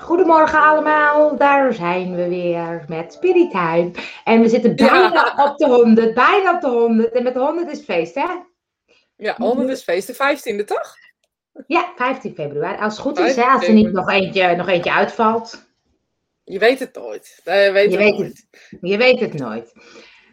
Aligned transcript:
Goedemorgen 0.00 0.60
allemaal, 0.62 1.36
daar 1.36 1.72
zijn 1.72 2.14
we 2.14 2.28
weer 2.28 2.84
met 2.88 3.12
Spirit 3.12 3.50
Time. 3.50 3.90
En 4.24 4.40
we 4.40 4.48
zitten 4.48 4.76
bijna 4.76 5.34
op 5.50 5.56
de 5.58 5.66
100, 5.66 6.14
bijna 6.14 6.54
op 6.54 6.60
de 6.60 6.68
100. 6.68 7.12
En 7.12 7.22
met 7.22 7.34
de 7.34 7.40
100 7.40 7.70
is 7.70 7.80
feest, 7.80 8.14
hè? 8.14 8.26
Ja, 9.16 9.34
100 9.36 9.68
is 9.68 9.82
feest, 9.82 10.06
de 10.06 10.14
15e 10.62 10.64
toch? 10.64 10.94
Ja, 11.66 11.92
15 11.96 12.34
februari. 12.34 12.78
Als 12.82 12.92
het 12.92 13.02
goed 13.02 13.18
is, 13.18 13.36
hè, 13.36 13.42
als 13.42 13.66
er 13.66 13.72
niet 13.72 13.92
nog 13.92 14.10
eentje, 14.10 14.56
nog 14.56 14.68
eentje 14.68 14.92
uitvalt. 14.92 15.66
Je 16.44 16.58
weet 16.58 16.78
het 16.78 16.94
nooit. 16.94 17.40
je, 17.44 17.70
weet 17.72 17.92
je, 17.92 17.98
het 17.98 18.04
weet 18.04 18.18
nooit. 18.18 18.46
Het, 18.70 18.78
je 18.80 18.96
weet 18.96 19.20
het 19.20 19.34
nooit. 19.34 19.72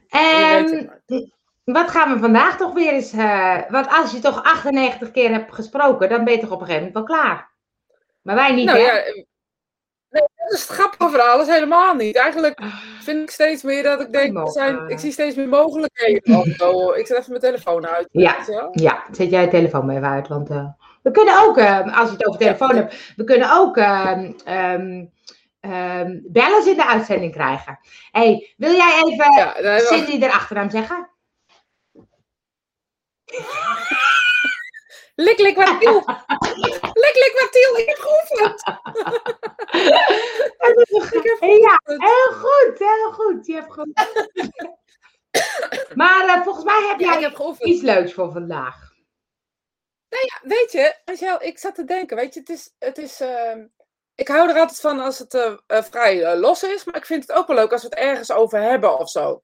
En 0.10 0.68
Je 0.68 0.70
weet 0.70 0.70
het 0.80 1.04
nooit. 1.08 1.30
wat 1.64 1.90
gaan 1.90 2.14
we 2.14 2.20
vandaag 2.20 2.58
toch 2.58 2.74
weer 2.74 2.94
eens... 2.94 3.12
eh, 3.14 3.58
want 3.70 3.88
als 3.90 4.12
je 4.12 4.20
toch 4.20 4.44
98 4.44 5.12
keer 5.12 5.32
hebt 5.32 5.54
gesproken, 5.54 6.10
dan 6.10 6.24
ben 6.24 6.34
je 6.34 6.40
toch 6.40 6.52
op 6.52 6.60
een 6.62 6.66
gegeven 6.66 6.88
moment 6.88 7.08
wel 7.08 7.18
klaar. 7.18 7.52
Maar 8.22 8.36
wij 8.36 8.54
niet, 8.54 8.66
Nou 8.66 8.80
hè? 8.80 8.86
ja, 8.86 9.04
dat 10.46 10.54
is 10.54 10.68
het 10.68 10.78
grappige 10.78 11.10
verhaal, 11.10 11.38
dat 11.38 11.48
is 11.48 11.54
helemaal 11.54 11.94
niet. 11.94 12.16
Eigenlijk 12.16 12.62
vind 13.00 13.22
ik 13.22 13.30
steeds 13.30 13.64
meer 13.64 13.84
dat 13.84 14.02
ik 14.02 14.12
denk, 14.12 14.38
er 14.38 14.48
zijn, 14.48 14.90
ik 14.90 15.00
zie 15.00 15.12
steeds 15.12 15.36
meer 15.36 15.48
mogelijkheden. 15.48 16.40
Ik 16.96 17.08
zet 17.08 17.18
even 17.18 17.30
mijn 17.30 17.42
telefoon 17.42 17.88
uit. 17.88 18.08
Ja. 18.12 18.36
Ja, 18.72 19.04
zet 19.12 19.30
jij 19.30 19.42
je 19.42 19.48
telefoon 19.48 19.86
maar 19.86 19.96
even 19.96 20.08
uit. 20.08 20.28
Want 20.28 20.50
eh, 20.50 20.68
we 21.02 21.12
kunnen 21.12 21.40
ook, 21.40 21.58
eh, 21.58 22.00
als 22.00 22.10
je 22.10 22.16
het 22.16 22.26
over 22.26 22.40
telefoon 22.40 22.76
hebt, 22.76 23.14
we 23.16 23.24
kunnen 23.24 23.52
ook 23.52 23.78
ehm, 23.78 24.32
ehm, 24.46 25.06
ehm, 25.60 26.20
bellers 26.24 26.66
in 26.66 26.76
de 26.76 26.88
uitzending 26.88 27.32
krijgen. 27.32 27.80
hey, 28.12 28.54
wil 28.58 28.74
jij 28.74 29.02
even 29.06 29.34
Ja, 29.64 29.80
Cindy 29.80 30.24
erachteraan 30.24 30.72
zeggen? 30.72 31.10
Lik, 35.16 35.40
lik, 35.40 35.56
wat 35.56 35.80
tiel. 35.80 36.04
lik, 36.94 37.16
lik, 37.16 37.36
wat 37.40 37.52
tiel. 37.52 37.78
Ik 37.82 37.88
heb 37.88 37.98
geoefend. 37.98 38.64
Ik 41.14 41.24
heb 41.24 41.38
Ja, 41.42 41.76
geoefend. 41.84 42.04
heel 42.04 42.32
goed, 42.32 42.80
heel 42.80 43.12
goed. 43.12 43.46
Je 43.46 43.54
hebt 43.54 43.74
goed. 43.74 43.94
maar 45.96 46.28
eh, 46.28 46.44
volgens 46.44 46.66
mij 46.66 46.88
heb 46.90 47.00
Ja, 47.00 47.12
jij 47.14 47.22
heb 47.22 47.36
geoefend. 47.36 47.70
iets 47.70 47.82
leuks 47.82 48.14
voor 48.14 48.32
vandaag. 48.32 48.94
Weet 50.42 50.72
je, 50.72 50.96
Angel, 51.06 51.42
ik 51.42 51.60
zat 51.60 51.76
te 51.76 51.84
denken, 51.84 52.18
weet 52.18 52.34
je, 52.34 52.40
het 52.40 52.50
is, 52.50 52.74
het 52.80 52.98
is 52.98 53.20
ehm, 53.22 53.66
ik 54.16 54.28
hou 54.28 54.50
er 54.50 54.60
altijd 54.60 54.80
van 54.80 55.00
als 55.00 55.20
het 55.20 55.34
eh, 55.34 55.54
eh, 55.68 55.84
vrij 55.84 56.36
los 56.38 56.64
is, 56.64 56.84
maar 56.84 56.96
ik 56.96 57.06
vind 57.06 57.28
het 57.28 57.38
ook 57.38 57.48
wel 57.48 57.56
leuk 57.56 57.72
als 57.72 57.82
we 57.82 57.88
het 57.88 57.98
ergens 57.98 58.32
over 58.32 58.60
hebben 58.62 58.98
of 59.00 59.10
zo. 59.10 59.42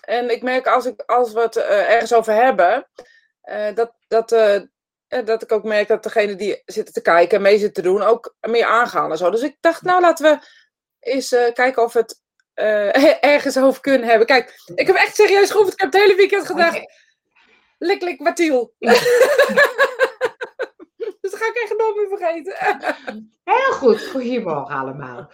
En 0.00 0.30
ik 0.30 0.42
merk 0.42 0.66
als, 0.66 0.86
ik, 0.86 1.02
als 1.06 1.32
we 1.32 1.40
het 1.40 1.56
ergens 1.56 2.14
over 2.14 2.32
hebben, 2.34 2.88
dat, 3.74 3.92
dat, 4.08 4.30
dat 5.08 5.42
ik 5.42 5.52
ook 5.52 5.64
merk 5.64 5.88
dat 5.88 6.02
degene 6.02 6.34
die 6.34 6.62
zitten 6.64 6.94
te 6.94 7.02
kijken 7.02 7.36
en 7.36 7.42
mee 7.42 7.58
zitten 7.58 7.82
te 7.82 7.88
doen 7.88 8.02
ook 8.02 8.34
meer 8.40 8.64
aangaan 8.64 9.10
en 9.10 9.18
zo. 9.18 9.30
Dus 9.30 9.42
ik 9.42 9.56
dacht, 9.60 9.82
nou 9.82 10.00
laten 10.00 10.30
we 10.30 10.46
eens 11.00 11.32
eh, 11.32 11.52
kijken 11.52 11.82
of 11.82 11.92
we 11.92 11.98
het 11.98 12.22
eh, 12.54 13.24
ergens 13.32 13.58
over 13.58 13.80
kunnen 13.80 14.08
hebben. 14.08 14.26
Kijk, 14.26 14.62
ik 14.74 14.86
heb 14.86 14.96
echt 14.96 15.16
serieus 15.16 15.50
geoefend, 15.50 15.74
ik 15.74 15.80
heb 15.80 15.92
het 15.92 16.02
hele 16.02 16.14
weekend 16.14 16.46
gedacht, 16.46 16.80
lik, 17.78 18.02
lik, 18.02 18.20
Matiel. 18.20 18.74
dus 18.78 19.00
dat 21.20 21.36
ga 21.36 21.46
ik 21.46 21.60
echt 21.62 21.74
nooit 21.76 21.96
meer 21.96 22.08
vergeten. 22.08 22.54
Heel 23.44 23.72
goed, 23.72 24.06
goedemorgen 24.06 24.76
allemaal. 24.76 25.30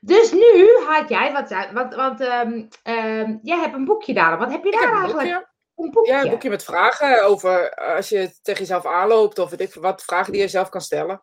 Dus 0.00 0.32
nu 0.32 0.68
had 0.86 1.08
jij, 1.08 1.32
wat, 1.32 1.48
want, 1.72 1.94
want 1.94 2.20
ehm, 2.20 2.62
ehm, 2.82 3.36
jij 3.42 3.58
hebt 3.58 3.74
een 3.74 3.84
boekje 3.84 4.14
daar. 4.14 4.38
Wat 4.38 4.50
heb 4.50 4.64
je 4.64 4.70
daar 4.70 4.92
eigenlijk? 4.92 5.53
Een 5.76 5.90
boekje. 5.90 6.12
Ja, 6.12 6.22
een 6.22 6.30
boekje 6.30 6.50
met 6.50 6.64
vragen 6.64 7.24
over 7.24 7.68
eh, 7.68 7.96
als 7.96 8.08
je 8.08 8.30
tegen 8.42 8.60
jezelf 8.60 8.86
aanloopt 8.86 9.38
of 9.38 9.50
weet 9.50 9.60
ik 9.60 9.72
veel 9.72 9.82
wat, 9.82 10.02
vragen 10.02 10.32
die 10.32 10.40
je 10.40 10.48
zelf 10.48 10.68
kan 10.68 10.80
stellen. 10.80 11.20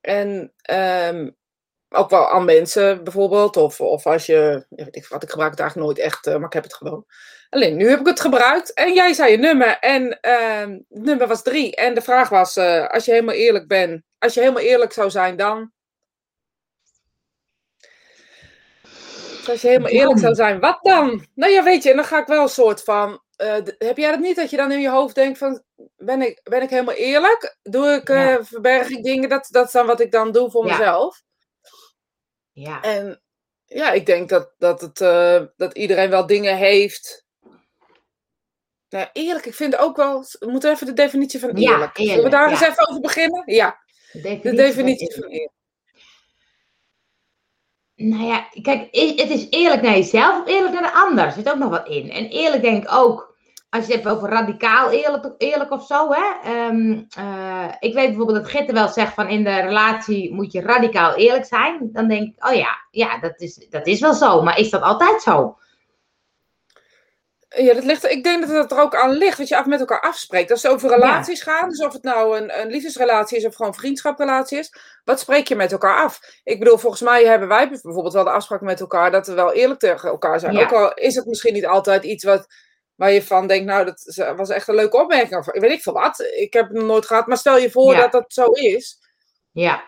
En 0.00 0.52
ehm, 0.62 1.30
ook 1.88 2.10
wel 2.10 2.28
aan 2.28 2.44
mensen 2.44 3.04
bijvoorbeeld, 3.04 3.56
of, 3.56 3.80
of 3.80 4.06
als 4.06 4.26
je, 4.26 4.66
weet 4.68 4.96
ik 4.96 5.06
wat, 5.06 5.22
ik 5.22 5.30
gebruik 5.30 5.50
het 5.50 5.60
eigenlijk 5.60 5.88
nooit 5.88 6.06
echt, 6.06 6.26
eh, 6.26 6.34
maar 6.34 6.46
ik 6.46 6.52
heb 6.52 6.62
het 6.62 6.74
gewoon. 6.74 7.04
Alleen 7.50 7.76
nu 7.76 7.88
heb 7.88 8.00
ik 8.00 8.06
het 8.06 8.20
gebruikt 8.20 8.72
en 8.72 8.94
jij 8.94 9.12
zei 9.12 9.30
je 9.30 9.38
nummer 9.38 9.78
en 9.78 10.20
ehm, 10.20 10.70
het 10.70 11.02
nummer 11.04 11.26
was 11.26 11.42
drie. 11.42 11.76
En 11.76 11.94
de 11.94 12.02
vraag 12.02 12.28
was, 12.28 12.56
eh, 12.56 12.88
als 12.88 13.04
je 13.04 13.10
helemaal 13.10 13.34
eerlijk 13.34 13.68
bent, 13.68 14.02
als 14.18 14.34
je 14.34 14.40
helemaal 14.40 14.62
eerlijk 14.62 14.92
zou 14.92 15.10
zijn 15.10 15.36
dan... 15.36 15.72
Dus 19.40 19.48
Als 19.48 19.60
je 19.60 19.68
helemaal 19.68 19.90
eerlijk 19.90 20.18
zou 20.18 20.34
zijn, 20.34 20.60
wat 20.60 20.78
dan? 20.82 21.26
Nou 21.34 21.52
ja, 21.52 21.62
weet 21.62 21.82
je, 21.82 21.90
en 21.90 21.96
dan 21.96 22.04
ga 22.04 22.20
ik 22.20 22.26
wel 22.26 22.42
een 22.42 22.48
soort 22.48 22.82
van. 22.82 23.22
Eh, 23.40 23.56
heb 23.78 23.96
jij 23.96 24.10
dat 24.10 24.20
niet 24.20 24.36
dat 24.36 24.50
je 24.50 24.56
dan 24.56 24.72
in 24.72 24.80
je 24.80 24.88
hoofd 24.90 25.14
denkt 25.14 25.38
van. 25.38 25.62
Ben 25.96 26.22
ik, 26.22 26.40
ben 26.42 26.62
ik 26.62 26.70
helemaal 26.70 26.94
eerlijk? 26.94 27.56
Doe 27.62 27.86
ik, 27.92 28.08
eh, 28.08 28.16
Ja. 28.16 28.44
verberg 28.44 28.88
ik 28.88 29.02
dingen? 29.02 29.28
Dat, 29.28 29.48
dat 29.50 29.66
is 29.66 29.72
dan 29.72 29.86
wat 29.86 30.00
ik 30.00 30.10
dan 30.10 30.32
doe 30.32 30.50
voor 30.50 30.66
Ja. 30.66 30.76
mezelf. 30.78 31.22
Ja. 32.52 32.82
En 32.82 33.22
ja, 33.64 33.92
ik 33.92 34.06
denk 34.06 34.28
dat, 34.28 34.54
dat, 34.58 34.80
het, 34.80 35.00
eh, 35.00 35.42
dat 35.56 35.74
iedereen 35.76 36.10
wel 36.10 36.26
dingen 36.26 36.56
heeft. 36.56 37.24
Nou, 38.88 39.08
eerlijk, 39.12 39.46
ik 39.46 39.54
vind 39.54 39.76
ook 39.76 39.96
wel. 39.96 40.24
We 40.38 40.50
moeten 40.50 40.70
even 40.70 40.86
de 40.86 40.92
definitie 40.92 41.40
van 41.40 41.56
Ja, 41.56 41.72
eerlijk. 41.72 41.96
Zullen 41.96 42.24
we 42.24 42.28
daar 42.30 42.44
ja. 42.44 42.50
eens 42.50 42.60
even 42.60 42.88
over 42.88 43.00
beginnen? 43.00 43.42
Ja, 43.46 43.78
De 44.12 44.38
de 44.42 44.52
definitie 44.54 45.14
van 45.14 45.28
eerlijk. 45.28 45.52
Nou 47.94 48.24
ja, 48.24 48.48
kijk, 48.62 48.80
het 49.20 49.30
is 49.30 49.46
eerlijk 49.50 49.82
naar 49.82 49.92
jezelf 49.96 50.40
of 50.40 50.48
eerlijk 50.48 50.72
naar 50.72 50.82
de 50.82 50.92
ander. 50.92 51.24
Er 51.24 51.32
zit 51.32 51.50
ook 51.50 51.58
nog 51.58 51.70
wat 51.70 51.88
in. 51.88 52.10
En 52.10 52.28
eerlijk 52.28 52.62
denk 52.62 52.82
ik 52.82 52.92
ook, 52.92 53.29
als 53.70 53.86
je 53.86 53.92
het 53.92 54.04
hebt 54.04 54.16
over 54.16 54.28
radicaal 54.28 54.90
eerlijk, 54.90 55.34
eerlijk 55.38 55.70
of 55.70 55.86
zo. 55.86 56.08
Hè? 56.12 56.50
Ehm, 56.50 57.02
eh, 57.16 57.74
ik 57.78 57.94
weet 57.94 58.06
bijvoorbeeld 58.06 58.38
dat 58.38 58.50
Gitte 58.50 58.72
wel 58.72 58.88
zegt 58.88 59.14
van 59.14 59.28
in 59.28 59.44
de 59.44 59.60
relatie 59.60 60.34
moet 60.34 60.52
je 60.52 60.60
radicaal 60.60 61.14
eerlijk 61.14 61.44
zijn. 61.44 61.88
Dan 61.92 62.08
denk 62.08 62.22
ik, 62.22 62.46
oh 62.46 62.54
ja, 62.54 62.76
ja 62.90 63.18
dat, 63.18 63.40
is, 63.40 63.66
dat 63.70 63.86
is 63.86 64.00
wel 64.00 64.14
zo. 64.14 64.42
Maar 64.42 64.58
is 64.58 64.70
dat 64.70 64.82
altijd 64.82 65.22
zo? 65.22 65.58
Ja, 67.56 67.74
dat 67.74 67.84
ligt, 67.84 68.04
ik 68.04 68.24
denk 68.24 68.46
dat 68.46 68.56
het 68.56 68.72
er 68.72 68.80
ook 68.80 68.94
aan 68.94 69.10
ligt 69.10 69.38
wat 69.38 69.48
je 69.48 69.56
af 69.56 69.66
met 69.66 69.80
elkaar 69.80 70.00
afspreekt. 70.00 70.50
Als 70.50 70.62
het 70.62 70.72
over 70.72 70.90
relaties 70.90 71.42
gaat, 71.42 71.70
dus 71.70 71.84
of 71.84 71.92
het 71.92 72.02
nou 72.02 72.38
een, 72.38 72.60
een 72.60 72.70
liefdesrelatie 72.70 73.36
is 73.38 73.44
of 73.44 73.54
gewoon 73.54 73.72
een 73.72 73.78
vriendschaprelatie 73.78 74.58
is, 74.58 74.74
wat 75.04 75.20
spreek 75.20 75.48
je 75.48 75.56
met 75.56 75.72
elkaar 75.72 76.04
af? 76.04 76.20
Ik 76.44 76.58
bedoel, 76.58 76.78
volgens 76.78 77.02
mij 77.02 77.24
hebben 77.24 77.48
wij 77.48 77.68
bijvoorbeeld 77.68 78.12
wel 78.12 78.24
de 78.24 78.30
afspraak 78.30 78.60
met 78.60 78.80
elkaar 78.80 79.10
dat 79.10 79.26
we 79.26 79.32
wel 79.32 79.52
eerlijk 79.52 79.80
tegen 79.80 80.08
elkaar 80.08 80.40
zijn. 80.40 80.54
Ja. 80.54 80.62
Ook 80.62 80.72
al 80.72 80.94
is 80.94 81.14
het 81.14 81.26
misschien 81.26 81.54
niet 81.54 81.66
altijd 81.66 82.04
iets 82.04 82.24
wat, 82.24 82.46
waar 83.00 83.10
je 83.12 83.22
van 83.22 83.46
denkt, 83.46 83.66
nou, 83.66 83.84
dat 83.84 84.02
is- 84.06 84.16
was 84.36 84.48
echt 84.50 84.68
een 84.68 84.74
leuke 84.74 84.96
opmerking. 85.02 85.36
Of 85.36 85.46
weet 85.52 85.70
ik 85.72 85.82
veel 85.82 85.92
wat. 85.92 86.20
Ik 86.20 86.52
heb 86.52 86.68
het 86.68 86.76
nog 86.76 86.84
nooit 86.86 87.06
gehad, 87.06 87.26
maar 87.26 87.36
stel 87.36 87.58
je 87.58 87.70
voor 87.70 87.92
Ja. 87.94 88.00
dat 88.00 88.12
dat 88.12 88.32
zo 88.32 88.46
is. 88.50 88.98
Ja, 89.52 89.82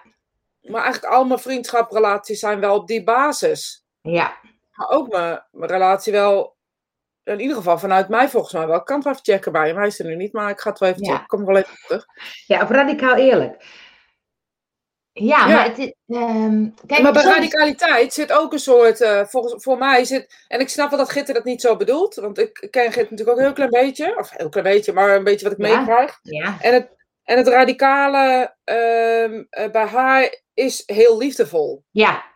Maar 0.60 0.82
eigenlijk 0.82 1.14
al 1.14 1.24
mijn 1.24 1.40
vriendschaprelaties 1.40 2.38
zijn 2.40 2.60
wel 2.60 2.74
op 2.76 2.86
die 2.86 3.04
basis. 3.04 3.84
ja. 4.00 4.36
Maar 4.72 4.88
ook 4.88 5.08
mijn, 5.12 5.46
mijn 5.50 5.70
relatie 5.70 6.12
wel, 6.12 6.56
in 7.24 7.40
ieder 7.40 7.56
geval 7.56 7.78
vanuit 7.78 8.08
mij 8.08 8.28
volgens 8.28 8.52
mij 8.52 8.66
wel. 8.66 8.76
Ik 8.78 8.84
kan 8.84 8.96
het 8.96 9.04
wel 9.04 9.12
even 9.14 9.24
checken 9.24 9.52
bij 9.52 9.68
hem. 9.68 9.76
Hij 9.76 9.86
is 9.86 9.98
er 9.98 10.06
nu 10.06 10.16
niet, 10.16 10.32
maar 10.32 10.50
ik 10.50 10.60
ga 10.60 10.70
het 10.70 10.78
wel 10.78 10.88
even 10.88 11.04
Ja. 11.04 11.10
checken. 11.10 11.26
Kom 11.26 11.44
wel 11.44 11.56
even 11.56 11.76
terug. 11.86 12.04
Ja, 12.46 12.62
of 12.62 12.68
radicaal 12.68 13.14
eerlijk. 13.16 13.64
Ja, 15.14 15.46
Ja. 15.48 15.54
maar 15.54 15.64
het 15.64 15.78
is... 15.78 15.92
ehm, 16.06 16.66
kijk, 16.86 17.02
maar 17.02 17.12
bij 17.12 17.22
soms- 17.22 17.34
radicaliteit 17.34 18.12
zit 18.12 18.32
ook 18.32 18.52
een 18.52 18.58
soort, 18.58 19.00
eh, 19.00 19.24
volgens, 19.26 19.62
voor 19.62 19.78
mij 19.78 20.04
zit, 20.04 20.44
en 20.48 20.60
ik 20.60 20.68
snap 20.68 20.90
wel 20.90 20.98
dat 20.98 21.10
Gitter 21.10 21.34
dat 21.34 21.44
niet 21.44 21.60
zo 21.60 21.76
bedoelt, 21.76 22.14
want 22.14 22.38
ik 22.38 22.66
ken 22.70 22.82
Gitter 22.92 23.02
natuurlijk 23.10 23.28
ook 23.30 23.36
een 23.36 23.44
heel 23.44 23.52
klein 23.52 23.70
beetje, 23.70 24.16
of 24.18 24.30
heel 24.30 24.48
klein 24.48 24.66
beetje, 24.66 24.92
maar 24.92 25.16
een 25.16 25.24
beetje 25.24 25.48
wat 25.48 25.58
ik 25.58 25.66
Ja. 25.66 25.76
meekrijg. 25.78 26.18
Ja, 26.22 26.56
En 26.60 26.74
het, 26.74 26.88
en 27.24 27.36
het 27.36 27.48
radicale 27.48 28.54
ehm, 28.64 29.42
eh, 29.50 29.70
bij 29.70 29.86
haar 29.86 30.40
is 30.54 30.82
heel 30.86 31.18
liefdevol. 31.18 31.84
ja. 31.90 32.30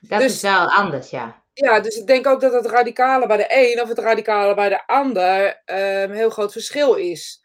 Dat 0.00 0.20
Dus- 0.20 0.32
is 0.34 0.40
wel 0.42 0.66
anders, 0.70 1.10
ja. 1.10 1.42
Ja, 1.52 1.80
dus 1.80 1.96
ik 1.96 2.06
denk 2.06 2.26
ook 2.26 2.40
dat 2.40 2.52
het 2.52 2.66
radicale 2.66 3.26
bij 3.26 3.36
de 3.36 3.46
een 3.48 3.80
of 3.82 3.88
het 3.88 3.98
radicale 3.98 4.54
bij 4.54 4.68
de 4.68 4.86
ander 4.86 5.62
ehm, 5.64 6.10
een 6.10 6.16
heel 6.16 6.30
groot 6.30 6.52
verschil 6.52 6.94
is. 6.94 7.42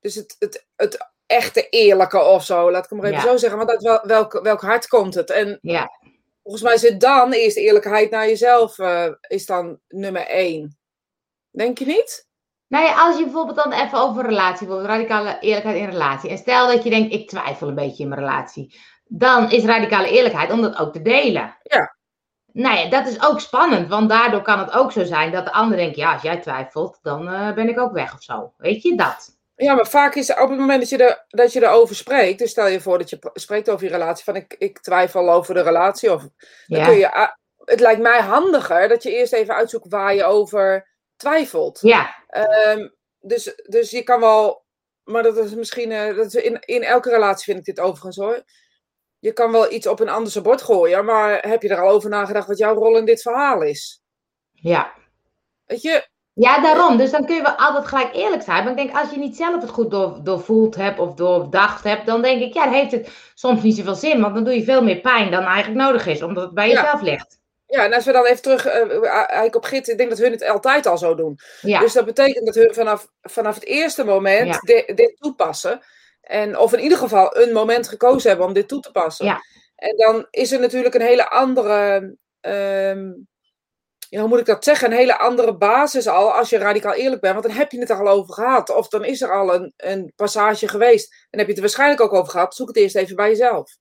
Dus 0.00 0.14
het, 0.14 0.36
het, 0.38 0.66
het 0.76 1.11
echte 1.32 1.68
eerlijke 1.68 2.20
of 2.24 2.44
zo, 2.44 2.70
laat 2.70 2.84
ik 2.84 2.90
het 2.90 3.00
maar 3.00 3.10
even 3.10 3.22
Ja. 3.24 3.30
zo 3.30 3.36
zeggen. 3.36 3.58
Want 3.58 3.70
uit 3.70 3.82
wel, 3.82 4.00
welk, 4.02 4.40
welk 4.42 4.60
hart 4.60 4.88
komt 4.88 5.14
het? 5.14 5.30
En 5.30 5.58
Ja, 5.62 5.90
volgens 6.42 6.62
mij 6.62 6.76
zit 6.76 7.00
dan 7.00 7.32
eerst 7.32 7.56
eerlijkheid 7.56 8.10
naar 8.10 8.26
jezelf, 8.26 8.78
eh, 8.78 9.06
is 9.20 9.46
dan 9.46 9.78
nummer 9.88 10.26
één. 10.26 10.78
Denk 11.50 11.78
je 11.78 11.86
niet? 11.86 12.30
Nou 12.68 12.84
ja, 12.84 13.06
als 13.06 13.16
je 13.18 13.24
bijvoorbeeld 13.24 13.56
dan 13.56 13.72
even 13.72 13.98
over 13.98 14.24
relatie, 14.24 14.66
bijvoorbeeld 14.66 14.94
radicale 14.96 15.38
eerlijkheid 15.40 15.76
in 15.76 15.88
relatie. 15.90 16.30
En 16.30 16.38
stel 16.38 16.66
dat 16.66 16.82
je 16.84 16.90
denkt, 16.90 17.12
ik 17.12 17.28
twijfel 17.28 17.68
een 17.68 17.74
beetje 17.74 18.02
in 18.02 18.08
mijn 18.08 18.20
relatie. 18.20 18.74
Dan 19.04 19.50
is 19.50 19.64
radicale 19.64 20.10
eerlijkheid 20.10 20.50
om 20.50 20.62
dat 20.62 20.76
ook 20.78 20.92
te 20.92 21.02
delen. 21.02 21.56
Ja. 21.62 21.96
Nou 22.52 22.76
ja, 22.78 22.88
dat 22.88 23.06
is 23.06 23.22
ook 23.22 23.40
spannend, 23.40 23.88
want 23.88 24.08
daardoor 24.08 24.42
kan 24.42 24.58
het 24.58 24.72
ook 24.72 24.92
zo 24.92 25.04
zijn 25.04 25.32
dat 25.32 25.44
de 25.44 25.52
ander 25.52 25.76
denkt, 25.76 25.96
ja, 25.96 26.12
als 26.12 26.22
jij 26.22 26.40
twijfelt, 26.40 26.98
dan 27.02 27.28
eh, 27.28 27.52
ben 27.52 27.68
ik 27.68 27.78
ook 27.78 27.92
weg 27.92 28.14
of 28.14 28.22
zo. 28.22 28.52
Weet 28.56 28.82
je 28.82 28.96
dat? 28.96 29.40
Ja, 29.56 29.74
maar 29.74 29.86
vaak 29.86 30.14
is 30.14 30.30
op 30.30 30.48
het 30.48 30.58
moment 30.58 30.80
dat 30.80 30.88
je, 30.88 30.96
er, 31.04 31.24
dat 31.28 31.52
je 31.52 31.62
erover 31.62 31.96
spreekt, 31.96 32.38
dus 32.38 32.50
stel 32.50 32.66
je 32.66 32.80
voor 32.80 32.98
dat 32.98 33.10
je 33.10 33.18
pr- 33.18 33.28
spreekt 33.32 33.70
over 33.70 33.84
je 33.86 33.92
relatie, 33.92 34.24
van 34.24 34.36
ik, 34.36 34.54
ik 34.58 34.78
twijfel 34.80 35.30
over 35.32 35.54
de 35.54 35.62
relatie, 35.62 36.12
of 36.12 36.20
dan 36.22 36.30
Ja. 36.78 36.86
kun 36.86 36.96
je, 36.96 37.30
het 37.64 37.80
lijkt 37.80 38.00
mij 38.00 38.20
handiger 38.20 38.88
dat 38.88 39.02
je 39.02 39.10
eerst 39.12 39.32
even 39.32 39.54
uitzoekt 39.54 39.88
waar 39.88 40.14
je 40.14 40.24
over 40.24 40.90
twijfelt. 41.16 41.78
Ja, 41.82 42.14
Ehm, 42.26 42.88
dus, 43.20 43.54
dus 43.68 43.90
je 43.90 44.02
kan 44.02 44.20
wel, 44.20 44.64
maar 45.04 45.22
dat 45.22 45.36
is 45.36 45.54
misschien, 45.54 45.92
eh, 45.92 46.16
dat 46.16 46.26
is 46.26 46.34
in, 46.34 46.58
in 46.60 46.82
elke 46.82 47.10
relatie 47.10 47.44
vind 47.44 47.58
ik 47.58 47.74
dit 47.74 47.84
overigens 47.84 48.16
hoor. 48.16 48.42
je 49.18 49.32
kan 49.32 49.52
wel 49.52 49.72
iets 49.72 49.86
op 49.86 50.00
een 50.00 50.08
ander 50.08 50.42
bord 50.42 50.62
gooien, 50.62 51.04
maar 51.04 51.48
heb 51.48 51.62
je 51.62 51.68
er 51.68 51.80
al 51.80 51.88
over 51.90 52.10
nagedacht 52.10 52.46
wat 52.48 52.58
jouw 52.58 52.74
rol 52.74 52.96
in 52.96 53.04
dit 53.04 53.22
verhaal 53.22 53.62
is? 53.62 54.02
Ja. 54.52 54.92
Weet 55.66 55.82
je? 55.82 56.08
Ja, 56.34 56.60
daarom. 56.60 56.96
Dus 56.96 57.10
dan 57.10 57.26
kun 57.26 57.36
je 57.36 57.42
wel 57.42 57.52
altijd 57.52 57.86
gelijk 57.86 58.14
eerlijk 58.14 58.42
zijn. 58.42 58.62
Maar 58.62 58.72
ik 58.72 58.78
denk, 58.78 58.96
als 58.96 59.10
je 59.10 59.18
niet 59.18 59.36
zelf 59.36 59.60
het 59.60 59.70
goed 59.70 59.90
door, 59.90 60.20
doorvoeld 60.22 60.74
hebt 60.74 60.98
of 60.98 61.14
doordacht 61.14 61.84
hebt, 61.84 62.06
dan 62.06 62.22
denk 62.22 62.40
ik, 62.40 62.54
ja, 62.54 62.64
dan 62.64 62.72
heeft 62.72 62.92
het 62.92 63.08
soms 63.34 63.62
niet 63.62 63.76
zoveel 63.76 63.94
zin. 63.94 64.20
Want 64.20 64.34
dan 64.34 64.44
doe 64.44 64.54
je 64.54 64.64
veel 64.64 64.82
meer 64.82 65.00
pijn 65.00 65.30
dan 65.30 65.42
eigenlijk 65.42 65.84
nodig 65.84 66.06
is, 66.06 66.22
omdat 66.22 66.44
het 66.44 66.54
bij 66.54 66.68
jezelf 66.68 67.00
ligt. 67.00 67.40
Ja, 67.66 67.84
en 67.84 67.92
als 67.92 68.04
we 68.04 68.12
dan 68.12 68.24
even 68.24 68.42
terug, 68.42 68.66
uh, 68.66 69.10
eigenlijk 69.10 69.56
op 69.56 69.64
Git, 69.64 69.88
ik 69.88 69.98
denk 69.98 70.10
dat 70.10 70.18
hun 70.18 70.30
het 70.30 70.48
altijd 70.48 70.86
al 70.86 70.98
zo 70.98 71.14
doen. 71.14 71.38
Ja. 71.60 71.80
Dus 71.80 71.92
dat 71.92 72.04
betekent 72.04 72.46
dat 72.46 72.54
hun 72.54 72.74
vanaf, 72.74 73.06
vanaf 73.22 73.54
het 73.54 73.64
eerste 73.64 74.04
moment 74.04 74.60
dit 74.94 75.16
toepassen. 75.18 75.80
En, 76.20 76.58
of 76.58 76.72
in 76.72 76.80
ieder 76.80 76.98
geval 76.98 77.36
een 77.36 77.52
moment 77.52 77.88
gekozen 77.88 78.28
hebben 78.28 78.46
om 78.46 78.52
dit 78.52 78.68
toe 78.68 78.80
te 78.80 78.90
passen. 78.90 79.26
Ja. 79.26 79.40
En 79.76 79.96
dan 79.96 80.26
is 80.30 80.52
er 80.52 80.60
natuurlijk 80.60 80.94
een 80.94 81.00
hele 81.00 81.30
andere, 81.30 82.14
um, 82.40 83.28
ja, 84.12 84.20
hoe 84.20 84.28
moet 84.28 84.38
ik 84.38 84.46
dat 84.46 84.64
zeggen, 84.64 84.90
een 84.90 84.96
hele 84.96 85.18
andere 85.18 85.56
basis 85.56 86.06
al 86.06 86.32
als 86.32 86.50
je 86.50 86.58
radicaal 86.58 86.92
eerlijk 86.92 87.20
bent. 87.20 87.34
Want 87.34 87.46
dan 87.46 87.56
heb 87.56 87.72
je 87.72 87.78
het 87.78 87.90
er 87.90 88.00
al 88.00 88.08
over 88.08 88.34
gehad. 88.34 88.70
Of 88.70 88.88
dan 88.88 89.04
is 89.04 89.20
er 89.20 89.32
al 89.32 89.54
een, 89.54 89.72
een 89.76 90.12
passage 90.16 90.68
geweest. 90.68 91.26
En 91.30 91.38
heb 91.38 91.46
je 91.46 91.46
het 91.46 91.56
er 91.56 91.60
waarschijnlijk 91.60 92.00
ook 92.00 92.12
over 92.12 92.30
gehad. 92.32 92.54
Zoek 92.54 92.68
het 92.68 92.76
eerst 92.76 92.96
even 92.96 93.16
bij 93.16 93.28
jezelf. 93.28 93.76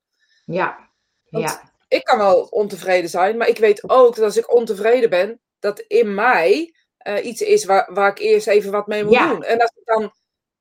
Ja, 0.46 0.90
ja. 1.24 1.72
Ik 1.88 2.04
kan 2.04 2.18
wel 2.18 2.42
ontevreden 2.44 3.10
zijn, 3.10 3.38
maar 3.38 3.48
ik 3.48 3.58
weet 3.58 3.90
ook 3.90 4.16
dat 4.16 4.24
als 4.24 4.38
ik 4.38 4.56
ontevreden 4.56 5.10
ben, 5.10 5.42
dat 5.60 5.80
in 5.80 6.14
mij 6.14 6.74
uh, 7.08 7.26
iets 7.26 7.42
is 7.42 7.66
waar, 7.66 7.90
waar 7.94 8.10
ik 8.10 8.20
eerst 8.20 8.48
even 8.48 8.72
wat 8.72 8.88
mee 8.88 9.04
moet 9.04 9.14
ja. 9.14 9.30
doen. 9.30 9.44
En 9.44 9.60
als 9.60 9.72
het 9.76 9.86
dan 9.86 10.12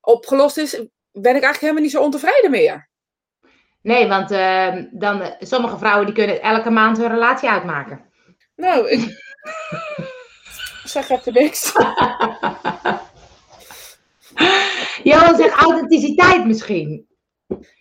opgelost 0.01 0.57
is, 0.57 0.73
ben 1.13 1.37
ik 1.37 1.43
eigenlijk 1.43 1.61
helemaal 1.61 1.83
niet 1.83 1.93
zo 1.93 2.03
ontevreden 2.03 2.51
meer. 2.51 2.89
Nee, 3.83 4.09
want 4.09 4.31
uh, 4.31 4.75
dan, 4.91 5.37
sommige 5.39 5.79
vrouwen 5.79 6.07
die 6.07 6.15
kunnen 6.15 6.43
elke 6.43 6.71
maand 6.71 6.97
hun 6.97 7.11
relatie 7.11 7.49
uitmaken. 7.49 8.09
Nou, 8.57 8.89
ik 8.89 9.29
zeg 10.85 11.09
even 11.09 11.33
niks. 11.33 11.73
Johan 15.03 15.37
zegt 15.37 15.55
authenticiteit 15.55 16.47
misschien. 16.47 17.09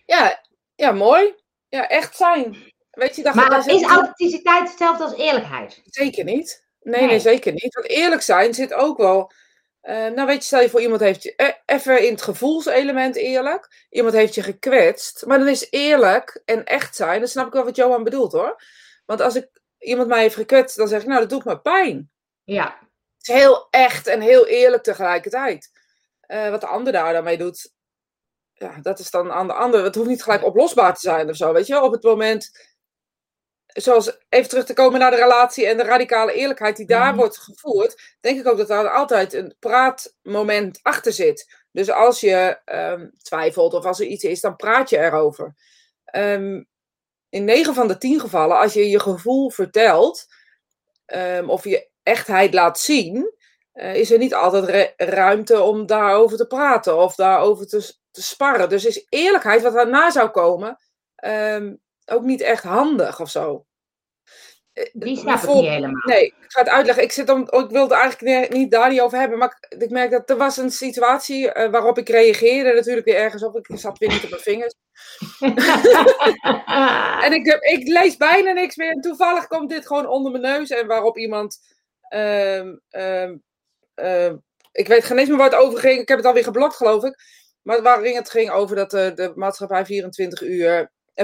Ja, 0.06 0.42
ja, 0.74 0.92
mooi. 0.92 1.34
Ja, 1.68 1.88
echt 1.88 2.16
zijn. 2.16 2.56
Weet 2.90 3.16
je, 3.16 3.22
dat 3.22 3.34
maar 3.34 3.68
is 3.68 3.82
authenticiteit 3.82 4.68
hetzelfde 4.68 5.04
als 5.04 5.16
eerlijkheid? 5.16 5.80
Zeker 5.84 6.24
niet. 6.24 6.64
Nee, 6.82 7.00
nee, 7.00 7.08
nee, 7.08 7.20
zeker 7.20 7.52
niet. 7.52 7.74
Want 7.74 7.88
eerlijk 7.88 8.22
zijn 8.22 8.54
zit 8.54 8.72
ook 8.72 8.98
wel 8.98 9.32
uh, 9.82 10.06
nou 10.06 10.26
weet 10.26 10.36
je, 10.36 10.42
stel 10.42 10.60
je 10.60 10.70
voor 10.70 10.80
iemand 10.80 11.00
heeft 11.00 11.22
je, 11.22 11.34
eh, 11.36 11.48
even 11.66 12.06
in 12.06 12.12
het 12.12 12.22
gevoelselement 12.22 13.16
eerlijk. 13.16 13.86
Iemand 13.90 14.14
heeft 14.14 14.34
je 14.34 14.42
gekwetst. 14.42 15.26
Maar 15.26 15.38
dan 15.38 15.48
is 15.48 15.66
eerlijk 15.70 16.42
en 16.44 16.64
echt 16.64 16.96
zijn, 16.96 17.18
dan 17.18 17.28
snap 17.28 17.46
ik 17.46 17.52
wel 17.52 17.64
wat 17.64 17.76
Johan 17.76 18.04
bedoelt 18.04 18.32
hoor. 18.32 18.62
Want 19.06 19.20
als 19.20 19.34
ik 19.34 19.48
iemand 19.80 20.08
mij 20.08 20.20
heeft 20.20 20.34
gekwetst, 20.34 20.76
dan 20.76 20.88
zeg 20.88 21.00
ik, 21.00 21.06
nou 21.06 21.20
dat 21.20 21.30
doet 21.30 21.44
me 21.44 21.60
pijn. 21.60 22.10
Ja. 22.44 22.78
Het 23.16 23.28
is 23.28 23.34
heel 23.34 23.66
echt 23.70 24.06
en 24.06 24.20
heel 24.20 24.46
eerlijk 24.46 24.82
tegelijkertijd. 24.82 25.70
Uh, 26.26 26.50
wat 26.50 26.60
de 26.60 26.66
ander 26.66 26.92
daar 26.92 27.12
dan 27.12 27.24
mee 27.24 27.38
doet, 27.38 27.72
ja, 28.52 28.78
dat 28.82 28.98
is 28.98 29.10
dan 29.10 29.32
aan 29.32 29.46
de 29.46 29.52
ander. 29.52 29.84
Het 29.84 29.94
hoeft 29.94 30.08
niet 30.08 30.22
gelijk 30.22 30.44
oplosbaar 30.44 30.94
te 30.94 31.00
zijn 31.00 31.28
of 31.28 31.36
zo, 31.36 31.52
weet 31.52 31.66
je 31.66 31.72
wel. 31.72 31.84
Op 31.84 31.92
het 31.92 32.02
moment 32.02 32.50
zoals 33.72 34.18
even 34.28 34.48
terug 34.48 34.64
te 34.64 34.72
komen 34.72 35.00
naar 35.00 35.10
de 35.10 35.16
relatie 35.16 35.66
en 35.66 35.76
de 35.76 35.82
radicale 35.82 36.32
eerlijkheid 36.32 36.76
die 36.76 36.86
daar 36.86 37.08
mhm. 37.08 37.16
wordt 37.16 37.38
gevoerd, 37.38 38.16
denk 38.20 38.38
ik 38.38 38.48
ook 38.48 38.56
dat 38.56 38.68
daar 38.68 38.90
altijd 38.90 39.32
een 39.32 39.54
praatmoment 39.58 40.78
achter 40.82 41.12
zit. 41.12 41.58
Dus 41.72 41.90
als 41.90 42.20
je 42.20 42.58
ehm, 42.64 43.08
twijfelt 43.22 43.74
of 43.74 43.84
als 43.84 44.00
er 44.00 44.06
iets 44.06 44.24
is, 44.24 44.40
dan 44.40 44.56
praat 44.56 44.90
je 44.90 44.98
erover. 44.98 45.54
Um, 46.16 46.68
in 47.30 47.44
9 47.44 47.74
van 47.74 47.88
de 47.88 47.98
10 47.98 48.20
gevallen, 48.20 48.58
als 48.58 48.72
je 48.72 48.90
je 48.90 49.00
gevoel 49.00 49.50
vertelt 49.50 50.26
um, 51.06 51.50
of 51.50 51.64
je 51.64 51.88
echtheid 52.02 52.54
laat 52.54 52.78
zien, 52.78 53.34
uh, 53.74 53.94
is 53.94 54.10
er 54.10 54.18
niet 54.18 54.34
altijd 54.34 54.92
ruimte 54.96 55.60
om 55.60 55.86
daarover 55.86 56.36
te 56.36 56.46
praten 56.46 56.96
of 56.96 57.14
daarover 57.14 57.66
te, 57.66 57.94
te 58.10 58.22
sparren. 58.22 58.68
Dus 58.68 58.84
is 58.84 59.06
eerlijkheid 59.08 59.62
wat 59.62 59.72
daarna 59.72 60.10
zou 60.10 60.28
komen, 60.28 60.78
ook 62.06 62.22
niet 62.22 62.40
echt 62.40 62.62
handig 62.62 63.20
of 63.20 63.30
zo. 63.30 63.64
Eh, 64.80 64.90
Die 64.92 65.16
snap 65.16 65.42
ik 65.42 65.48
niet 65.48 65.68
helemaal. 65.68 66.02
Nee, 66.04 66.24
ik 66.24 66.34
ga 66.48 66.60
het 66.60 66.68
uitleggen. 66.68 67.04
Ik, 67.04 67.12
zit 67.12 67.30
om, 67.30 67.40
ik 67.40 67.70
wilde 67.70 67.94
eigenlijk 67.94 68.52
niet 68.52 68.70
daar 68.70 68.90
niet 68.90 69.00
over 69.00 69.18
hebben, 69.18 69.38
maar 69.38 69.66
ik, 69.78 69.90
merk 69.90 70.10
dat 70.10 70.30
er 70.30 70.36
was 70.36 70.56
een 70.56 70.70
situatie 70.70 71.44
uh, 71.44 71.70
waarop 71.70 71.98
ik 71.98 72.08
reageerde 72.08 72.74
natuurlijk 72.74 73.06
weer 73.06 73.16
ergens 73.16 73.42
op. 73.42 73.56
Ik 73.56 73.78
zat 73.78 73.98
weer 73.98 74.08
niet 74.08 74.24
op 74.24 74.30
mijn 74.30 74.42
vingers. 74.42 74.74
en 77.24 77.32
ik, 77.32 77.46
ik, 77.46 77.88
lees 77.88 78.16
bijna 78.16 78.52
niks 78.52 78.76
meer 78.76 78.90
en 78.90 79.00
toevallig 79.00 79.46
komt 79.46 79.70
dit 79.70 79.86
gewoon 79.86 80.06
onder 80.06 80.32
mijn 80.32 80.42
neus 80.42 80.70
en 80.70 80.86
waarop 80.86 81.18
iemand... 81.18 81.58
Uh, 82.14 82.64
ik 84.72 84.88
weet 84.88 85.04
geen 85.04 85.18
eens 85.18 85.28
meer 85.28 85.36
waar 85.36 85.50
het 85.50 85.58
over 85.58 85.78
ging. 85.78 86.00
Ik 86.00 86.08
heb 86.08 86.16
het 86.16 86.26
alweer 86.26 86.44
geblokt, 86.44 86.76
geloof 86.76 87.04
ik. 87.04 87.22
Maar 87.62 87.82
waarin 87.82 88.16
het 88.16 88.30
ging 88.30 88.50
over 88.50 88.76
dat 88.76 88.90
de, 88.90 89.12
de 89.14 89.32
maatschappij 89.34 89.86
24 89.86 90.42
uur 90.42 90.90
24-7 91.14 91.22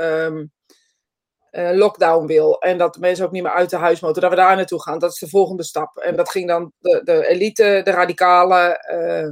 um, 0.00 0.52
uh, 1.54 1.70
lockdown 1.72 2.26
wil. 2.26 2.60
En 2.60 2.78
dat 2.78 2.94
de 2.94 3.00
mensen 3.00 3.24
ook 3.24 3.30
niet 3.30 3.42
meer 3.42 3.52
uit 3.52 3.70
de 3.70 3.76
huis 3.76 4.00
moeten. 4.00 4.22
Dat 4.22 4.30
we 4.30 4.36
daar 4.36 4.56
naartoe 4.56 4.82
gaan. 4.82 4.98
Dat 4.98 5.12
is 5.12 5.18
de 5.18 5.28
volgende 5.28 5.62
stap. 5.62 5.96
En 5.96 6.16
dat 6.16 6.30
ging 6.30 6.48
dan 6.48 6.72
de, 6.78 7.00
de 7.04 7.26
elite, 7.26 7.80
de 7.84 7.90
radicale, 7.90 8.84
uh, 8.92 9.28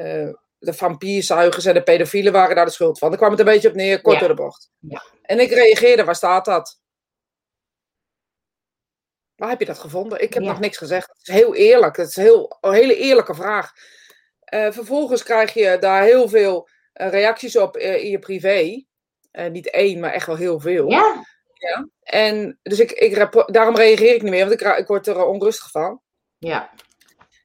uh, 0.00 0.34
de 0.58 0.72
vampierzuigers 0.72 1.64
en 1.64 1.74
de 1.74 1.82
pedofielen 1.82 2.32
waren 2.32 2.56
daar 2.56 2.64
de 2.64 2.70
schuld 2.70 2.98
van. 2.98 3.08
Daar 3.08 3.18
kwam 3.18 3.30
het 3.30 3.40
een 3.40 3.46
beetje 3.46 3.68
op 3.68 3.74
neer, 3.74 4.00
kort 4.00 4.18
door 4.18 4.28
de 4.28 4.34
bocht. 4.34 4.70
Ja. 4.78 5.02
En 5.22 5.40
ik 5.40 5.50
reageerde, 5.50 6.04
waar 6.04 6.14
staat 6.14 6.44
dat? 6.44 6.80
Waar 9.34 9.48
heb 9.48 9.60
je 9.60 9.66
dat 9.66 9.78
gevonden? 9.78 10.22
Ik 10.22 10.34
heb 10.34 10.42
nog 10.42 10.60
niks 10.60 10.76
gezegd. 10.76 11.08
Het 11.08 11.28
is 11.28 11.34
heel 11.34 11.54
eerlijk. 11.54 11.96
Het 11.96 12.08
is 12.08 12.16
heel, 12.16 12.56
een 12.60 12.72
hele 12.72 12.96
eerlijke 12.96 13.34
vraag. 13.34 13.72
vervolgens 14.70 15.22
krijg 15.22 15.54
je 15.54 15.76
daar 15.80 16.02
heel 16.02 16.28
veel 16.28 16.68
eh, 16.94 17.10
reacties 17.10 17.56
op 17.56 17.76
eh, 17.76 18.04
in 18.04 18.10
je 18.10 18.18
privé. 18.18 18.84
Uh, 19.38 19.46
niet 19.46 19.70
één, 19.70 20.00
maar 20.00 20.12
echt 20.12 20.26
wel 20.26 20.36
heel 20.36 20.60
veel. 20.60 20.90
Ja. 20.90 21.24
ja. 21.54 21.88
En 22.02 22.58
dus 22.62 22.80
ik, 22.80 22.92
ik, 22.92 23.30
daarom 23.46 23.76
reageer 23.76 24.14
ik 24.14 24.22
niet 24.22 24.30
meer, 24.30 24.48
want 24.48 24.60
ik, 24.60 24.76
ik 24.78 24.86
word 24.86 25.06
er 25.06 25.24
onrustig 25.24 25.70
van. 25.70 26.00
Ja. 26.38 26.70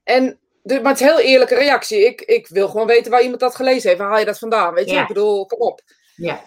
En, 0.03 0.39
de, 0.61 0.81
maar 0.81 0.91
het 0.91 1.01
is 1.01 1.07
een 1.07 1.15
heel 1.15 1.25
eerlijke 1.25 1.55
reactie. 1.55 2.05
Ik, 2.05 2.21
ik 2.21 2.47
wil 2.47 2.67
gewoon 2.67 2.87
weten 2.87 3.11
waar 3.11 3.21
iemand 3.21 3.39
dat 3.39 3.55
gelezen 3.55 3.87
heeft. 3.87 4.01
Waar 4.01 4.09
haal 4.09 4.19
je 4.19 4.25
dat 4.25 4.39
vandaan? 4.39 4.73
Weet 4.73 4.89
je, 4.89 4.97
ik 4.97 5.07
bedoel, 5.07 5.45
kom 5.45 5.59
op. 5.59 5.81
Ja. 6.15 6.45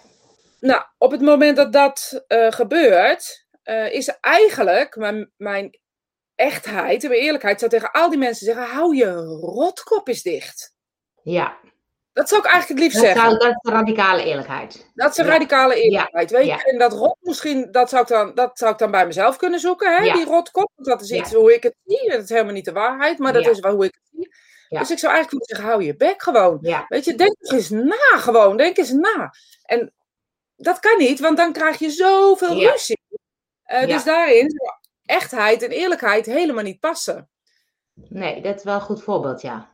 Nou, 0.59 0.83
op 0.97 1.11
het 1.11 1.21
moment 1.21 1.57
dat 1.57 1.73
dat 1.73 2.23
uh, 2.27 2.51
gebeurt, 2.51 3.45
uh, 3.63 3.93
is 3.93 4.17
eigenlijk 4.19 4.95
mijn, 4.95 5.31
mijn 5.37 5.79
echtheid 6.35 7.03
en 7.03 7.09
mijn 7.09 7.21
eerlijkheid 7.21 7.59
zou 7.59 7.71
tegen 7.71 7.91
al 7.91 8.09
die 8.09 8.19
mensen 8.19 8.45
zeggen: 8.45 8.65
hou 8.65 8.95
je 8.95 9.13
rotkop 9.41 10.07
eens 10.07 10.21
dicht. 10.21 10.75
Ja. 11.23 11.57
Dat 12.13 12.29
zou 12.29 12.41
ik 12.41 12.47
eigenlijk 12.47 12.67
het 12.67 12.79
liefst 12.79 13.13
zeggen. 13.13 13.39
dat 13.39 13.49
is 13.49 13.57
de 13.61 13.71
radicale 13.71 14.23
eerlijkheid. 14.23 14.91
Dat 14.93 15.09
is 15.09 15.15
de 15.15 15.23
radicale 15.23 15.75
eerlijkheid. 15.81 16.31
Weet 16.31 16.45
je? 16.45 16.63
En 16.63 16.77
dat 16.77 16.93
rot 16.93 17.17
misschien, 17.21 17.71
dat 17.71 17.89
zou 17.89 18.01
ik 18.01 18.07
dan, 18.07 18.33
dat 18.33 18.57
zou 18.57 18.71
ik 18.71 18.77
dan 18.77 18.91
bij 18.91 19.05
mezelf 19.05 19.37
kunnen 19.37 19.59
zoeken, 19.59 19.95
hè? 19.95 20.13
die 20.13 20.25
rotkop. 20.25 20.71
Want 20.75 20.87
dat 20.87 21.01
is 21.01 21.11
iets 21.11 21.33
hoe 21.33 21.53
ik 21.53 21.63
het 21.63 21.75
zie. 21.85 22.09
Dat 22.09 22.23
is 22.23 22.29
helemaal 22.29 22.53
niet 22.53 22.65
de 22.65 22.71
waarheid, 22.71 23.17
maar 23.17 23.33
dat 23.33 23.47
is 23.47 23.59
wel 23.59 23.73
hoe 23.73 23.85
ik 23.85 23.93
het 23.93 24.09
zie. 24.11 24.35
Dus 24.79 24.91
ik 24.91 24.99
zou 24.99 25.13
eigenlijk 25.13 25.31
moeten 25.31 25.55
zeggen, 25.55 25.67
hou 25.67 25.83
je 25.83 25.95
bek 25.95 26.21
gewoon. 26.21 26.57
Weet 26.87 27.05
je, 27.05 27.15
denk 27.15 27.35
eens 27.39 27.69
na 27.69 28.17
gewoon. 28.17 28.57
Denk 28.57 28.77
eens 28.77 28.91
na. 28.91 29.33
En 29.63 29.93
dat 30.55 30.79
kan 30.79 30.97
niet, 30.97 31.19
want 31.19 31.37
dan 31.37 31.53
krijg 31.53 31.79
je 31.79 31.89
zoveel 31.89 32.59
ruzie. 32.59 33.01
Uh, 33.71 33.85
dus 33.87 34.03
daarin 34.03 34.51
echtheid 35.05 35.61
en 35.61 35.69
eerlijkheid 35.69 36.25
helemaal 36.25 36.63
niet 36.63 36.79
passen. 36.79 37.29
Nee, 37.93 38.41
dat 38.41 38.55
is 38.55 38.63
wel 38.63 38.75
een 38.75 38.81
goed 38.81 39.03
voorbeeld, 39.03 39.41
ja. 39.41 39.72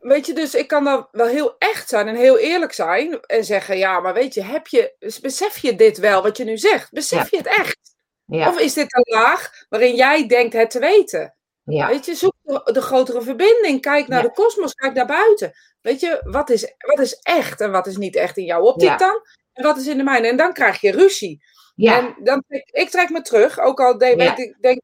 Weet 0.00 0.26
je, 0.26 0.32
dus 0.32 0.54
ik 0.54 0.68
kan 0.68 0.84
dan 0.84 1.08
wel 1.10 1.26
heel 1.26 1.54
echt 1.58 1.88
zijn 1.88 2.08
en 2.08 2.14
heel 2.14 2.38
eerlijk 2.38 2.72
zijn. 2.72 3.20
En 3.20 3.44
zeggen, 3.44 3.78
ja, 3.78 4.00
maar 4.00 4.14
weet 4.14 4.34
je, 4.34 4.42
heb 4.42 4.66
je, 4.66 4.94
besef 5.20 5.58
je 5.58 5.76
dit 5.76 5.98
wel 5.98 6.22
wat 6.22 6.36
je 6.36 6.44
nu 6.44 6.58
zegt? 6.58 6.90
Besef 6.90 7.30
je 7.30 7.36
het 7.36 7.46
echt? 7.46 7.78
Ja. 8.24 8.48
Of 8.48 8.58
is 8.58 8.74
dit 8.74 8.94
een 8.94 9.14
laag 9.14 9.50
waarin 9.68 9.94
jij 9.94 10.26
denkt 10.26 10.52
het 10.52 10.70
te 10.70 10.78
weten? 10.78 11.34
Ja. 11.64 11.88
Weet 11.88 12.04
je, 12.04 12.14
zoek 12.14 12.34
de, 12.64 12.82
grotere 12.82 13.22
verbinding. 13.22 13.80
Kijk 13.80 14.08
naar 14.08 14.22
de 14.22 14.32
kosmos, 14.32 14.74
kijk 14.74 14.94
naar 14.94 15.06
buiten. 15.06 15.52
Weet 15.80 16.00
je, 16.00 16.20
wat 16.22 16.50
is, 16.50 16.74
wat 16.78 16.98
is 16.98 17.14
echt 17.22 17.60
en 17.60 17.70
wat 17.70 17.86
is 17.86 17.96
niet 17.96 18.16
echt 18.16 18.36
in 18.36 18.44
jouw 18.44 18.62
optiek 18.62 18.98
dan? 18.98 19.20
En 19.52 19.64
wat 19.64 19.76
is 19.76 19.86
in 19.86 19.96
de 19.96 20.02
mijne? 20.02 20.28
En 20.28 20.36
dan 20.36 20.52
krijg 20.52 20.80
je 20.80 20.90
ruzie. 20.90 21.42
Ja. 21.74 21.98
En 21.98 22.14
dan, 22.22 22.44
ik 22.72 22.90
trek 22.90 23.10
me 23.10 23.22
terug, 23.22 23.58
ook 23.58 23.80
al 23.80 23.98
denk, 23.98 24.18
weet, 24.18 24.38
ik 24.38 24.56
denk, 24.60 24.80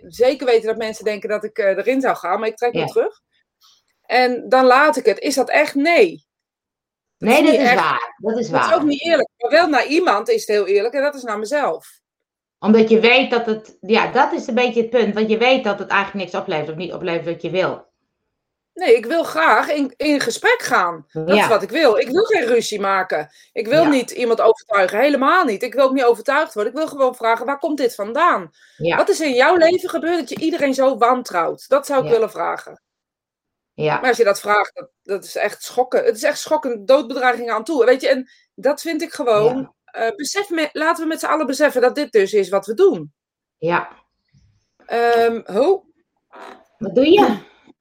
zeker 0.00 0.46
weten 0.46 0.66
dat 0.66 0.76
mensen 0.76 1.04
denken 1.04 1.28
dat 1.28 1.44
ik 1.44 1.58
uh, 1.58 1.66
erin 1.66 2.00
zou 2.00 2.16
gaan, 2.16 2.40
maar 2.40 2.48
ik 2.48 2.56
trek 2.56 2.72
me 2.72 2.84
terug. 2.84 3.20
En 4.12 4.48
dan 4.48 4.64
laat 4.64 4.96
ik 4.96 5.04
het. 5.04 5.18
Is 5.18 5.34
dat 5.34 5.48
echt? 5.50 5.74
Nee. 5.74 6.26
nee, 7.18 7.42
dat 7.44 7.54
is 7.54 7.74
waar. 7.74 8.14
Dat 8.16 8.38
is 8.38 8.50
waar. 8.50 8.60
Dat 8.60 8.70
is 8.70 8.76
ook 8.76 8.82
niet 8.82 9.04
eerlijk. 9.04 9.28
Maar 9.36 9.50
wel 9.50 9.66
naar 9.68 9.86
iemand 9.86 10.28
is 10.28 10.40
het 10.40 10.48
heel 10.48 10.66
eerlijk 10.66 10.94
en 10.94 11.02
dat 11.02 11.14
is 11.14 11.22
naar 11.22 11.38
mezelf. 11.38 12.00
Omdat 12.58 12.88
je 12.88 13.00
weet 13.00 13.30
dat 13.30 13.46
het, 13.46 13.76
ja, 13.80 14.12
dat 14.12 14.32
is 14.32 14.46
een 14.46 14.54
beetje 14.54 14.80
het 14.80 14.90
punt. 14.90 15.14
Want 15.14 15.30
je 15.30 15.38
weet 15.38 15.64
dat 15.64 15.78
het 15.78 15.88
eigenlijk 15.88 16.24
niks 16.24 16.42
oplevert 16.42 16.68
of 16.68 16.74
niet 16.76 16.92
oplevert 16.92 17.24
wat 17.24 17.42
je 17.42 17.50
wil. 17.50 17.90
Nee, 18.74 18.96
ik 18.96 19.06
wil 19.06 19.22
graag 19.22 19.68
in, 19.68 19.94
in 19.96 20.20
gesprek 20.20 20.62
gaan. 20.62 21.06
Dat 21.12 21.36
is 21.36 21.46
wat 21.46 21.62
ik 21.62 21.70
wil. 21.70 21.96
Ik 21.98 22.08
wil 22.08 22.24
geen 22.24 22.46
ruzie 22.46 22.80
maken. 22.80 23.30
Ik 23.52 23.66
wil 23.66 23.82
Ja. 23.82 23.88
niet 23.88 24.10
iemand 24.10 24.40
overtuigen. 24.40 24.98
Helemaal 24.98 25.44
niet. 25.44 25.62
Ik 25.62 25.74
wil 25.74 25.84
ook 25.84 25.92
niet 25.92 26.04
overtuigd 26.04 26.54
worden. 26.54 26.72
Ik 26.72 26.78
wil 26.78 26.88
gewoon 26.88 27.14
vragen, 27.14 27.46
waar 27.46 27.58
komt 27.58 27.78
dit 27.78 27.94
vandaan? 27.94 28.50
Ja. 28.76 28.96
Wat 28.96 29.08
is 29.08 29.20
in 29.20 29.34
jouw 29.34 29.56
leven 29.56 29.88
gebeurd 29.88 30.18
dat 30.18 30.28
je 30.28 30.38
iedereen 30.40 30.74
zo 30.74 30.96
wantrouwt? 30.98 31.68
Dat 31.68 31.86
zou 31.86 32.04
ik 32.04 32.10
willen 32.10 32.30
vragen. 32.30 32.82
Ja. 33.74 34.00
Maar 34.00 34.08
als 34.08 34.16
je 34.16 34.24
dat 34.24 34.40
vraagt, 34.40 34.74
dat, 34.74 34.88
dat 35.02 35.24
is 35.24 35.36
echt 35.36 35.62
schokken. 35.62 36.04
Het 36.04 36.16
is 36.16 36.22
echt 36.22 36.38
schokkend, 36.38 36.88
doodbedreiging 36.88 37.50
aan 37.50 37.64
toe. 37.64 37.84
Weet 37.84 38.00
je, 38.00 38.08
en 38.08 38.28
dat 38.54 38.80
vind 38.80 39.02
ik 39.02 39.12
gewoon... 39.12 39.74
eh, 39.84 40.10
besef 40.16 40.50
me, 40.50 40.68
laten 40.72 41.02
we 41.02 41.08
met 41.08 41.20
z'n 41.20 41.26
allen 41.26 41.46
beseffen 41.46 41.80
dat 41.80 41.94
dit 41.94 42.12
dus 42.12 42.32
is 42.32 42.48
wat 42.48 42.66
we 42.66 42.74
doen. 42.74 43.12
ja. 43.58 43.88
Ehm 44.86 45.40
ho, 45.44 45.84
Wat 46.78 46.94
doe 46.94 47.06
je? 47.10 47.36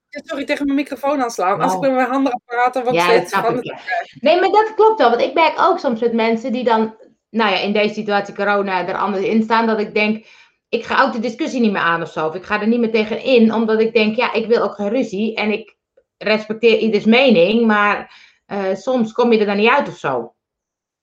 sorry, 0.09 0.45
tegen 0.45 0.65
mijn 0.65 0.77
microfoon 0.77 1.21
aanslaan. 1.23 1.61
Als 1.61 1.71
Oh. 1.71 1.77
ik 1.77 1.81
met 1.81 1.91
mijn 1.97 2.09
handen 2.11 2.41
praten, 2.45 2.83
wat 2.83 2.93
Ja, 2.93 3.25
snap 3.25 3.45
van 3.45 3.57
ik. 3.57 3.63
ja. 3.63 3.77
Nee, 4.19 4.39
maar 4.39 4.49
dat 4.49 4.73
klopt 4.75 4.99
wel. 4.99 5.09
Want 5.09 5.21
ik 5.21 5.33
merk 5.33 5.59
ook 5.59 5.79
soms 5.79 5.99
met 5.99 6.13
mensen 6.13 6.51
die 6.51 6.63
dan, 6.63 6.95
nou 7.29 7.51
ja, 7.51 7.57
in 7.59 7.73
deze 7.73 7.93
situatie 7.93 8.35
corona 8.35 8.87
er 8.87 8.97
anders 8.97 9.23
in 9.25 9.43
staan. 9.43 9.67
Dat 9.67 9.79
ik 9.79 9.93
denk, 9.93 10.25
ik 10.69 10.85
ga 10.85 11.03
ook 11.03 11.13
de 11.13 11.19
discussie 11.19 11.61
niet 11.61 11.71
meer 11.71 11.81
aan 11.81 12.01
of 12.01 12.11
zo. 12.11 12.27
Of 12.27 12.35
ik 12.35 12.43
ga 12.43 12.61
er 12.61 12.67
niet 12.67 12.79
meer 12.79 12.91
tegen 12.91 13.21
in. 13.23 13.53
Omdat 13.53 13.79
ik 13.79 13.93
denk, 13.93 14.15
ja, 14.15 14.33
ik 14.33 14.47
wil 14.47 14.61
ook 14.63 14.75
geen 14.75 14.89
ruzie. 14.89 15.35
En 15.35 15.51
ik 15.51 15.75
respecteer 16.23 16.77
ieders 16.77 17.05
mening. 17.05 17.65
Maar 17.65 18.15
eh, 18.45 18.75
soms 18.75 19.11
kom 19.11 19.31
je 19.31 19.39
er 19.39 19.45
dan 19.45 19.57
niet 19.57 19.69
uit 19.69 19.87
of 19.87 19.97
zo. 19.97 20.35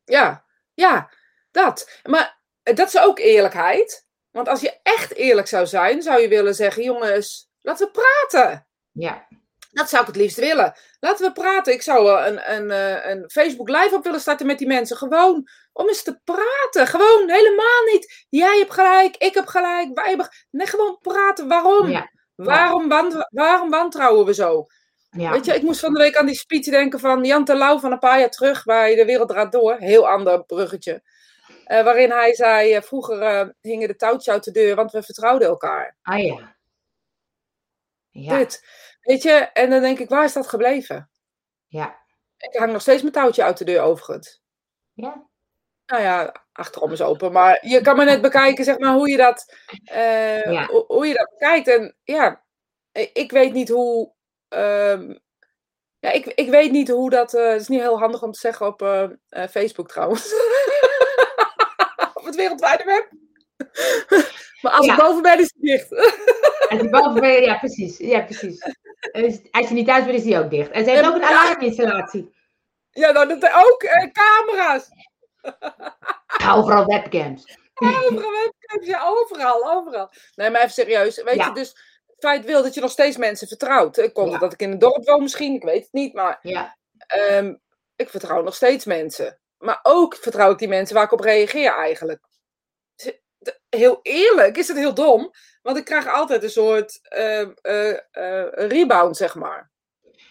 Ja, 0.05 0.45
ja, 0.75 1.11
dat. 1.51 2.01
Maar 2.05 2.39
eh, 2.63 2.75
dat 2.75 2.89
is 2.89 3.01
ook 3.01 3.19
eerlijkheid. 3.19 4.07
Want 4.31 4.49
als 4.49 4.61
je 4.61 4.79
echt 4.83 5.15
eerlijk 5.15 5.47
zou 5.47 5.67
zijn, 5.67 6.03
zou 6.03 6.21
je 6.21 6.29
willen 6.29 6.55
zeggen: 6.55 6.83
jongens, 6.83 7.51
laten 7.63 7.87
we 7.87 7.93
praten. 7.93 8.67
Ja, 8.93 9.27
Dat 9.71 9.89
zou 9.89 10.01
ik 10.03 10.09
het 10.09 10.17
liefst 10.17 10.39
willen. 10.39 10.75
Laten 11.01 11.27
we 11.27 11.33
praten. 11.33 11.73
Ik 11.73 11.83
zou 11.83 12.21
een, 12.27 12.55
een, 12.55 12.71
eh, 12.71 13.11
een 13.11 13.31
Facebook 13.31 13.69
live 13.69 13.95
op 13.95 14.05
willen 14.05 14.21
starten 14.21 14.47
met 14.47 14.59
die 14.59 14.67
mensen. 14.67 14.97
Gewoon 14.97 15.49
om 15.73 15.89
eens 15.89 16.03
te 16.03 16.21
praten. 16.25 16.87
Gewoon 16.87 17.31
helemaal 17.31 17.83
niet. 17.93 18.27
Jij 18.29 18.59
hebt 18.59 18.73
gelijk, 18.73 19.17
ik 19.17 19.35
heb 19.35 19.47
gelijk, 19.47 19.91
wij 19.95 20.09
hebben. 20.09 20.29
Nee, 20.51 20.67
gewoon 20.67 20.99
praten. 21.01 21.49
Waarom? 21.49 21.89
ja, 21.89 22.11
Waarom, 22.35 22.89
waarom 23.31 23.71
wantrouwen 23.71 24.27
we 24.27 24.35
zo? 24.35 24.67
Ja. 25.11 25.31
Weet 25.31 25.45
je, 25.45 25.55
ik 25.55 25.63
moest 25.63 25.81
van 25.81 25.93
de 25.93 25.99
week 25.99 26.17
aan 26.17 26.27
die 26.27 26.35
speech 26.35 26.65
denken 26.65 27.01
van 27.01 27.25
Jan 27.25 27.45
Terlouw 27.45 27.79
van 27.79 27.93
een 27.93 27.99
paar 27.99 28.19
jaar 28.19 28.31
terug 28.31 28.65
bij 28.65 28.95
De 28.95 29.05
Wereld 29.05 29.29
Draait 29.29 29.53
Door. 29.53 29.77
Heel 29.77 30.09
ander 30.09 30.45
bruggetje. 30.45 31.03
Eh, 31.65 31.85
waarin 31.85 32.11
hij 32.11 32.35
zei, 32.35 32.73
eh, 32.75 32.83
vroeger 32.83 33.23
eh, 33.23 33.49
hingen 33.61 33.89
de 33.89 33.97
touwtjes 33.97 34.35
uit 34.35 34.45
de 34.45 34.51
deur, 34.51 34.75
want 34.75 34.91
we 34.93 35.03
vertrouwden 35.03 35.49
elkaar. 35.49 35.97
Ah 36.03 36.19
ja. 36.25 36.57
Ja, 38.11 38.37
Dit. 38.37 38.65
Weet 39.01 39.23
je, 39.23 39.31
en 39.33 39.71
dan 39.71 39.81
denk 39.81 39.99
ik, 39.99 40.09
waar 40.09 40.25
is 40.25 40.33
dat 40.33 40.49
gebleven? 40.49 41.11
ja, 41.67 41.99
Ik 42.39 42.57
hang 42.59 42.73
nog 42.73 42.81
steeds 42.81 43.01
mijn 43.03 43.15
touwtje 43.15 43.43
uit 43.43 43.59
de 43.59 43.65
deur 43.65 43.81
overigens. 43.81 44.43
ja. 44.93 45.27
Nou 45.87 46.03
ja, 46.03 46.45
achterom 46.53 46.93
is 46.93 47.03
open. 47.03 47.33
Maar 47.33 47.67
je 47.67 47.81
kan 47.81 47.97
maar 47.97 48.05
net 48.05 48.21
bekijken, 48.21 48.65
zeg 48.65 48.79
maar, 48.79 48.95
hoe 48.95 49.09
je 49.11 49.17
dat, 49.17 49.55
Ja. 49.83 50.67
hoe, 50.67 50.85
hoe 50.87 51.07
je 51.07 51.15
dat 51.15 51.31
bekijkt. 51.31 51.69
En 51.69 51.97
ja, 52.05 52.45
ik 53.13 53.31
weet 53.31 53.53
niet 53.53 53.69
hoe... 53.69 54.13
ehm, 54.49 55.15
ja, 55.99 56.11
ik, 56.11 56.27
ik 56.27 56.51
weet 56.51 56.71
niet 56.71 56.89
hoe 56.89 57.11
dat... 57.11 57.35
eh, 57.35 57.49
het 57.51 57.61
is 57.61 57.69
niet 57.69 57.81
heel 57.81 57.99
handig 57.99 58.23
om 58.23 58.33
te 58.33 58.39
zeggen 58.39 58.67
op 58.67 58.83
eh, 58.83 59.03
eh, 59.29 59.49
Facebook 59.49 59.89
trouwens. 59.89 60.33
op 62.15 62.25
het 62.25 62.35
wereldwijde 62.37 62.85
web. 62.85 63.09
maar 64.63 64.73
als 64.73 64.87
Ja. 64.87 64.93
ik 64.93 64.99
boven 64.99 65.23
ben, 65.23 65.39
is 65.39 65.53
het 65.55 65.63
dicht. 65.63 65.91
Als 66.69 66.81
je 66.81 66.89
boven 66.91 67.21
bent, 67.21 67.45
ja, 67.45 67.59
precies. 67.59 67.99
Ja, 67.99 68.21
precies. 68.21 68.65
Dus 69.13 69.39
Als 69.51 69.69
je 69.69 69.75
niet 69.75 69.87
thuis 69.87 70.05
bent, 70.05 70.17
is 70.17 70.23
die 70.23 70.39
ook 70.39 70.51
dicht. 70.51 70.71
En 70.71 70.85
ze 70.85 70.91
heeft 70.91 71.07
ook 71.07 71.15
een 71.15 71.25
alarminstallatie. 71.25 72.35
ja, 72.91 73.11
nou, 73.11 73.29
dat 73.39 73.53
ook. 73.67 73.83
eh, 73.83 74.11
camera's. 74.13 74.89
Overal 76.49 76.87
webcams. 76.87 77.57
Overal 78.05 78.33
webcams, 78.33 78.87
ja, 78.87 79.03
overal, 79.07 79.71
overal. 79.71 80.11
Nee, 80.35 80.51
maar 80.51 80.61
even 80.61 80.73
serieus. 80.73 81.23
Weet 81.23 81.35
Ja. 81.35 81.47
je, 81.47 81.53
dus 81.53 81.77
feit 82.19 82.45
wil 82.45 82.63
dat 82.63 82.75
je 82.75 82.81
nog 82.81 82.91
steeds 82.91 83.17
mensen 83.17 83.49
vertrouwt. 83.49 83.99
Ik 83.99 84.13
komt 84.13 84.29
Ja. 84.29 84.33
omdat 84.35 84.53
ik 84.53 84.61
in 84.61 84.73
een 84.73 84.79
dorp 84.79 85.05
woon 85.07 85.23
misschien, 85.23 85.55
ik 85.55 85.63
weet 85.63 85.83
het 85.83 85.93
niet. 85.93 86.15
Maar 86.15 86.39
Ja, 86.43 86.77
ehm, 87.07 87.55
ik 87.97 88.09
vertrouw 88.11 88.43
nog 88.43 88.55
steeds 88.55 88.85
mensen. 88.85 89.41
Maar 89.59 89.81
ook 89.83 90.15
vertrouw 90.15 90.51
ik 90.51 90.59
die 90.59 90.69
mensen 90.69 90.95
waar 90.95 91.05
ik 91.05 91.13
op 91.13 91.21
reageer 91.21 91.75
eigenlijk. 91.75 92.21
De- 92.95 93.21
Heel 93.69 93.99
eerlijk 94.03 94.57
is 94.57 94.69
het 94.69 94.77
heel 94.77 94.95
dom. 94.95 95.31
Want 95.63 95.77
ik 95.77 95.85
krijg 95.85 96.09
altijd 96.09 96.43
een 96.43 96.51
soort 96.51 96.99
ehm, 97.03 97.51
eh, 97.63 97.91
eh, 98.11 98.69
rebound, 98.69 99.17
zeg 99.17 99.35
maar. 99.35 99.71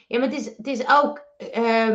ja 0.08 0.20
maar 0.20 0.28
het 0.30 0.38
is, 0.40 0.46
het 0.46 0.68
is 0.68 0.90
ook, 0.90 1.26
eh, 1.52 1.88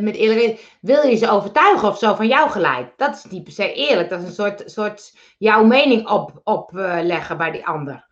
met 0.00 0.14
eerlijkheid, 0.16 0.60
wil 0.80 1.06
je 1.06 1.16
ze 1.16 1.30
overtuigen 1.30 1.88
of 1.88 1.98
zo 1.98 2.14
van 2.14 2.26
jouw 2.26 2.48
gelijk? 2.48 2.92
Dat 2.96 3.14
is 3.16 3.24
niet 3.24 3.44
per 3.44 3.52
se 3.52 3.72
eerlijk. 3.72 4.08
Dat 4.08 4.20
is 4.20 4.26
een 4.26 4.32
soort, 4.34 4.62
soort 4.70 5.12
jouw 5.38 5.64
mening 5.64 6.08
opleggen 6.08 6.40
op, 6.44 6.76
eh, 6.76 6.98
leggen 7.02 7.36
bij 7.36 7.50
die 7.50 7.66
ander. 7.66 8.07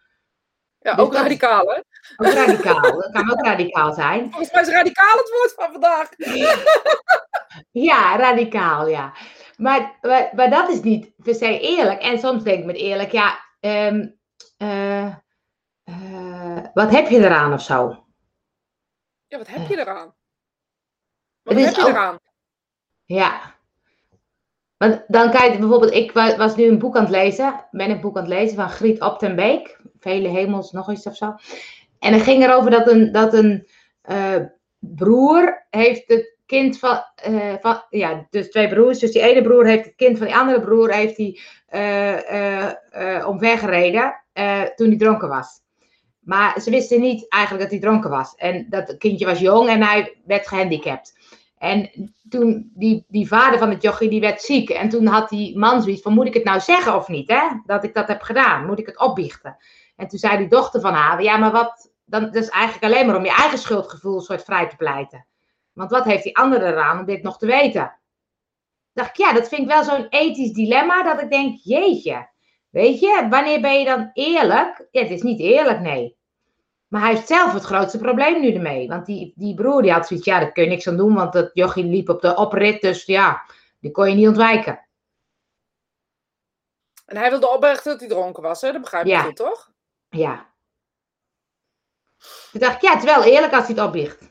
Ja, 0.87 0.95
Dus 0.95 1.05
ook 1.05 1.13
dat- 1.13 1.23
radicaal, 1.23 1.67
hè? 1.67 1.81
Ook 2.17 2.33
radicaal. 2.33 2.81
Dat 3.01 3.11
kan 3.13 3.31
ook 3.33 3.45
radicaal 3.45 3.93
zijn. 3.93 4.31
Volgens 4.31 4.53
mij 4.53 4.63
is 4.63 4.69
radicaal 4.69 5.17
het 5.17 5.31
woord 5.31 5.53
van 5.57 5.73
vandaag. 5.73 6.09
Ja, 7.71 8.17
radicaal, 8.17 8.89
ja. 8.89 9.13
Maar, 9.57 9.99
maar, 10.01 10.31
maar 10.35 10.51
dat 10.51 10.69
is 10.69 10.81
niet 10.83 11.13
per 11.23 11.35
se 11.35 11.61
eerlijk. 11.61 12.01
En 12.03 12.19
soms 12.19 12.43
denk 12.43 12.59
ik 12.59 12.65
met 12.65 12.77
eerlijk, 12.77 13.13
ja, 13.13 13.39
ehm, 13.61 14.09
eh, 14.57 15.07
eh, 15.85 16.65
wat 16.75 16.91
heb 16.91 17.09
je 17.09 17.19
eraan 17.19 17.53
of 17.53 17.63
zo? 17.63 18.05
Ja, 19.27 19.39
wat 19.39 19.47
heb 19.49 19.69
je 19.69 19.79
eraan? 19.79 20.15
Wat 21.43 21.57
heb 21.57 21.75
je 21.75 21.81
ook- 21.83 21.89
eraan? 21.89 22.19
Ja. 23.05 23.55
Want 24.77 25.05
dan 25.07 25.31
kijk 25.31 25.53
je 25.53 25.59
bijvoorbeeld, 25.59 25.93
ik 25.93 26.13
wa- 26.13 26.37
was 26.37 26.57
nu 26.57 26.65
een 26.65 26.79
boek 26.79 26.97
aan 26.97 27.03
het 27.03 27.11
lezen, 27.11 27.67
ben 27.71 27.91
een 27.91 28.01
boek 28.01 28.17
aan 28.17 28.23
het 28.23 28.33
lezen 28.33 28.57
van 28.57 28.71
Griet 28.71 29.01
Optenbeek, 29.01 29.81
Vele 30.01 30.29
Hemels, 30.29 30.73
nog 30.73 30.91
iets 30.91 31.07
of 31.07 31.17
zo. 31.17 31.35
En 31.99 32.13
het 32.13 32.23
ging 32.23 32.43
erover 32.43 32.71
dat 32.71 32.91
een, 32.91 33.13
dat 33.13 33.35
een 33.35 33.67
eh, 34.03 34.41
broer 34.79 35.67
heeft 35.71 36.05
het 36.07 36.37
kind 36.47 36.79
van, 36.79 37.03
eh, 37.15 37.55
van, 37.61 37.83
ja, 37.91 38.27
dus 38.31 38.51
twee 38.51 38.69
broers, 38.69 38.99
dus 38.99 39.13
die 39.13 39.23
ene 39.23 39.43
broer 39.43 39.67
heeft 39.67 39.85
het 39.85 39.95
kind 39.95 40.19
van 40.19 40.27
die 40.27 40.37
andere 40.37 40.61
broer, 40.61 40.93
heeft 40.93 41.17
hij 41.17 41.39
eh, 41.67 43.27
omvergereden 43.29 44.15
toen 44.75 44.89
hij 44.89 44.97
dronken 44.97 45.29
was. 45.29 45.65
Maar 46.21 46.61
ze 46.61 46.71
wisten 46.71 47.01
niet 47.01 47.29
eigenlijk 47.29 47.63
dat 47.63 47.73
hij 47.73 47.81
dronken 47.81 48.11
was. 48.11 48.35
En 48.35 48.67
dat 48.69 48.97
kindje 48.99 49.27
was 49.27 49.39
jong 49.39 49.69
en 49.69 49.83
hij 49.83 50.17
werd 50.25 50.49
gehandicapt. 50.49 51.15
En 51.59 51.91
toen, 52.29 52.71
die, 52.75 53.05
die 53.09 53.27
vader 53.27 53.59
van 53.59 53.71
het 53.71 53.83
jochie, 53.83 54.09
die 54.09 54.21
werd 54.21 54.43
ziek. 54.43 54.71
En 54.71 54.89
toen 54.89 55.07
had 55.07 55.29
die 55.29 55.59
man 55.59 55.83
zoiets 55.83 56.03
van, 56.03 56.13
moet 56.13 56.27
ik 56.27 56.35
het 56.35 56.45
nou 56.45 56.61
zeggen 56.61 56.95
of 56.97 57.09
niet, 57.09 57.29
hè? 57.29 57.43
Dat 57.67 57.85
ik 57.85 57.95
dat 57.95 58.09
heb 58.09 58.23
gedaan. 58.23 58.67
Moet 58.67 58.79
ik 58.79 58.87
het 58.87 58.99
opbiechten? 58.99 59.57
En 59.97 60.09
toen 60.09 60.19
zei 60.19 60.37
die 60.37 60.49
dochter 60.49 60.81
van 60.81 60.95
haar, 60.95 61.23
ja, 61.23 61.37
maar 61.37 61.53
wat... 61.53 61.95
Dan, 62.09 62.25
dat 62.25 62.35
is 62.35 62.49
eigenlijk 62.49 62.85
alleen 62.85 63.07
maar 63.07 63.17
om 63.17 63.25
je 63.25 63.35
eigen 63.35 63.59
schuldgevoel 63.59 64.21
soort 64.21 64.45
vrij 64.45 64.69
te 64.69 64.77
pleiten. 64.77 65.27
Want 65.73 65.91
wat 65.91 66.05
heeft 66.05 66.23
die 66.23 66.37
andere 66.37 66.67
eraan 66.67 66.99
om 66.99 67.05
dit 67.05 67.23
nog 67.23 67.39
te 67.39 67.47
weten? 67.47 67.99
dacht 68.97 69.11
ik, 69.11 69.17
ja, 69.17 69.33
dat 69.33 69.49
vind 69.49 69.61
ik 69.61 69.69
wel 69.69 69.85
zo'n 69.85 70.07
ethisch 70.09 70.53
dilemma, 70.53 71.03
dat 71.03 71.23
ik 71.23 71.31
denk, 71.31 71.59
jeetje. 71.63 72.29
Weet 72.71 73.01
je, 73.01 73.27
wanneer 73.31 73.61
ben 73.61 73.79
je 73.79 73.85
dan 73.85 74.11
eerlijk? 74.13 74.87
Ja, 74.91 75.03
het 75.03 75.11
is 75.11 75.23
niet 75.23 75.41
eerlijk, 75.41 75.81
nee. 75.81 76.17
Maar 76.89 77.01
hij 77.01 77.11
heeft 77.11 77.27
zelf 77.27 77.53
het 77.53 77.63
grootste 77.63 77.99
probleem 77.99 78.41
nu 78.41 78.55
ermee. 78.55 78.89
Want 78.89 79.07
die, 79.07 79.33
die 79.37 79.55
broer 79.55 79.83
die 79.83 79.93
had 79.93 80.07
zoiets, 80.07 80.27
ja, 80.27 80.41
daar 80.41 80.53
kun 80.53 80.63
je 80.63 80.69
niks 80.69 80.89
aan 80.89 80.97
doen, 80.97 81.15
want 81.15 81.33
dat 81.33 81.51
jochie 81.53 81.85
liep 81.85 82.09
op 82.09 82.21
de 82.21 82.37
oprit, 82.37 82.81
dus 82.81 83.05
ja, 83.05 83.43
die 83.81 83.91
kon 83.91 84.09
je 84.09 84.15
niet 84.15 84.29
ontwijken. 84.29 84.87
En 87.07 87.17
hij 87.17 87.31
wilde 87.31 87.51
opbergen 87.51 87.91
dat 87.91 88.01
hij 88.01 88.09
dronken 88.09 88.43
was, 88.43 88.61
hè? 88.61 88.73
Dat 88.73 88.81
begrijp 88.81 89.05
je 89.05 89.11
Ja. 89.11 89.23
goed, 89.23 89.37
toch? 89.37 89.71
Ja. 90.09 90.55
Toen 92.51 92.61
dacht 92.61 92.75
ik, 92.75 92.81
ja, 92.83 92.91
het 92.95 93.05
is 93.05 93.15
wel 93.15 93.25
eerlijk 93.25 93.53
als 93.53 93.67
hij 93.67 93.75
het 93.77 93.85
opbiecht. 93.85 94.23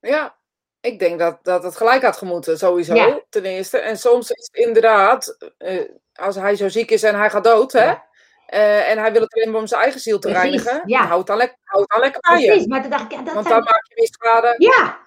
Ja. 0.00 0.36
Ik 0.80 0.98
denk 0.98 1.18
dat, 1.18 1.44
dat 1.44 1.62
het 1.62 1.76
gelijk 1.76 2.02
had 2.02 2.16
gemoeten, 2.16 2.58
sowieso, 2.58 2.94
Ja. 2.94 3.20
ten 3.28 3.44
eerste. 3.44 3.78
En 3.78 3.98
soms 3.98 4.30
is 4.30 4.50
het 4.52 4.66
inderdaad, 4.66 5.52
eh, 5.58 5.84
als 6.14 6.34
hij 6.34 6.56
zo 6.56 6.68
ziek 6.68 6.90
is 6.90 7.02
en 7.02 7.14
hij 7.18 7.30
gaat 7.30 7.44
dood, 7.44 7.72
hè? 7.72 7.84
Ja. 7.84 8.06
eh, 8.46 8.90
en 8.90 8.98
hij 8.98 9.12
wil 9.12 9.20
het 9.20 9.34
alleen 9.34 9.50
maar 9.50 9.60
om 9.60 9.66
zijn 9.66 9.82
eigen 9.82 10.00
ziel 10.00 10.18
te 10.18 10.28
Precies, 10.28 10.42
reinigen, 10.42 10.82
ja. 10.88 11.06
houd 11.06 11.26
dan, 11.26 11.36
lekker, 11.36 11.58
houd 11.64 11.88
dan 11.90 12.00
lekker 12.00 12.20
bij 12.20 12.44
Precies, 12.44 12.62
je. 12.62 12.68
maar 12.68 12.80
toen 12.80 12.90
dacht 12.90 13.04
ik, 13.04 13.10
ja, 13.10 13.22
dat 13.22 13.34
Want 13.34 13.46
zijn... 13.46 13.58
dan 13.58 13.72
maak 13.72 13.86
je 13.88 13.94
weer 13.94 14.06
schade. 14.06 14.54
Ja, 14.58 15.03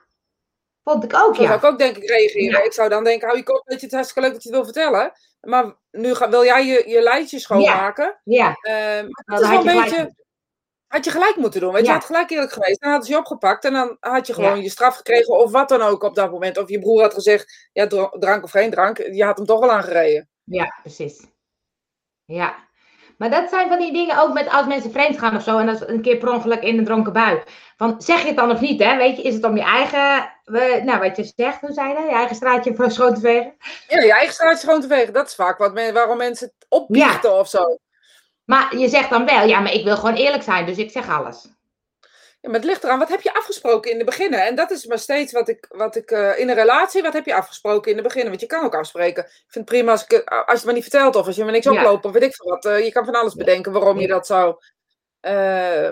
vond 0.92 1.04
ik 1.04 1.14
ook, 1.14 1.36
Zo 1.36 1.42
zou 1.42 1.48
ja. 1.48 1.56
ik 1.56 1.64
ook 1.64 1.78
denk 1.78 1.96
ik 1.98 2.10
reageren. 2.10 2.60
Ja. 2.60 2.64
Ik 2.66 2.74
zou 2.74 2.90
dan 2.90 3.04
denken, 3.04 3.26
hou 3.28 3.40
je 3.40 3.46
kop, 3.46 3.62
weet 3.66 3.80
je, 3.80 3.86
het 3.86 3.96
hartstikke 3.96 4.22
leuk 4.22 4.34
dat 4.34 4.44
je 4.44 4.50
het 4.50 4.58
wil 4.58 4.66
vertellen. 4.74 5.12
Maar 5.42 5.76
nu 5.92 6.16
ga, 6.16 6.30
wil 6.30 6.44
jij 6.44 6.66
je, 6.66 6.84
je 6.90 7.02
lijntje 7.02 7.40
schoonmaken. 7.40 8.20
Ja, 8.24 8.58
Eh, 8.62 8.74
maar 8.74 9.04
nou, 9.04 9.08
het 9.08 9.26
dan 9.26 9.42
is 9.42 9.48
wel 9.48 9.50
had 9.50 9.64
je 9.64 9.70
een 9.70 9.76
gelijk. 9.84 9.90
beetje... 9.96 10.16
Had 10.88 11.06
je 11.06 11.12
gelijk 11.12 11.36
moeten 11.36 11.60
doen. 11.62 11.72
Weet 11.72 11.82
je, 11.82 11.86
Ja. 11.88 11.94
je 11.94 11.98
had 12.00 12.08
gelijk 12.08 12.30
eerlijk 12.30 12.52
geweest. 12.52 12.82
Dan 12.82 12.90
hadden 12.90 13.08
ze 13.08 13.14
je 13.14 13.20
opgepakt 13.20 13.66
en 13.66 13.74
dan 13.74 13.98
had 14.00 14.28
je 14.28 14.34
gewoon 14.34 14.56
Ja. 14.58 14.64
je 14.64 14.70
straf 14.70 14.96
gekregen 14.96 15.38
of 15.40 15.52
wat 15.52 15.70
dan 15.70 15.82
ook 15.82 16.04
op 16.04 16.16
dat 16.16 16.32
moment. 16.32 16.58
Of 16.58 16.70
je 16.70 16.80
broer 16.80 17.02
had 17.02 17.14
gezegd, 17.14 17.70
ja, 17.74 17.88
drank 18.20 18.44
of 18.44 18.52
geen 18.52 18.70
drank. 18.72 18.98
Je 18.98 19.24
had 19.24 19.38
hem 19.38 19.46
toch 19.46 19.60
wel 19.60 19.72
aangereden. 19.72 20.30
Ja, 20.44 20.80
precies. 20.82 21.26
Ja. 22.26 22.67
Maar 23.18 23.30
dat 23.30 23.50
zijn 23.50 23.68
van 23.68 23.80
die 23.80 23.94
dingen 23.94 24.20
ook 24.20 24.34
met 24.34 24.50
als 24.50 24.68
mensen 24.68 24.92
vreemd 24.92 25.20
gaan 25.20 25.36
of 25.36 25.44
zo. 25.44 25.58
En 25.58 25.66
dat 25.66 25.82
is 25.82 25.88
een 25.88 26.02
keer 26.02 26.18
per 26.18 26.32
ongeluk 26.32 26.62
in 26.62 26.78
een 26.78 26.86
dronken 26.86 27.14
bui. 27.14 27.42
Van, 27.78 28.02
zeg 28.02 28.22
je 28.22 28.28
het 28.28 28.36
dan 28.36 28.52
of 28.52 28.60
niet, 28.60 28.84
hè? 28.84 28.98
Weet 28.98 29.18
je, 29.18 29.24
is 29.24 29.34
het 29.34 29.44
om 29.44 29.56
je 29.56 29.64
eigen, 29.64 30.32
nou 30.86 31.00
wat 31.00 31.18
je 31.18 31.32
zegt, 31.36 31.62
hoe 31.62 31.74
zei 31.74 31.88
je 31.88 31.96
dat? 31.96 32.04
Je 32.04 32.16
eigen 32.16 32.36
straatje 32.36 32.76
voor 32.76 32.92
schoon 32.92 33.14
te 33.14 33.20
vegen? 33.20 33.56
Ja, 33.88 34.02
je 34.02 34.14
eigen 34.14 34.34
straatje 34.34 34.58
schoon 34.68 34.82
te 34.82 34.88
vegen. 34.88 35.14
Dat 35.14 35.28
is 35.28 35.36
vaak 35.36 35.58
wat 35.58 35.74
men, 35.74 35.94
waarom 35.94 36.18
mensen 36.18 36.48
het 36.48 36.66
opbiechten 36.70 37.40
of 37.40 37.48
zo. 37.48 37.78
Maar 38.46 38.78
je 38.78 38.90
zegt 38.90 39.10
dan 39.10 39.26
wel, 39.26 39.48
ja, 39.48 39.60
maar 39.60 39.74
ik 39.74 39.84
wil 39.84 39.96
gewoon 39.98 40.16
eerlijk 40.16 40.44
zijn, 40.44 40.66
dus 40.66 40.78
ik 40.78 40.92
zeg 40.92 41.10
alles. 41.10 41.57
Ja, 42.40 42.50
maar 42.50 42.60
het 42.60 42.70
ligt 42.70 42.84
eraan, 42.84 43.00
wat 43.00 43.10
heb 43.10 43.22
je 43.22 43.34
afgesproken 43.34 43.92
in 43.92 43.98
de 43.98 44.04
beginnen? 44.04 44.46
En 44.46 44.56
dat 44.56 44.72
is 44.72 44.86
maar 44.86 45.00
steeds 45.00 45.32
wat 45.32 45.48
ik, 45.48 45.66
wat 45.70 45.96
ik 45.96 46.12
uh, 46.12 46.40
in 46.40 46.50
een 46.50 46.56
relatie, 46.56 47.02
wat 47.02 47.14
heb 47.14 47.26
je 47.26 47.36
afgesproken 47.36 47.92
in 47.92 47.98
de 47.98 48.04
beginnen? 48.04 48.30
Want 48.30 48.42
je 48.42 48.48
kan 48.48 48.66
ook 48.66 48.76
afspreken. 48.76 49.24
Ik 49.24 49.32
vind 49.48 49.54
het 49.54 49.66
prima 49.66 49.92
als, 49.92 50.06
ik, 50.08 50.24
als 50.24 50.46
je 50.46 50.54
het 50.54 50.64
maar 50.66 50.74
niet 50.74 50.84
vertelt 50.84 51.16
of 51.16 51.26
als 51.26 51.36
je 51.36 51.44
me 51.44 51.52
niks 51.52 51.66
ja. 51.66 51.72
oploopt 51.72 52.06
of 52.06 52.12
weet 52.12 52.24
ik 52.24 52.36
veel 52.36 52.50
wat. 52.50 52.66
Uh, 52.66 52.84
je 52.84 52.92
kan 52.92 53.06
van 53.06 53.16
alles 53.16 53.34
bedenken 53.34 53.72
waarom 53.72 54.00
je 54.00 54.08
dat 54.08 54.26
zou, 54.26 54.56
uh, 55.22 55.92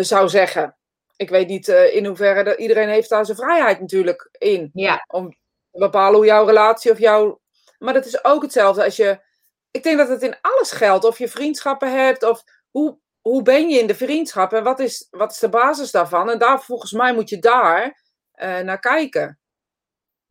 zou 0.00 0.28
zeggen. 0.28 0.76
Ik 1.16 1.30
weet 1.30 1.48
niet 1.48 1.68
in 1.68 2.06
hoeverre, 2.06 2.44
dat, 2.44 2.58
iedereen 2.58 2.88
heeft 2.88 3.08
daar 3.08 3.24
zijn 3.24 3.36
vrijheid 3.36 3.80
natuurlijk 3.80 4.28
in. 4.38 4.70
Ja. 4.72 5.04
Om 5.06 5.30
te 5.70 5.78
bepalen 5.78 6.16
hoe 6.16 6.26
jouw 6.26 6.46
relatie 6.46 6.90
of 6.90 6.98
jouw... 6.98 7.40
Maar 7.78 7.94
dat 7.94 8.06
is 8.06 8.24
ook 8.24 8.42
hetzelfde 8.42 8.84
als 8.84 8.96
je... 8.96 9.24
Ik 9.70 9.82
denk 9.82 9.98
dat 9.98 10.08
het 10.08 10.22
in 10.22 10.36
alles 10.40 10.70
geldt. 10.70 11.04
Of 11.04 11.18
je 11.18 11.28
vriendschappen 11.28 12.06
hebt 12.06 12.22
of 12.22 12.42
hoe 12.70 12.98
hoe 13.26 13.42
ben 13.42 13.68
je 13.68 13.78
in 13.78 13.86
de 13.86 13.94
vriendschap 13.94 14.52
en 14.52 14.62
wat 14.62 14.80
is, 14.80 15.06
wat 15.10 15.32
is 15.32 15.38
de 15.38 15.48
basis 15.48 15.90
daarvan? 15.90 16.30
En 16.30 16.38
daar, 16.38 16.62
volgens 16.62 16.92
mij 16.92 17.14
moet 17.14 17.28
je 17.28 17.38
daar 17.38 18.02
uh, 18.34 18.58
naar 18.58 18.78
kijken. 18.78 19.38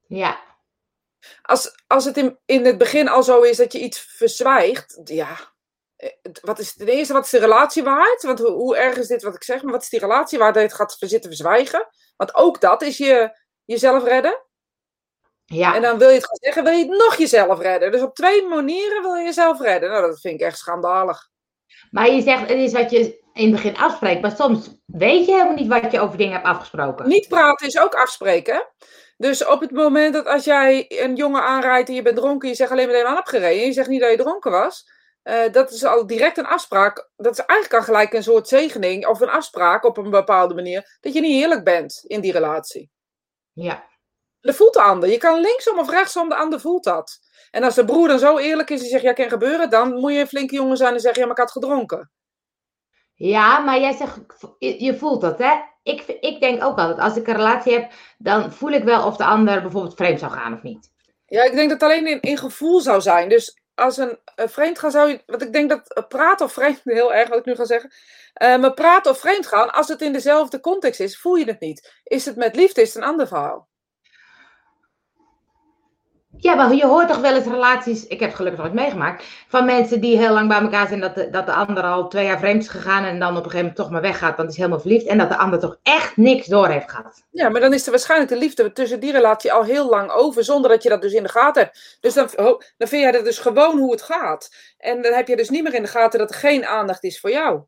Ja. 0.08 0.40
Als, 1.42 1.84
als 1.88 2.06
het 2.06 2.18
in, 2.18 2.40
in 2.46 2.66
het 2.66 2.78
begin 2.78 3.08
al 3.08 3.24
zo 3.24 3.42
is 3.42 3.58
dat 3.58 3.72
je 3.72 3.80
iets 3.80 4.00
verzwijgt, 4.00 5.02
ja. 5.04 5.54
Wat 6.42 6.60
is 6.60 6.74
ten 6.74 6.88
eerste, 6.88 7.14
wat 7.14 7.26
is 7.26 7.30
de 7.30 7.40
relatie 7.40 7.84
waard? 7.84 8.24
Want 8.24 8.40
hoe, 8.40 8.52
hoe 8.52 8.78
erg 8.78 8.98
is 8.98 9.08
dit 9.08 9.24
wat 9.24 9.36
ik 9.36 9.44
zeg? 9.44 9.64
Maar 9.64 9.74
wat 9.74 9.82
is 9.82 9.90
die 9.90 10.00
relatie 10.00 10.40
waard 10.40 10.54
dat 10.54 10.64
je 10.64 10.70
het 10.70 10.78
gaat 10.78 10.96
zitten 11.00 11.30
verzwijgen? 11.30 11.88
Want 12.16 12.36
ook 12.36 12.62
dat 12.62 12.82
is 12.82 12.98
je, 12.98 13.38
jezelf 13.66 14.04
redden. 14.04 14.46
Ja. 15.46 15.76
En 15.76 15.82
dan 15.82 15.98
wil 15.98 16.10
je 16.10 16.16
het 16.16 16.28
gaan 16.28 16.38
zeggen, 16.42 16.64
wil 16.64 16.74
je 16.74 16.86
nog 16.86 17.16
jezelf 17.16 17.60
redden. 17.60 17.92
Dus 17.92 18.02
op 18.02 18.16
twee 18.16 18.48
manieren 18.48 19.02
wil 19.02 19.16
je 19.16 19.26
jezelf 19.26 19.60
redden. 19.60 19.90
Nou, 19.90 20.08
dat 20.08 20.20
vind 20.20 20.34
ik 20.34 20.48
echt 20.48 20.58
schandalig. 20.58 21.34
Maar 21.92 22.12
je 22.12 22.22
zegt, 22.22 22.50
het 22.50 22.58
is 22.58 22.72
wat 22.72 22.92
je 22.92 23.24
in 23.34 23.44
het 23.44 23.52
begin 23.52 23.78
afspreekt. 23.78 24.22
Maar 24.22 24.36
soms 24.36 24.70
weet 24.86 25.26
je 25.26 25.32
helemaal 25.32 25.54
niet 25.54 25.68
wat 25.68 25.92
je 25.92 26.00
over 26.00 26.18
dingen 26.18 26.34
hebt 26.34 26.46
afgesproken. 26.46 27.08
Niet 27.08 27.28
praten 27.28 27.68
is 27.68 27.80
ook 27.80 27.96
afspreken. 27.96 28.68
Dus 29.18 29.46
op 29.46 29.62
het 29.62 29.72
moment 29.72 30.14
dat 30.14 30.26
als 30.28 30.44
jij 30.44 30.86
een 30.88 31.16
jongen 31.16 31.42
aanrijdt 31.42 31.90
en 31.90 31.96
je 31.96 32.02
bent 32.02 32.16
dronken, 32.16 32.50
je 32.50 32.56
zegt 32.56 32.72
alleen 32.72 32.86
maar 32.86 32.94
dat 32.94 33.04
je 33.04 33.10
aan 33.10 33.16
hebt 33.16 33.30
gereden. 33.30 33.66
Je 33.66 33.74
zegt 33.74 33.90
niet 33.90 34.02
dat 34.02 34.12
je 34.12 34.18
dronken 34.18 34.52
was. 34.52 34.94
Uh, 35.24 35.52
dat 35.52 35.72
is 35.72 35.84
al 35.84 36.08
direct 36.08 36.38
een 36.38 36.46
afspraak. 36.46 37.10
Dat 37.16 37.38
is 37.38 37.46
eigenlijk 37.46 37.80
al 37.80 37.86
gelijk 37.94 38.14
een 38.14 38.24
soort 38.24 38.48
zegening 38.48 39.08
of 39.08 39.20
een 39.20 39.30
afspraak 39.30 39.84
op 39.84 39.98
een 39.98 40.10
bepaalde 40.10 40.54
manier. 40.54 40.98
Dat 41.02 41.14
je 41.14 41.22
niet 41.22 41.42
eerlijk 41.42 41.64
bent 41.64 42.04
in 42.08 42.22
die 42.22 42.32
relatie. 42.32 42.92
Ja. 43.54 43.88
Dat 44.40 44.56
voelt 44.56 44.74
de 44.74 44.82
ander. 44.82 45.10
Je 45.10 45.18
kan 45.18 45.42
linksom 45.42 45.80
of 45.80 45.90
rechtsom, 45.90 46.30
de 46.30 46.36
ander 46.36 46.60
voelt 46.60 46.84
dat. 46.84 47.20
En 47.56 47.64
als 47.64 47.76
de 47.76 47.86
broer 47.86 48.08
dan 48.08 48.20
zo 48.20 48.38
eerlijk 48.38 48.70
is 48.70 48.82
en 48.82 48.88
zegt, 48.88 49.04
ja, 49.04 49.14
kan 49.14 49.30
gebeuren, 49.30 49.70
dan 49.70 49.94
moet 49.94 50.14
je 50.14 50.20
een 50.20 50.28
flinke 50.28 50.56
jongen 50.56 50.78
zijn 50.78 50.94
en 50.94 51.00
zeggen, 51.00 51.22
ja, 51.22 51.28
maar 51.28 51.38
ik 51.38 51.42
had 51.44 51.52
gedronken. 51.52 52.12
Ja, 53.14 53.60
maar 53.60 53.80
jij 53.80 53.94
zegt, 53.94 54.20
je 54.60 54.98
voelt 54.98 55.22
dat, 55.22 55.38
hè? 55.38 55.54
Ik, 55.84 56.02
ik 56.02 56.40
denk 56.40 56.64
ook 56.64 56.78
altijd, 56.78 57.00
als 57.00 57.18
ik 57.18 57.28
een 57.28 57.36
relatie 57.36 57.74
heb, 57.74 57.92
dan 58.18 58.54
voel 58.54 58.70
ik 58.70 58.84
wel 58.84 59.06
of 59.06 59.18
de 59.18 59.26
ander 59.26 59.62
bijvoorbeeld 59.62 59.96
vreemd 59.96 60.20
zou 60.20 60.32
gaan 60.32 60.54
of 60.54 60.62
niet. 60.62 60.92
Ja, 61.26 61.44
ik 61.44 61.56
denk 61.56 61.70
dat 61.70 61.82
het 61.82 61.90
alleen 61.90 62.08
in, 62.08 62.22
in 62.22 62.38
gevoel 62.38 62.80
zou 62.80 63.02
zijn. 63.02 63.30
Dus 63.30 63.60
als 63.76 63.98
een, 63.98 64.18
een 64.36 64.50
vreemd 64.50 64.80
gaan 64.80 64.92
zou 64.92 65.10
je, 65.10 65.24
want 65.26 65.42
ik 65.42 65.54
denk 65.54 65.70
dat 65.70 66.08
praten 66.08 66.46
of 66.46 66.54
vreemd, 66.54 66.82
heel 66.84 67.14
erg 67.14 67.30
wat 67.30 67.40
ik 67.40 67.46
nu 67.46 67.56
ga 67.56 67.66
zeggen, 67.66 67.92
uh, 68.44 68.58
maar 68.58 68.74
praten 68.74 69.12
of 69.12 69.20
vreemd 69.20 69.48
gaan, 69.48 69.74
als 69.74 69.88
het 69.88 70.02
in 70.02 70.14
dezelfde 70.14 70.60
context 70.60 71.00
is, 71.00 71.20
voel 71.20 71.36
je 71.36 71.46
het 71.46 71.60
niet. 71.60 72.02
Is 72.04 72.26
het 72.26 72.36
met 72.36 72.56
liefde, 72.56 72.82
is 72.82 72.94
het 72.94 73.04
een 73.04 73.10
ander 73.10 73.28
verhaal. 73.28 73.68
Ja, 76.38 76.56
maar 76.56 76.74
je 76.74 76.86
hoort 76.86 77.08
toch 77.08 77.20
wel 77.20 77.36
eens 77.36 77.46
relaties, 77.46 78.08
ik 78.08 78.20
heb 78.20 78.34
gelukkig 78.34 78.62
nooit 78.62 78.74
meegemaakt, 78.74 79.24
van 79.48 79.66
mensen 79.66 80.02
die 80.02 80.18
heel 80.18 80.34
lang 80.34 80.48
bij 80.48 80.60
elkaar 80.60 80.88
zijn, 80.88 81.00
dat 81.00 81.16
de, 81.16 81.30
dat 81.30 81.46
de 81.46 81.54
ander 81.54 81.84
al 81.84 82.08
twee 82.08 82.26
jaar 82.26 82.40
vreemd 82.40 82.62
is 82.62 82.70
gegaan 82.70 83.04
en 83.04 83.20
dan 83.20 83.30
op 83.30 83.36
een 83.36 83.42
gegeven 83.44 83.58
moment 83.58 83.76
toch 83.76 83.90
maar 83.90 84.02
weggaat, 84.02 84.38
want 84.38 84.50
is 84.50 84.58
helemaal 84.58 84.80
verliefd. 84.80 85.06
En 85.06 85.18
dat 85.18 85.30
de 85.30 85.38
ander 85.38 85.60
toch 85.60 85.78
echt 85.84 86.18
niks 86.18 86.48
door 86.48 86.68
heeft 86.68 86.92
gehad. 86.92 87.24
Ja, 87.32 87.50
maar 87.50 87.62
dan 87.62 87.74
is 87.74 87.86
er 87.86 87.92
waarschijnlijk 87.92 88.32
de 88.32 88.38
liefde 88.38 88.72
tussen 88.72 89.00
die 89.00 89.12
relatie 89.12 89.54
al 89.54 89.64
heel 89.64 89.90
lang 89.90 90.12
over, 90.12 90.44
zonder 90.44 90.70
dat 90.70 90.84
je 90.84 90.90
dat 90.90 91.02
dus 91.02 91.14
in 91.14 91.24
de 91.24 91.30
gaten 91.30 91.64
hebt. 91.64 91.98
Dus 92.00 92.14
dan, 92.14 92.30
dan 92.78 92.88
vind 92.88 93.02
jij 93.02 93.12
dat 93.12 93.26
dus 93.26 93.38
gewoon 93.38 93.78
hoe 93.78 93.92
het 93.92 94.02
gaat. 94.02 94.56
En 94.78 95.02
dan 95.02 95.14
heb 95.14 95.28
je 95.28 95.36
dus 95.36 95.50
niet 95.50 95.64
meer 95.64 95.74
in 95.74 95.84
de 95.84 95.88
gaten 95.88 96.20
dat 96.20 96.30
er 96.30 96.36
geen 96.36 96.66
aandacht 96.66 97.04
is 97.04 97.20
voor 97.20 97.32
jou. 97.32 97.62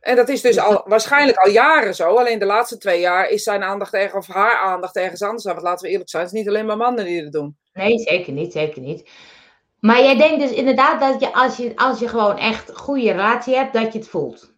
En 0.00 0.16
dat 0.16 0.28
is 0.28 0.40
dus 0.40 0.58
al, 0.58 0.82
waarschijnlijk 0.86 1.38
al 1.38 1.50
jaren 1.50 1.94
zo. 1.94 2.16
Alleen 2.16 2.38
de 2.38 2.44
laatste 2.44 2.78
twee 2.78 3.00
jaar 3.00 3.28
is 3.28 3.42
zijn 3.42 3.62
aandacht 3.62 3.94
ergens, 3.94 4.28
of 4.28 4.34
haar 4.34 4.58
aandacht 4.58 4.96
ergens 4.96 5.22
anders. 5.22 5.44
Want 5.44 5.62
laten 5.62 5.84
we 5.84 5.90
eerlijk 5.90 6.10
zijn, 6.10 6.22
het 6.22 6.32
is 6.32 6.38
niet 6.38 6.48
alleen 6.48 6.66
maar 6.66 6.76
mannen 6.76 7.04
die 7.04 7.22
dat 7.22 7.32
doen. 7.32 7.56
Nee, 7.72 7.98
zeker 7.98 8.32
niet, 8.32 8.52
zeker 8.52 8.80
niet. 8.80 9.10
Maar 9.80 10.02
jij 10.02 10.16
denkt 10.16 10.40
dus 10.40 10.50
inderdaad 10.50 11.00
dat 11.00 11.20
je 11.20 11.32
als 11.32 11.56
je, 11.56 11.76
als 11.76 11.98
je 11.98 12.08
gewoon 12.08 12.38
echt 12.38 12.68
een 12.68 12.76
goede 12.76 13.10
relatie 13.10 13.56
hebt, 13.56 13.72
dat 13.72 13.92
je 13.92 13.98
het 13.98 14.08
voelt. 14.08 14.54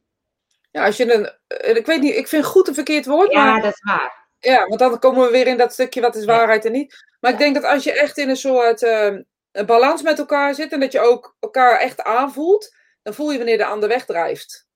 Ja, 0.70 0.84
als 0.84 0.96
je 0.96 1.14
een, 1.14 1.32
eh, 1.46 1.76
ik 1.76 1.86
weet 1.86 2.00
niet, 2.00 2.14
ik 2.14 2.28
vind 2.28 2.44
goed 2.44 2.68
een 2.68 2.74
verkeerd 2.74 3.06
woord. 3.06 3.32
Ja, 3.32 3.44
maar, 3.44 3.62
dat 3.62 3.72
is 3.72 3.82
waar. 3.82 4.28
Ja, 4.38 4.66
want 4.66 4.78
dan 4.78 4.98
komen 4.98 5.24
we 5.24 5.30
weer 5.30 5.46
in 5.46 5.56
dat 5.56 5.72
stukje 5.72 6.00
wat 6.00 6.16
is 6.16 6.24
waarheid 6.24 6.64
en 6.64 6.72
niet. 6.72 7.04
Maar 7.20 7.32
ik 7.32 7.38
denk 7.38 7.54
dat 7.54 7.64
als 7.64 7.84
je 7.84 7.92
echt 7.92 8.18
in 8.18 8.28
een 8.28 8.36
soort 8.36 8.82
uh, 8.82 9.18
balans 9.66 10.02
met 10.02 10.18
elkaar 10.18 10.54
zit 10.54 10.72
en 10.72 10.80
dat 10.80 10.92
je 10.92 11.00
ook 11.00 11.36
elkaar 11.40 11.78
echt 11.78 12.02
aanvoelt, 12.02 12.74
dan 13.02 13.14
voel 13.14 13.30
je 13.30 13.36
wanneer 13.36 13.58
de 13.58 13.66
ander 13.66 13.88
wegdrijft. 13.88 14.66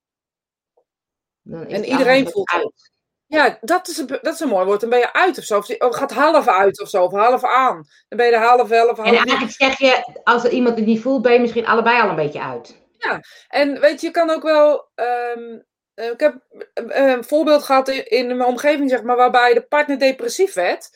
en 1.44 1.84
iedereen 1.84 2.30
voelt 2.30 2.50
het. 2.50 2.92
Ja, 3.28 3.58
dat 3.60 3.88
is, 3.88 3.98
een, 3.98 4.06
dat 4.06 4.34
is 4.34 4.40
een 4.40 4.48
mooi 4.48 4.64
woord. 4.64 4.80
Dan 4.80 4.90
ben 4.90 4.98
je 4.98 5.12
uit 5.12 5.38
of 5.38 5.44
zo. 5.44 5.58
Of 5.58 5.96
gaat 5.96 6.12
half 6.12 6.48
uit 6.48 6.80
of 6.80 6.88
zo. 6.88 7.04
Of 7.04 7.12
half 7.12 7.44
aan. 7.44 7.86
Dan 8.08 8.18
ben 8.18 8.26
je 8.26 8.36
half 8.36 8.68
wel 8.68 8.88
of 8.88 8.96
half 8.96 9.08
En 9.08 9.16
eigenlijk 9.16 9.50
zeg 9.50 9.78
je, 9.78 10.20
als 10.24 10.44
er 10.44 10.50
iemand 10.50 10.76
het 10.76 10.86
niet 10.86 11.02
voelt, 11.02 11.22
ben 11.22 11.32
je 11.32 11.40
misschien 11.40 11.66
allebei 11.66 12.00
al 12.00 12.08
een 12.08 12.16
beetje 12.16 12.42
uit. 12.42 12.82
Ja, 12.98 13.20
en 13.48 13.80
weet 13.80 14.00
je, 14.00 14.06
je 14.06 14.12
kan 14.12 14.30
ook 14.30 14.42
wel... 14.42 14.90
Um, 15.36 15.66
ik 15.94 16.20
heb 16.20 16.36
een 16.74 17.24
voorbeeld 17.24 17.62
gehad 17.62 17.88
in, 17.88 18.06
in 18.06 18.26
mijn 18.26 18.48
omgeving, 18.48 18.90
zeg 18.90 19.02
maar, 19.02 19.16
waarbij 19.16 19.54
de 19.54 19.62
partner 19.62 19.98
depressief 19.98 20.54
werd. 20.54 20.90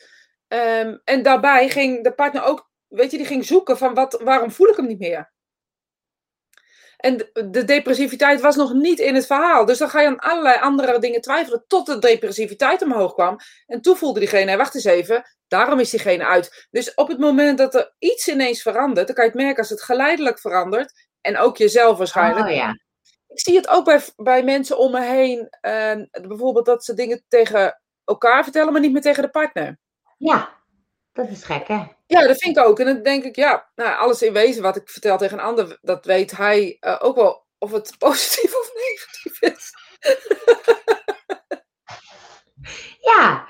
Um, 0.47 1.01
en 1.03 1.23
daarbij 1.23 1.69
ging 1.69 2.03
de 2.03 2.13
partner 2.13 2.43
ook, 2.43 2.69
weet 2.87 3.11
je, 3.11 3.17
die 3.17 3.25
ging 3.25 3.45
zoeken 3.45 3.77
van 3.77 3.93
wat, 3.93 4.21
waarom 4.23 4.51
voel 4.51 4.67
ik 4.67 4.75
hem 4.75 4.87
niet 4.87 4.99
meer? 4.99 5.32
En 7.03 7.29
de 7.33 7.63
depressiviteit 7.65 8.41
was 8.41 8.55
nog 8.55 8.73
niet 8.73 8.99
in 8.99 9.15
het 9.15 9.25
verhaal. 9.25 9.65
Dus 9.65 9.77
dan 9.77 9.89
ga 9.89 10.01
je 10.01 10.07
aan 10.07 10.19
allerlei 10.19 10.59
andere 10.59 10.99
dingen 10.99 11.21
twijfelen 11.21 11.63
tot 11.67 11.85
de 11.85 11.99
depressiviteit 11.99 12.81
omhoog 12.81 13.13
kwam. 13.13 13.37
En 13.65 13.81
toen 13.81 13.95
voelde 13.95 14.19
diegene, 14.19 14.57
wacht 14.57 14.75
eens 14.75 14.83
even, 14.83 15.23
daarom 15.47 15.79
is 15.79 15.89
diegene 15.89 16.25
uit. 16.25 16.67
Dus 16.71 16.93
op 16.93 17.07
het 17.07 17.19
moment 17.19 17.57
dat 17.57 17.75
er 17.75 17.93
iets 17.99 18.27
ineens 18.27 18.61
verandert, 18.61 19.07
dan 19.07 19.15
kan 19.15 19.25
je 19.25 19.31
het 19.31 19.39
merken 19.39 19.57
als 19.57 19.69
het 19.69 19.81
geleidelijk 19.81 20.39
verandert. 20.39 21.07
En 21.21 21.37
ook 21.37 21.57
jezelf 21.57 21.97
waarschijnlijk. 21.97 22.47
Oh, 22.47 22.53
ja. 22.53 22.69
Ik 23.27 23.39
zie 23.39 23.55
het 23.55 23.67
ook 23.67 23.85
bij, 23.85 24.01
bij 24.15 24.43
mensen 24.43 24.77
om 24.77 24.91
me 24.91 25.01
heen. 25.01 25.39
Uh, 25.61 26.27
bijvoorbeeld 26.27 26.65
dat 26.65 26.85
ze 26.85 26.93
dingen 26.93 27.23
tegen 27.27 27.81
elkaar 28.03 28.43
vertellen, 28.43 28.71
maar 28.71 28.81
niet 28.81 28.93
meer 28.93 29.01
tegen 29.01 29.23
de 29.23 29.29
partner. 29.29 29.77
Ja, 30.17 30.62
dat 31.13 31.29
is 31.29 31.43
gek, 31.43 31.67
hè? 31.67 31.83
Ja, 32.05 32.27
dat 32.27 32.37
vind 32.37 32.57
ik 32.57 32.63
ook. 32.65 32.79
En 32.79 32.85
dan 32.85 33.03
denk 33.03 33.23
ik, 33.23 33.35
ja, 33.35 33.69
nou, 33.75 33.97
alles 33.97 34.21
in 34.21 34.33
wezen 34.33 34.61
wat 34.61 34.75
ik 34.75 34.89
vertel 34.89 35.17
tegen 35.17 35.37
een 35.37 35.43
ander, 35.43 35.77
dat 35.81 36.05
weet 36.05 36.37
hij 36.37 36.77
uh, 36.81 36.99
ook 36.99 37.15
wel 37.15 37.45
of 37.57 37.71
het 37.71 37.95
positief 38.05 38.55
of 38.55 38.71
negatief 38.73 39.41
is. 39.41 39.73
ja. 43.11 43.47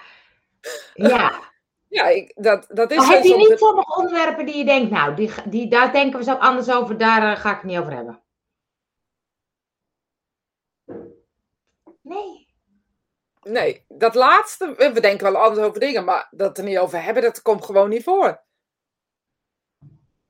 Ja. 0.93 1.51
Ja, 1.87 2.07
ik, 2.07 2.31
dat, 2.35 2.67
dat 2.69 2.91
is. 2.91 2.97
Maar 2.97 3.07
heb 3.07 3.23
je 3.23 3.35
niet 3.35 3.59
sommige 3.59 3.95
onderwerpen 3.95 4.45
die 4.45 4.57
je 4.57 4.65
denkt, 4.65 4.91
nou, 4.91 5.15
die, 5.15 5.31
die, 5.45 5.67
daar 5.69 5.91
denken 5.91 6.19
we 6.19 6.25
zo 6.25 6.33
anders 6.33 6.71
over, 6.71 6.97
daar 6.97 7.31
uh, 7.31 7.39
ga 7.39 7.49
ik 7.49 7.55
het 7.55 7.63
niet 7.63 7.77
over 7.77 7.93
hebben? 7.93 8.21
Nee. 12.01 12.52
Nee, 13.43 13.85
dat 13.87 14.15
laatste, 14.15 14.73
we 14.93 14.99
denken 14.99 15.31
wel 15.31 15.41
anders 15.41 15.67
over 15.67 15.79
dingen, 15.79 16.03
maar 16.03 16.27
dat 16.31 16.57
er 16.57 16.63
niet 16.63 16.77
over 16.77 17.03
hebben, 17.03 17.23
dat 17.23 17.41
komt 17.41 17.65
gewoon 17.65 17.89
niet 17.89 18.03
voor. 18.03 18.41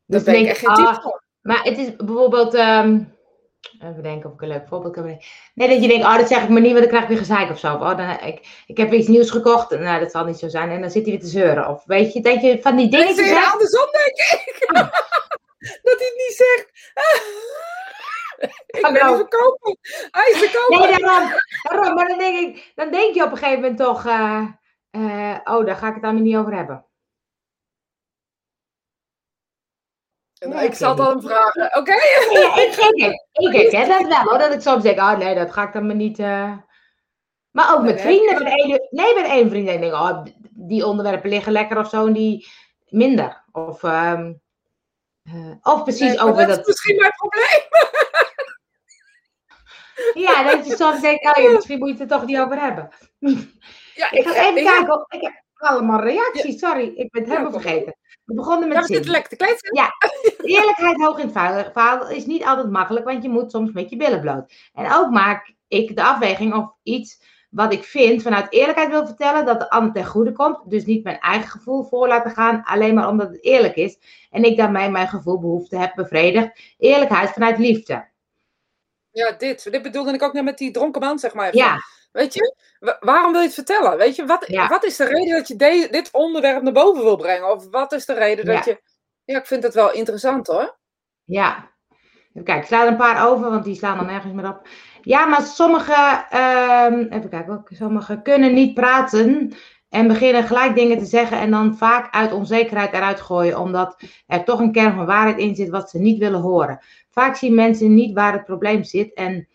Dat 0.06 0.24
dus 0.24 0.24
ben 0.24 0.36
ik 0.36 0.48
echt 0.48 0.60
geen 0.60 0.70
ah, 0.70 1.02
voor. 1.02 1.24
Maar 1.42 1.64
het 1.64 1.78
is 1.78 1.96
bijvoorbeeld, 1.96 2.54
um, 2.54 3.18
even 3.80 4.04
denken 4.04 4.30
of 4.30 4.36
ik 4.36 4.42
een 4.42 4.48
leuk 4.48 4.68
voorbeeld 4.68 4.94
kan 4.94 5.04
brengen. 5.04 5.24
Nee, 5.54 5.68
dat 5.68 5.82
je 5.82 5.88
denkt, 5.88 6.06
oh, 6.06 6.18
dat 6.18 6.28
zeg 6.28 6.44
ik 6.44 6.50
maar 6.50 6.62
niet, 6.62 6.72
want 6.72 6.82
dan 6.82 6.90
krijg 6.90 7.04
ik 7.04 7.10
weer 7.10 7.18
gezeik 7.18 7.50
of 7.50 7.60
zo. 7.60 7.74
oh, 7.74 7.98
dan, 7.98 8.28
ik, 8.28 8.64
ik 8.68 8.78
heb 8.78 8.94
iets 8.94 9.08
nieuws 9.08 9.30
gekocht, 9.30 9.70
nou, 9.70 10.00
dat 10.00 10.12
zal 10.12 10.26
niet 10.26 10.40
zo 10.40 10.48
zijn. 10.48 10.70
En 10.70 10.82
dan 10.82 10.92
zit 10.92 11.04
hij 11.04 11.12
weer 11.12 11.22
te 11.22 11.28
zeuren. 11.28 11.68
Of 11.68 11.84
weet 11.86 12.14
je, 12.14 12.22
dat 12.22 12.42
je 12.42 12.62
van 12.62 12.76
die 12.76 12.90
dingen 12.90 13.16
zegt. 13.16 13.30
zegt. 13.30 13.52
andersom, 13.52 13.88
denk 13.92 14.18
ik. 14.18 14.68
Dat 15.84 16.00
hij 16.00 16.08
het 16.08 16.28
niet 16.28 16.36
zegt. 16.36 16.92
Ik 18.66 18.82
ben 18.82 18.94
niet 18.94 19.02
verkopen. 19.02 19.78
Hij 20.12 20.32
is 20.32 20.38
verkopen. 20.38 20.90
Nee, 20.90 21.00
daarom, 21.00 21.30
daarom. 21.64 21.96
Maar 21.96 22.08
dan 22.08 22.18
denk, 22.18 22.38
ik, 22.38 22.72
dan 22.76 22.92
denk 22.92 23.16
je 23.16 23.24
op 23.24 23.32
een 23.32 23.38
gegeven 23.38 23.62
moment 23.62 23.78
toch... 23.78 24.06
Uh, 24.06 24.48
uh, 24.92 25.38
oh, 25.44 25.66
daar 25.66 25.76
ga 25.76 25.88
ik 25.88 25.94
het 25.94 26.04
dan 26.04 26.22
niet 26.22 26.36
over 26.36 26.56
hebben. 26.56 26.86
Nou, 30.40 30.64
ik 30.64 30.74
zal 30.74 30.90
het 30.90 30.98
dan 30.98 31.22
vragen. 31.22 31.78
Oké? 31.78 31.94
Ik, 31.94 33.20
ik, 33.32 33.54
ik 33.54 33.72
herken 33.72 33.88
dat 33.88 34.08
wel 34.08 34.24
hoor. 34.24 34.38
Dat 34.38 34.54
ik 34.54 34.62
soms 34.62 34.84
denk, 34.84 35.00
oh 35.00 35.18
nee, 35.18 35.36
dat 35.36 35.52
ga 35.52 35.68
ik 35.68 35.74
dan 35.74 35.86
maar 35.86 35.96
niet. 35.96 36.20
Uh... 36.20 36.58
Maar 37.54 37.74
ook 37.76 37.84
met 37.84 38.02
vrienden. 38.02 38.44
Met 38.44 38.54
ene, 38.54 38.88
nee, 38.90 39.16
met 39.16 39.26
één 39.26 39.50
vriend. 39.50 39.68
denk 39.68 39.84
ik, 39.84 39.94
oh, 39.94 40.24
die 40.50 40.86
onderwerpen 40.86 41.30
liggen 41.30 41.52
lekker 41.52 41.78
of 41.78 41.90
zo 41.90 42.08
en 42.08 42.14
die 42.14 42.48
minder. 42.90 43.44
Of, 43.52 43.84
um, 43.84 44.42
uh, 45.24 45.56
of 45.62 45.84
precies 45.84 46.16
nee, 46.16 46.20
over 46.20 46.48
dat. 46.48 46.48
Dat 46.48 46.60
is 46.60 46.66
misschien 46.66 46.96
mijn 46.96 47.12
probleem. 47.12 47.62
ja, 50.14 50.44
dat 50.44 50.68
je 50.68 50.76
soms 50.76 51.02
denkt, 51.02 51.38
oh 51.38 51.44
ja, 51.44 51.52
misschien 51.52 51.80
moet 51.80 51.88
je 51.88 51.94
het 51.94 52.12
er 52.12 52.18
toch 52.18 52.26
niet 52.26 52.40
over 52.40 52.60
hebben. 52.60 52.90
Ja, 53.96 54.12
ik, 54.12 54.28
ga 54.28 54.50
even 54.50 54.64
kijken. 54.64 55.06
Ik 55.10 55.22
heb 55.22 55.34
allemaal 55.54 56.00
reacties, 56.00 56.60
sorry, 56.60 56.92
ik 56.96 57.12
ben 57.12 57.22
het 57.22 57.32
helemaal 57.32 57.52
vergeten. 57.52 57.96
We 58.26 58.34
begonnen 58.34 58.70
met 58.70 58.86
zin. 58.86 59.04
lekker 59.04 59.38
te 59.38 59.70
Ja, 59.72 59.90
eerlijkheid 60.56 60.96
hoog 60.96 61.18
in 61.18 61.32
het 61.34 61.72
vaandel 61.74 62.10
is 62.10 62.26
niet 62.26 62.44
altijd 62.44 62.70
makkelijk, 62.70 63.06
want 63.06 63.24
je 63.24 63.30
moet 63.30 63.52
soms 63.52 63.72
met 63.72 63.90
je 63.90 63.96
billen 63.96 64.22
bloot. 64.22 64.54
En 64.74 64.94
ook 64.94 65.10
maak 65.10 65.54
ik 65.68 65.96
de 65.96 66.04
afweging 66.04 66.54
of 66.56 66.74
iets 66.84 67.22
wat 67.50 67.74
ik 67.74 67.84
vind 67.84 68.22
vanuit 68.22 68.52
eerlijkheid 68.52 68.90
wil 68.90 69.06
vertellen, 69.06 69.46
dat 69.46 69.60
de 69.60 69.70
ander 69.70 69.94
ten 69.94 70.06
goede 70.06 70.32
komt. 70.32 70.70
Dus 70.70 70.86
niet 70.86 71.04
mijn 71.04 71.20
eigen 71.20 71.50
gevoel 71.50 71.84
voor 71.84 72.08
laten 72.08 72.32
gaan, 72.32 72.64
alleen 72.64 72.94
maar 72.94 73.10
omdat 73.10 73.30
het 73.30 73.44
eerlijk 73.44 73.76
is. 73.76 73.98
En 74.30 74.44
ik 74.44 74.58
daarmee 74.58 74.90
mijn 74.90 75.08
gevoel 75.08 75.40
behoefte 75.40 75.78
heb 75.78 75.96
bevredigd. 75.96 76.60
Eerlijkheid 76.78 77.30
vanuit 77.30 77.58
liefde. 77.58 78.12
Ja, 79.14 79.32
dit. 79.32 79.72
Dit 79.72 79.82
bedoelde 79.82 80.14
ik 80.14 80.24
ook 80.24 80.34
net 80.34 80.44
met 80.44 80.58
die 80.58 80.72
dronken 80.72 81.02
man, 81.02 81.20
zeg 81.20 81.34
maar. 81.34 81.48
Even. 81.48 81.58
Ja. 81.58 81.78
Weet 82.12 82.34
je, 82.34 82.56
waarom 83.00 83.32
wil 83.32 83.42
je 83.42 83.46
het 83.46 83.56
vertellen? 83.56 83.98
Weet 83.98 84.16
je, 84.16 84.26
wat, 84.26 84.48
wat 84.70 84.84
is 84.84 84.96
de 84.96 85.06
reden 85.06 85.38
dat 85.38 85.48
je 85.48 85.88
dit 85.92 86.10
onderwerp 86.12 86.62
naar 86.62 86.74
boven 86.74 87.04
wil 87.04 87.16
brengen? 87.16 87.52
Of 87.52 87.70
wat 87.70 87.92
is 87.92 88.06
de 88.06 88.14
reden 88.14 88.46
dat 88.46 88.66
je... 88.66 88.82
Ja, 89.26 89.38
ik 89.40 89.46
vind 89.46 89.64
het 89.64 89.74
wel 89.74 89.92
interessant 89.92 90.48
hoor. 90.48 90.78
Ja. 91.24 91.72
Kijk, 92.44 92.62
ik 92.62 92.68
sla 92.68 92.82
er 92.82 92.88
een 92.88 92.98
paar 92.98 93.30
over, 93.30 93.50
want 93.50 93.64
die 93.64 93.76
slaan 93.76 93.98
dan 93.98 94.06
nergens 94.06 94.34
meer 94.34 94.48
op. 94.48 94.68
Ja, 95.02 95.26
maar 95.26 95.42
sommige, 95.42 96.26
um, 96.92 97.08
even 97.10 97.30
kijken, 97.30 97.64
sommige 97.70 98.22
kunnen 98.22 98.54
niet 98.54 98.74
praten 98.74 99.54
en 99.94 100.08
beginnen 100.08 100.44
gelijk 100.44 100.76
dingen 100.76 100.98
te 100.98 101.06
zeggen 101.06 101.40
en 101.40 101.52
dan 101.52 101.78
vaak 101.78 102.14
uit 102.14 102.34
onzekerheid 102.34 102.94
eruit 102.94 103.22
gooien, 103.22 103.60
omdat 103.60 104.04
er 104.28 104.44
toch 104.44 104.60
een 104.60 104.72
kern 104.72 104.96
van 104.96 105.06
waarheid 105.06 105.38
in 105.38 105.56
zit 105.56 105.70
wat 105.70 105.90
ze 105.90 106.00
niet 106.00 106.20
willen 106.20 106.40
horen. 106.40 106.80
Vaak 107.10 107.36
zien 107.36 107.56
mensen 107.56 107.94
niet 107.94 108.14
waar 108.14 108.34
het 108.34 108.46
probleem 108.46 108.84
zit 108.84 109.14
en 109.14 109.48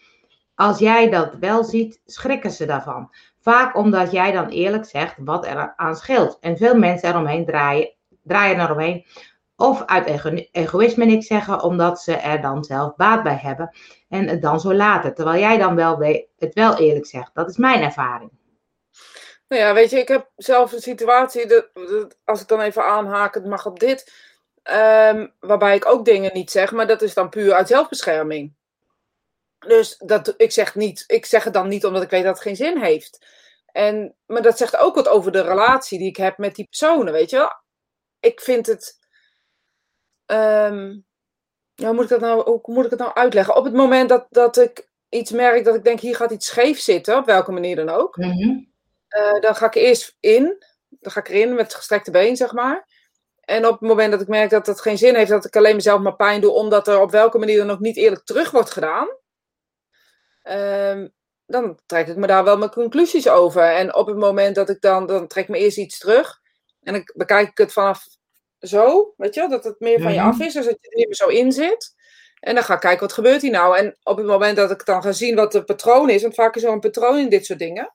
als 0.54 0.78
jij 0.78 1.10
dat 1.10 1.34
wel 1.40 1.64
ziet, 1.64 2.00
schrikken 2.06 2.50
ze 2.50 2.66
daarvan. 2.66 3.10
Vaak 3.40 3.76
omdat 3.76 4.12
jij 4.12 4.32
dan 4.32 4.48
eerlijk 4.48 4.84
zegt 4.84 5.14
wat 5.18 5.46
er 5.46 5.72
aan 5.76 5.96
scheelt. 5.96 6.38
En 6.40 6.56
veel 6.56 6.78
mensen 6.78 7.08
eromheen 7.08 7.44
draaien, 7.44 7.92
draaien 8.22 8.60
eromheen. 8.60 9.04
Of 9.56 9.84
uit 9.86 10.24
egoïsme 10.52 11.04
niks 11.04 11.26
zeggen, 11.26 11.62
omdat 11.62 12.00
ze 12.00 12.16
er 12.16 12.40
dan 12.40 12.64
zelf 12.64 12.96
baat 12.96 13.22
bij 13.22 13.38
hebben. 13.42 13.76
En 14.08 14.28
het 14.28 14.42
dan 14.42 14.60
zo 14.60 14.74
laten. 14.74 15.14
Terwijl 15.14 15.40
jij 15.40 15.58
dan 15.58 15.74
wel 15.74 15.98
het 16.38 16.54
wel 16.54 16.76
eerlijk 16.76 17.06
zegt. 17.06 17.30
Dat 17.34 17.48
is 17.48 17.56
mijn 17.56 17.82
ervaring. 17.82 18.37
Nou 19.48 19.62
ja, 19.62 19.74
weet 19.74 19.90
je, 19.90 19.98
ik 19.98 20.08
heb 20.08 20.30
zelf 20.36 20.72
een 20.72 20.80
situatie, 20.80 21.46
dat, 21.46 21.68
als 22.24 22.40
ik 22.40 22.48
dan 22.48 22.60
even 22.60 22.84
aanhaak, 22.84 23.34
het 23.34 23.46
mag 23.46 23.66
op 23.66 23.80
dit, 23.80 24.12
ehm, 24.62 25.26
waarbij 25.40 25.76
ik 25.76 25.86
ook 25.86 26.04
dingen 26.04 26.30
niet 26.32 26.50
zeg, 26.50 26.72
maar 26.72 26.86
dat 26.86 27.02
is 27.02 27.14
dan 27.14 27.28
puur 27.28 27.54
uit 27.54 27.68
zelfbescherming. 27.68 28.56
Dus 29.58 29.96
dat, 29.98 30.34
ik, 30.36 30.52
zeg 30.52 30.74
niet, 30.74 31.04
ik 31.06 31.26
zeg 31.26 31.44
het 31.44 31.52
dan 31.52 31.68
niet 31.68 31.84
omdat 31.84 32.02
ik 32.02 32.10
weet 32.10 32.22
dat 32.22 32.34
het 32.34 32.42
geen 32.42 32.56
zin 32.56 32.78
heeft. 32.78 33.26
En, 33.66 34.14
maar 34.26 34.42
dat 34.42 34.58
zegt 34.58 34.76
ook 34.76 34.94
wat 34.94 35.08
over 35.08 35.32
de 35.32 35.42
relatie 35.42 35.98
die 35.98 36.08
ik 36.08 36.16
heb 36.16 36.38
met 36.38 36.54
die 36.54 36.64
personen, 36.64 37.12
weet 37.12 37.30
je 37.30 37.36
wel. 37.36 37.52
Ik 38.20 38.40
vind 38.40 38.66
het... 38.66 38.98
Um, 40.26 41.06
hoe, 41.74 41.92
moet 41.92 42.02
ik 42.02 42.08
dat 42.08 42.20
nou, 42.20 42.50
hoe 42.50 42.74
moet 42.74 42.84
ik 42.84 42.90
het 42.90 42.98
nou 42.98 43.14
uitleggen? 43.14 43.56
Op 43.56 43.64
het 43.64 43.74
moment 43.74 44.08
dat, 44.08 44.26
dat 44.30 44.56
ik 44.56 44.88
iets 45.08 45.30
merk 45.30 45.64
dat 45.64 45.74
ik 45.74 45.84
denk, 45.84 46.00
hier 46.00 46.16
gaat 46.16 46.30
iets 46.30 46.46
scheef 46.46 46.80
zitten, 46.80 47.16
op 47.16 47.26
welke 47.26 47.52
manier 47.52 47.76
dan 47.76 47.88
ook. 47.88 48.16
Mhm. 48.16 48.58
Eh, 49.08 49.40
dan 49.40 49.56
ga 49.56 49.66
ik 49.66 49.74
eerst 49.74 50.16
in. 50.20 50.64
Dan 50.88 51.12
ga 51.12 51.20
ik 51.20 51.28
erin 51.28 51.54
met 51.54 51.74
gestrekte 51.74 52.10
been, 52.10 52.36
zeg 52.36 52.52
maar. 52.52 52.86
En 53.40 53.66
op 53.66 53.80
het 53.80 53.88
moment 53.88 54.10
dat 54.10 54.20
ik 54.20 54.28
merk 54.28 54.50
dat 54.50 54.66
het 54.66 54.80
geen 54.80 54.98
zin 54.98 55.14
heeft, 55.14 55.30
dat 55.30 55.44
ik 55.44 55.56
alleen 55.56 55.74
mezelf 55.74 56.00
maar 56.00 56.16
pijn 56.16 56.40
doe, 56.40 56.50
omdat 56.50 56.88
er 56.88 57.00
op 57.00 57.10
welke 57.10 57.38
manier 57.38 57.58
dan 57.58 57.70
ook 57.70 57.78
niet 57.78 57.96
eerlijk 57.96 58.24
terug 58.24 58.50
wordt 58.50 58.70
gedaan, 58.70 59.08
um, 60.42 61.12
dan 61.46 61.78
trek 61.86 62.08
ik 62.08 62.16
me 62.16 62.26
daar 62.26 62.44
wel 62.44 62.58
mijn 62.58 62.70
conclusies 62.70 63.28
over. 63.28 63.62
En 63.62 63.94
op 63.94 64.06
het 64.06 64.16
moment 64.16 64.54
dat 64.54 64.68
ik 64.68 64.80
dan, 64.80 65.06
dan 65.06 65.26
trek 65.26 65.44
ik 65.44 65.50
me 65.50 65.58
eerst 65.58 65.78
iets 65.78 65.98
terug. 65.98 66.40
En 66.82 66.92
dan 66.92 67.10
bekijk 67.14 67.48
ik 67.48 67.58
het 67.58 67.72
vanaf 67.72 68.04
zo, 68.60 69.14
weet 69.16 69.34
je, 69.34 69.48
dat 69.48 69.64
het 69.64 69.80
meer 69.80 70.00
van 70.00 70.12
je 70.12 70.18
mhm. 70.18 70.28
af 70.28 70.40
is. 70.40 70.52
Dus 70.52 70.64
dat 70.64 70.78
je 70.80 70.88
er 70.88 70.96
niet 70.96 71.06
meer 71.06 71.14
zo 71.14 71.28
in 71.28 71.52
zit. 71.52 71.94
En 72.40 72.54
dan 72.54 72.64
ga 72.64 72.74
ik 72.74 72.80
kijken, 72.80 73.00
wat 73.00 73.12
gebeurt 73.12 73.42
hier 73.42 73.50
nou? 73.50 73.76
En 73.76 73.96
op 74.02 74.16
het 74.16 74.26
moment 74.26 74.56
dat 74.56 74.70
ik 74.70 74.84
dan 74.84 75.02
ga 75.02 75.12
zien 75.12 75.34
wat 75.34 75.52
de 75.52 75.64
patroon 75.64 76.10
is, 76.10 76.22
want 76.22 76.34
vaak 76.34 76.56
is 76.56 76.62
er 76.62 76.72
een 76.72 76.80
patroon 76.80 77.18
in 77.18 77.28
dit 77.28 77.46
soort 77.46 77.58
dingen. 77.58 77.94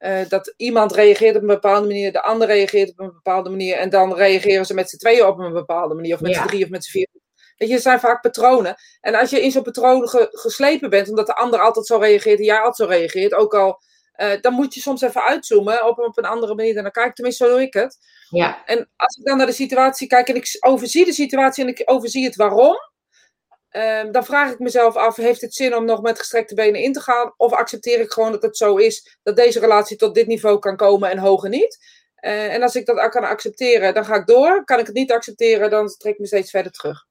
Uh, 0.00 0.20
dat 0.28 0.54
iemand 0.56 0.92
reageert 0.92 1.36
op 1.36 1.40
een 1.40 1.46
bepaalde 1.48 1.86
manier, 1.86 2.12
de 2.12 2.22
ander 2.22 2.46
reageert 2.46 2.90
op 2.90 2.98
een 2.98 3.12
bepaalde 3.12 3.50
manier. 3.50 3.76
En 3.76 3.90
dan 3.90 4.14
reageren 4.14 4.66
ze 4.66 4.74
met 4.74 4.90
z'n 4.90 4.96
tweeën 4.96 5.26
op 5.26 5.38
een 5.38 5.52
bepaalde 5.52 5.94
manier. 5.94 6.14
Of 6.14 6.20
met 6.20 6.34
ja. 6.34 6.42
z'n 6.42 6.46
drie 6.46 6.64
of 6.64 6.70
met 6.70 6.84
z'n 6.84 6.90
vier. 6.90 7.08
Weet 7.56 7.68
je, 7.68 7.74
er 7.74 7.80
zijn 7.80 8.00
vaak 8.00 8.22
patronen. 8.22 8.76
En 9.00 9.14
als 9.14 9.30
je 9.30 9.42
in 9.42 9.50
zo'n 9.50 9.62
patroon 9.62 10.08
geslepen 10.30 10.90
bent, 10.90 11.08
omdat 11.08 11.26
de 11.26 11.34
ander 11.34 11.60
altijd 11.60 11.86
zo 11.86 11.96
reageert 11.96 12.38
en 12.38 12.44
jij 12.44 12.56
altijd 12.56 12.76
zo 12.76 12.96
reageert, 12.96 13.34
ook 13.34 13.54
al, 13.54 13.80
uh, 14.16 14.40
dan 14.40 14.52
moet 14.52 14.74
je 14.74 14.80
soms 14.80 15.02
even 15.02 15.22
uitzoomen 15.22 15.86
op, 15.86 15.98
op 15.98 16.18
een 16.18 16.24
andere 16.24 16.54
manier. 16.54 16.76
En 16.76 16.82
dan 16.82 16.92
kijk 16.92 17.14
tenminste, 17.14 17.44
zo 17.44 17.50
doe 17.50 17.62
ik 17.62 17.74
het. 17.74 17.98
Ja. 18.30 18.64
En 18.64 18.90
als 18.96 19.16
ik 19.16 19.24
dan 19.24 19.36
naar 19.36 19.46
de 19.46 19.52
situatie 19.52 20.08
kijk 20.08 20.28
en 20.28 20.34
ik 20.34 20.56
overzie 20.60 21.04
de 21.04 21.12
situatie 21.12 21.64
en 21.64 21.70
ik 21.70 21.82
overzie 21.84 22.24
het 22.24 22.36
waarom, 22.36 22.76
um, 23.70 24.12
dan 24.12 24.24
vraag 24.24 24.52
ik 24.52 24.58
mezelf 24.58 24.96
af, 24.96 25.16
heeft 25.16 25.40
het 25.40 25.54
zin 25.54 25.76
om 25.76 25.84
nog 25.84 26.02
met 26.02 26.18
gestrekte 26.18 26.54
benen 26.54 26.80
in 26.80 26.92
te 26.92 27.00
gaan? 27.00 27.34
Of 27.36 27.52
accepteer 27.52 28.00
ik 28.00 28.12
gewoon 28.12 28.32
dat 28.32 28.42
het 28.42 28.56
zo 28.56 28.76
is, 28.76 29.18
dat 29.22 29.36
deze 29.36 29.60
relatie 29.60 29.96
tot 29.96 30.14
dit 30.14 30.26
niveau 30.26 30.58
kan 30.58 30.76
komen 30.76 31.10
en 31.10 31.18
hoger 31.18 31.48
niet? 31.48 31.78
Uh, 32.20 32.54
en 32.54 32.62
als 32.62 32.76
ik 32.76 32.86
dat 32.86 33.08
kan 33.08 33.24
accepteren, 33.24 33.94
dan 33.94 34.04
ga 34.04 34.14
ik 34.14 34.26
door. 34.26 34.64
Kan 34.64 34.78
ik 34.78 34.86
het 34.86 34.94
niet 34.94 35.12
accepteren, 35.12 35.70
dan 35.70 35.88
trek 35.88 36.12
ik 36.12 36.18
me 36.18 36.26
steeds 36.26 36.50
verder 36.50 36.72
terug. 36.72 37.06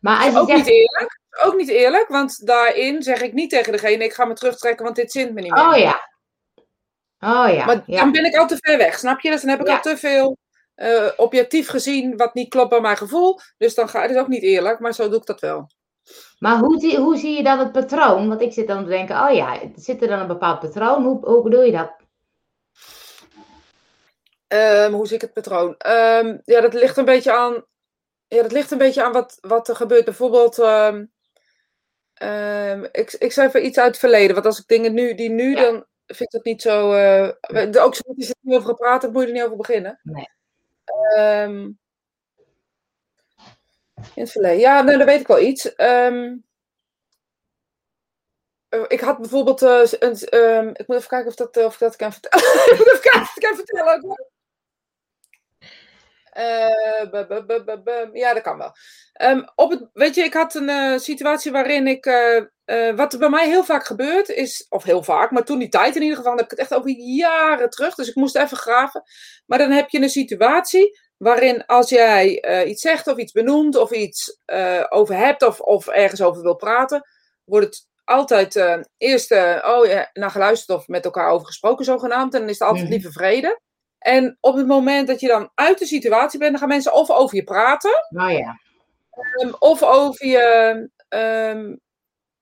Maar 0.00 0.24
als 0.24 0.36
ook 0.36 0.52
niet 0.52 0.66
eerlijk. 0.66 1.20
Ook 1.42 1.56
niet 1.56 1.68
eerlijk, 1.68 2.08
want 2.08 2.46
daarin 2.46 3.02
zeg 3.02 3.20
ik 3.20 3.32
niet 3.32 3.50
tegen 3.50 3.72
degene: 3.72 4.04
ik 4.04 4.12
ga 4.12 4.24
me 4.24 4.34
terugtrekken, 4.34 4.84
want 4.84 4.96
dit 4.96 5.12
zint 5.12 5.34
me 5.34 5.40
niet 5.40 5.52
meer. 5.54 5.68
Oh 5.68 5.76
ja. 5.76 6.08
Oh 7.20 7.54
ja. 7.54 7.64
Maar 7.64 7.82
dan 7.86 8.12
ben 8.12 8.24
ik 8.24 8.36
al 8.36 8.46
te 8.46 8.56
ver 8.60 8.76
weg, 8.76 8.98
snap 8.98 9.20
je? 9.20 9.30
Dus 9.30 9.40
dan 9.40 9.50
heb 9.50 9.60
ik 9.60 9.68
al 9.68 9.80
te 9.80 9.96
veel 9.96 10.36
uh, 10.82 11.08
objectief 11.16 11.68
gezien 11.68 12.16
wat 12.16 12.34
niet 12.34 12.48
klopt 12.48 12.70
bij 12.70 12.80
mijn 12.80 12.96
gevoel. 12.96 13.38
Dus 13.58 13.74
dan 13.74 13.88
ga 13.88 14.02
het 14.02 14.10
is 14.10 14.16
ook 14.16 14.28
niet 14.28 14.42
eerlijk, 14.42 14.78
maar 14.78 14.94
zo 14.94 15.08
doe 15.08 15.18
ik 15.18 15.26
dat 15.26 15.40
wel. 15.40 15.70
Maar 16.38 16.58
hoe 16.58 16.80
zie, 16.80 16.98
hoe 16.98 17.16
zie 17.16 17.36
je 17.36 17.42
dan 17.42 17.58
het 17.58 17.72
patroon? 17.72 18.28
Want 18.28 18.40
ik 18.40 18.52
zit 18.52 18.66
dan 18.66 18.84
te 18.84 18.90
denken: 18.90 19.28
oh 19.28 19.34
ja, 19.34 19.58
zit 19.74 20.02
er 20.02 20.08
dan 20.08 20.18
een 20.18 20.26
bepaald 20.26 20.60
patroon? 20.60 21.04
Hoe, 21.04 21.26
hoe 21.26 21.42
bedoel 21.42 21.62
je 21.62 21.72
dat? 21.72 21.96
Um, 24.48 24.92
hoe 24.92 25.06
zie 25.06 25.16
ik 25.16 25.22
het 25.22 25.32
patroon? 25.32 25.68
Um, 25.68 26.40
ja, 26.44 26.60
dat 26.60 26.74
ligt 26.74 26.96
een 26.96 27.04
beetje 27.04 27.32
aan 27.32 27.64
ja, 28.28 28.42
dat 28.42 28.52
ligt 28.52 28.70
een 28.70 28.78
beetje 28.78 29.04
aan 29.04 29.12
wat, 29.12 29.38
wat 29.40 29.68
er 29.68 29.76
gebeurt. 29.76 30.04
Bijvoorbeeld, 30.04 30.58
um, 30.58 31.12
um, 32.22 32.88
ik, 32.92 33.12
ik 33.12 33.32
zei 33.32 33.48
even 33.48 33.66
iets 33.66 33.78
uit 33.78 33.88
het 33.88 33.98
verleden. 33.98 34.34
Want 34.34 34.46
als 34.46 34.58
ik 34.58 34.66
dingen 34.66 34.94
nu, 34.94 35.14
die 35.14 35.30
nu, 35.30 35.54
dan 35.54 35.86
vind 36.06 36.20
ik 36.20 36.32
het 36.32 36.44
niet 36.44 36.62
zo. 36.62 36.92
Uh, 36.92 37.28
ook 37.84 37.94
zo 37.94 38.02
is 38.16 38.28
het 38.28 38.36
niet 38.40 38.56
over 38.56 38.68
gepraat, 38.68 39.02
dan 39.02 39.12
moet 39.12 39.22
je 39.22 39.28
er 39.28 39.34
niet 39.34 39.42
over 39.42 39.56
beginnen. 39.56 40.00
Nee. 40.02 40.28
Um, 41.16 41.78
in 44.14 44.22
het 44.22 44.30
verleden. 44.30 44.58
Ja, 44.58 44.82
nou, 44.82 44.96
dan 44.98 45.06
weet 45.06 45.20
ik 45.20 45.26
wel 45.26 45.40
iets. 45.40 45.72
Um, 45.76 46.44
ik 48.88 49.00
had 49.00 49.18
bijvoorbeeld. 49.18 49.62
Uh, 49.62 49.80
een, 49.98 50.38
um, 50.38 50.68
ik 50.68 50.86
moet 50.86 50.96
even 50.96 51.08
kijken 51.08 51.28
of, 51.28 51.34
dat, 51.34 51.56
of 51.56 51.72
ik 51.72 51.78
dat 51.78 51.96
kan 51.96 52.12
vertellen. 52.12 52.46
ik 52.72 52.78
moet 52.78 52.88
even 52.88 53.00
kijken 53.00 53.20
of 53.20 53.36
ik 53.36 53.42
kan 53.42 53.56
vertellen. 53.56 54.16
Uh, 56.38 58.08
ja, 58.12 58.34
dat 58.34 58.42
kan 58.42 58.58
wel. 58.58 58.72
Um, 59.22 59.50
op 59.54 59.70
het, 59.70 59.88
weet 59.92 60.14
je, 60.14 60.22
ik 60.22 60.34
had 60.34 60.54
een 60.54 60.68
uh, 60.68 60.98
situatie 60.98 61.52
waarin 61.52 61.86
ik. 61.86 62.06
Uh, 62.06 62.94
wat 62.96 63.12
er 63.12 63.18
bij 63.18 63.28
mij 63.28 63.48
heel 63.48 63.64
vaak 63.64 63.86
gebeurt 63.86 64.28
is. 64.28 64.66
Of 64.68 64.82
heel 64.82 65.02
vaak, 65.02 65.30
maar 65.30 65.44
toen 65.44 65.58
die 65.58 65.68
tijd 65.68 65.96
in 65.96 66.02
ieder 66.02 66.16
geval. 66.16 66.36
heb 66.36 66.44
ik 66.44 66.50
het 66.50 66.58
echt 66.58 66.74
over 66.74 66.90
jaren 66.90 67.70
terug. 67.70 67.94
Dus 67.94 68.08
ik 68.08 68.14
moest 68.14 68.36
even 68.36 68.56
graven. 68.56 69.02
Maar 69.46 69.58
dan 69.58 69.70
heb 69.70 69.88
je 69.88 70.02
een 70.02 70.08
situatie. 70.08 70.98
Waarin 71.16 71.66
als 71.66 71.88
jij 71.88 72.44
iets 72.66 72.82
zegt 72.82 73.06
of 73.06 73.16
iets 73.16 73.32
benoemt. 73.32 73.76
of 73.76 73.90
iets 73.90 74.40
over 74.88 75.16
hebt. 75.16 75.42
Of, 75.42 75.60
of 75.60 75.86
ergens 75.86 76.22
over 76.22 76.42
wil 76.42 76.56
praten. 76.56 77.02
wordt 77.44 77.66
het 77.66 77.86
altijd 78.04 78.80
eerst. 78.96 79.32
oh 79.64 79.86
ja, 79.86 80.10
naar 80.12 80.30
geluisterd 80.30 80.78
of 80.78 80.88
met 80.88 81.04
elkaar 81.04 81.30
over 81.30 81.46
gesproken, 81.46 81.84
zogenaamd. 81.84 82.34
En 82.34 82.40
dan 82.40 82.48
is 82.48 82.58
het 82.58 82.68
altijd 82.68 82.88
liever 82.88 83.12
vrede. 83.12 83.60
En 83.98 84.38
op 84.40 84.56
het 84.56 84.66
moment 84.66 85.06
dat 85.06 85.20
je 85.20 85.26
dan 85.26 85.50
uit 85.54 85.78
de 85.78 85.86
situatie 85.86 86.38
bent, 86.38 86.50
dan 86.50 86.60
gaan 86.60 86.68
mensen 86.68 86.94
of 86.94 87.10
over 87.10 87.36
je 87.36 87.44
praten. 87.44 88.06
Nou 88.08 88.32
ja. 88.32 88.60
Um, 89.42 89.54
of 89.58 89.82
over 89.82 90.26
je. 90.26 90.88
Um, 91.08 91.80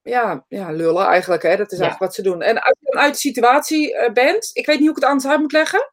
ja, 0.03 0.45
ja, 0.49 0.71
lullen 0.71 1.07
eigenlijk. 1.07 1.43
Hè? 1.43 1.57
Dat 1.57 1.73
is 1.73 1.79
eigenlijk 1.79 1.99
wat 1.99 2.15
ze 2.15 2.23
doen. 2.23 2.43
En 2.43 2.63
als 2.63 2.77
je 2.81 2.91
dan 2.91 3.03
uit 3.03 3.13
de 3.13 3.19
situatie 3.19 3.95
uh, 3.95 4.13
bent, 4.13 4.51
ik 4.53 4.67
weet 4.67 4.79
niet 4.79 4.89
hoe 4.89 4.97
ik 4.97 5.03
het 5.03 5.11
anders 5.11 5.31
uit 5.31 5.41
moet 5.41 5.53
leggen. 5.53 5.91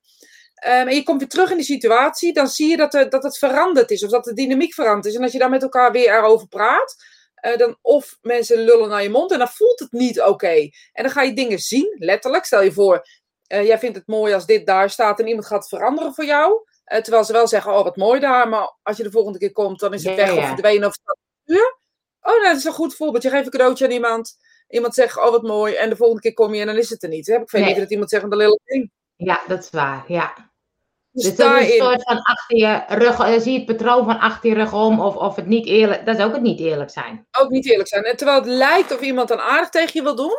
ehm, 0.56 0.88
en 0.88 0.96
je 0.96 1.04
komt 1.04 1.20
weer 1.20 1.30
terug 1.30 1.50
in 1.52 1.58
die 1.58 1.66
situatie, 1.66 2.34
dan 2.34 2.48
zie 2.48 2.70
je 2.70 2.78
dat, 2.78 2.94
er, 2.94 3.10
dat 3.10 3.24
het 3.24 3.38
veranderd 3.38 3.92
is. 3.92 4.04
Of 4.04 4.10
dat 4.10 4.24
de 4.24 4.34
dynamiek 4.34 4.74
veranderd 4.74 5.06
is. 5.06 5.16
En 5.16 5.24
als 5.24 5.32
je 5.32 5.40
daar 5.40 5.50
met 5.50 5.62
elkaar 5.64 5.92
weer 5.92 6.14
erover 6.14 6.48
praat, 6.48 6.96
eh, 7.36 7.58
dan 7.58 7.78
of 7.82 8.18
mensen 8.22 8.58
lullen 8.58 8.90
naar 8.90 9.04
je 9.04 9.10
mond 9.10 9.32
en 9.32 9.38
dan 9.38 9.48
voelt 9.48 9.80
het 9.80 9.92
niet 9.92 10.22
oké. 10.22 10.70
En 10.92 11.04
dan 11.04 11.10
ga 11.10 11.22
je 11.22 11.34
dingen 11.34 11.60
zien, 11.60 11.96
letterlijk. 12.00 12.46
Stel 12.46 12.64
je 12.64 12.72
voor, 12.72 13.08
uh, 13.54 13.66
jij 13.66 13.80
vindt 13.80 13.98
het 13.98 14.08
mooi 14.08 14.34
als 14.34 14.46
dit 14.46 14.66
daar 14.66 14.90
staat 14.90 15.20
en 15.20 15.28
iemand 15.28 15.46
gaat 15.46 15.68
veranderen 15.68 16.14
voor 16.14 16.26
jou. 16.26 16.52
Uh, 16.94 17.00
terwijl 17.00 17.24
ze 17.24 17.34
wel 17.34 17.48
zeggen, 17.48 17.78
oh 17.78 17.84
wat 17.84 17.96
mooi 17.96 18.20
daar, 18.20 18.50
maar 18.50 18.76
als 18.84 18.98
je 18.98 19.04
de 19.04 19.12
volgende 19.12 19.40
keer 19.40 19.52
komt, 19.52 19.80
dan 19.80 19.94
is 19.94 20.04
het 20.04 20.16
weg 20.16 20.38
of 20.38 20.46
verdwenen 20.46 20.88
of 20.88 20.94
staat 20.94 21.18
Oh, 22.24 22.32
nou, 22.34 22.44
dat 22.44 22.58
is 22.58 22.64
een 22.64 22.72
goed 22.72 22.96
voorbeeld. 22.96 23.24
Je 23.24 23.30
geeft 23.30 23.46
een 23.46 23.52
cadeautje 23.52 23.86
aan 23.86 23.92
iemand, 23.92 24.38
iemand 24.68 24.94
zegt, 24.94 25.18
oh 25.18 25.32
wat 25.32 25.44
mooi, 25.44 25.74
en 25.74 25.90
de 25.90 25.96
volgende 25.96 26.22
keer 26.22 26.34
kom 26.34 26.54
je 26.54 26.62
en 26.62 26.68
dan 26.68 26.78
is 26.78 26.90
het 26.90 27.04
er 27.04 27.10
niet. 27.10 27.28
Heb 27.28 27.42
ik 27.42 27.50
veel 27.50 27.60
nee. 27.60 27.68
liever 27.68 27.84
dat 27.84 27.92
iemand 27.92 28.10
zegt, 28.10 28.24
een 28.24 28.36
lelijk 28.36 28.62
ding. 28.64 28.92
Ja, 29.16 29.42
dat 29.48 29.60
is 29.60 29.70
waar, 29.70 30.04
ja. 30.08 30.52
Dus, 31.12 31.24
dus 31.24 31.36
dat 31.36 31.62
is 31.62 31.72
een 31.72 31.82
soort 31.82 32.04
van 32.04 32.22
achter 32.22 32.58
je 32.58 32.84
rug, 32.88 33.20
uh, 33.20 33.40
zie 33.40 33.52
je 33.52 33.58
het 33.58 33.78
patroon 33.78 34.06
van 34.06 34.20
achter 34.20 34.50
je 34.50 34.56
rug 34.56 34.74
om, 34.74 35.00
of, 35.00 35.16
of 35.16 35.36
het 35.36 35.46
niet 35.46 35.66
eerlijk, 35.66 36.06
dat 36.06 36.18
is 36.18 36.24
ook 36.24 36.34
het 36.34 36.42
niet 36.42 36.60
eerlijk 36.60 36.90
zijn. 36.90 37.28
Ook 37.32 37.50
niet 37.50 37.70
eerlijk 37.70 37.88
zijn. 37.90 38.04
En 38.04 38.18
terwijl 38.18 38.40
het 38.40 38.48
lijkt 38.48 38.94
of 38.94 39.02
iemand 39.02 39.28
dan 39.28 39.40
aardig 39.40 39.70
tegen 39.70 39.92
je 39.94 40.04
wil 40.04 40.16
doen, 40.16 40.38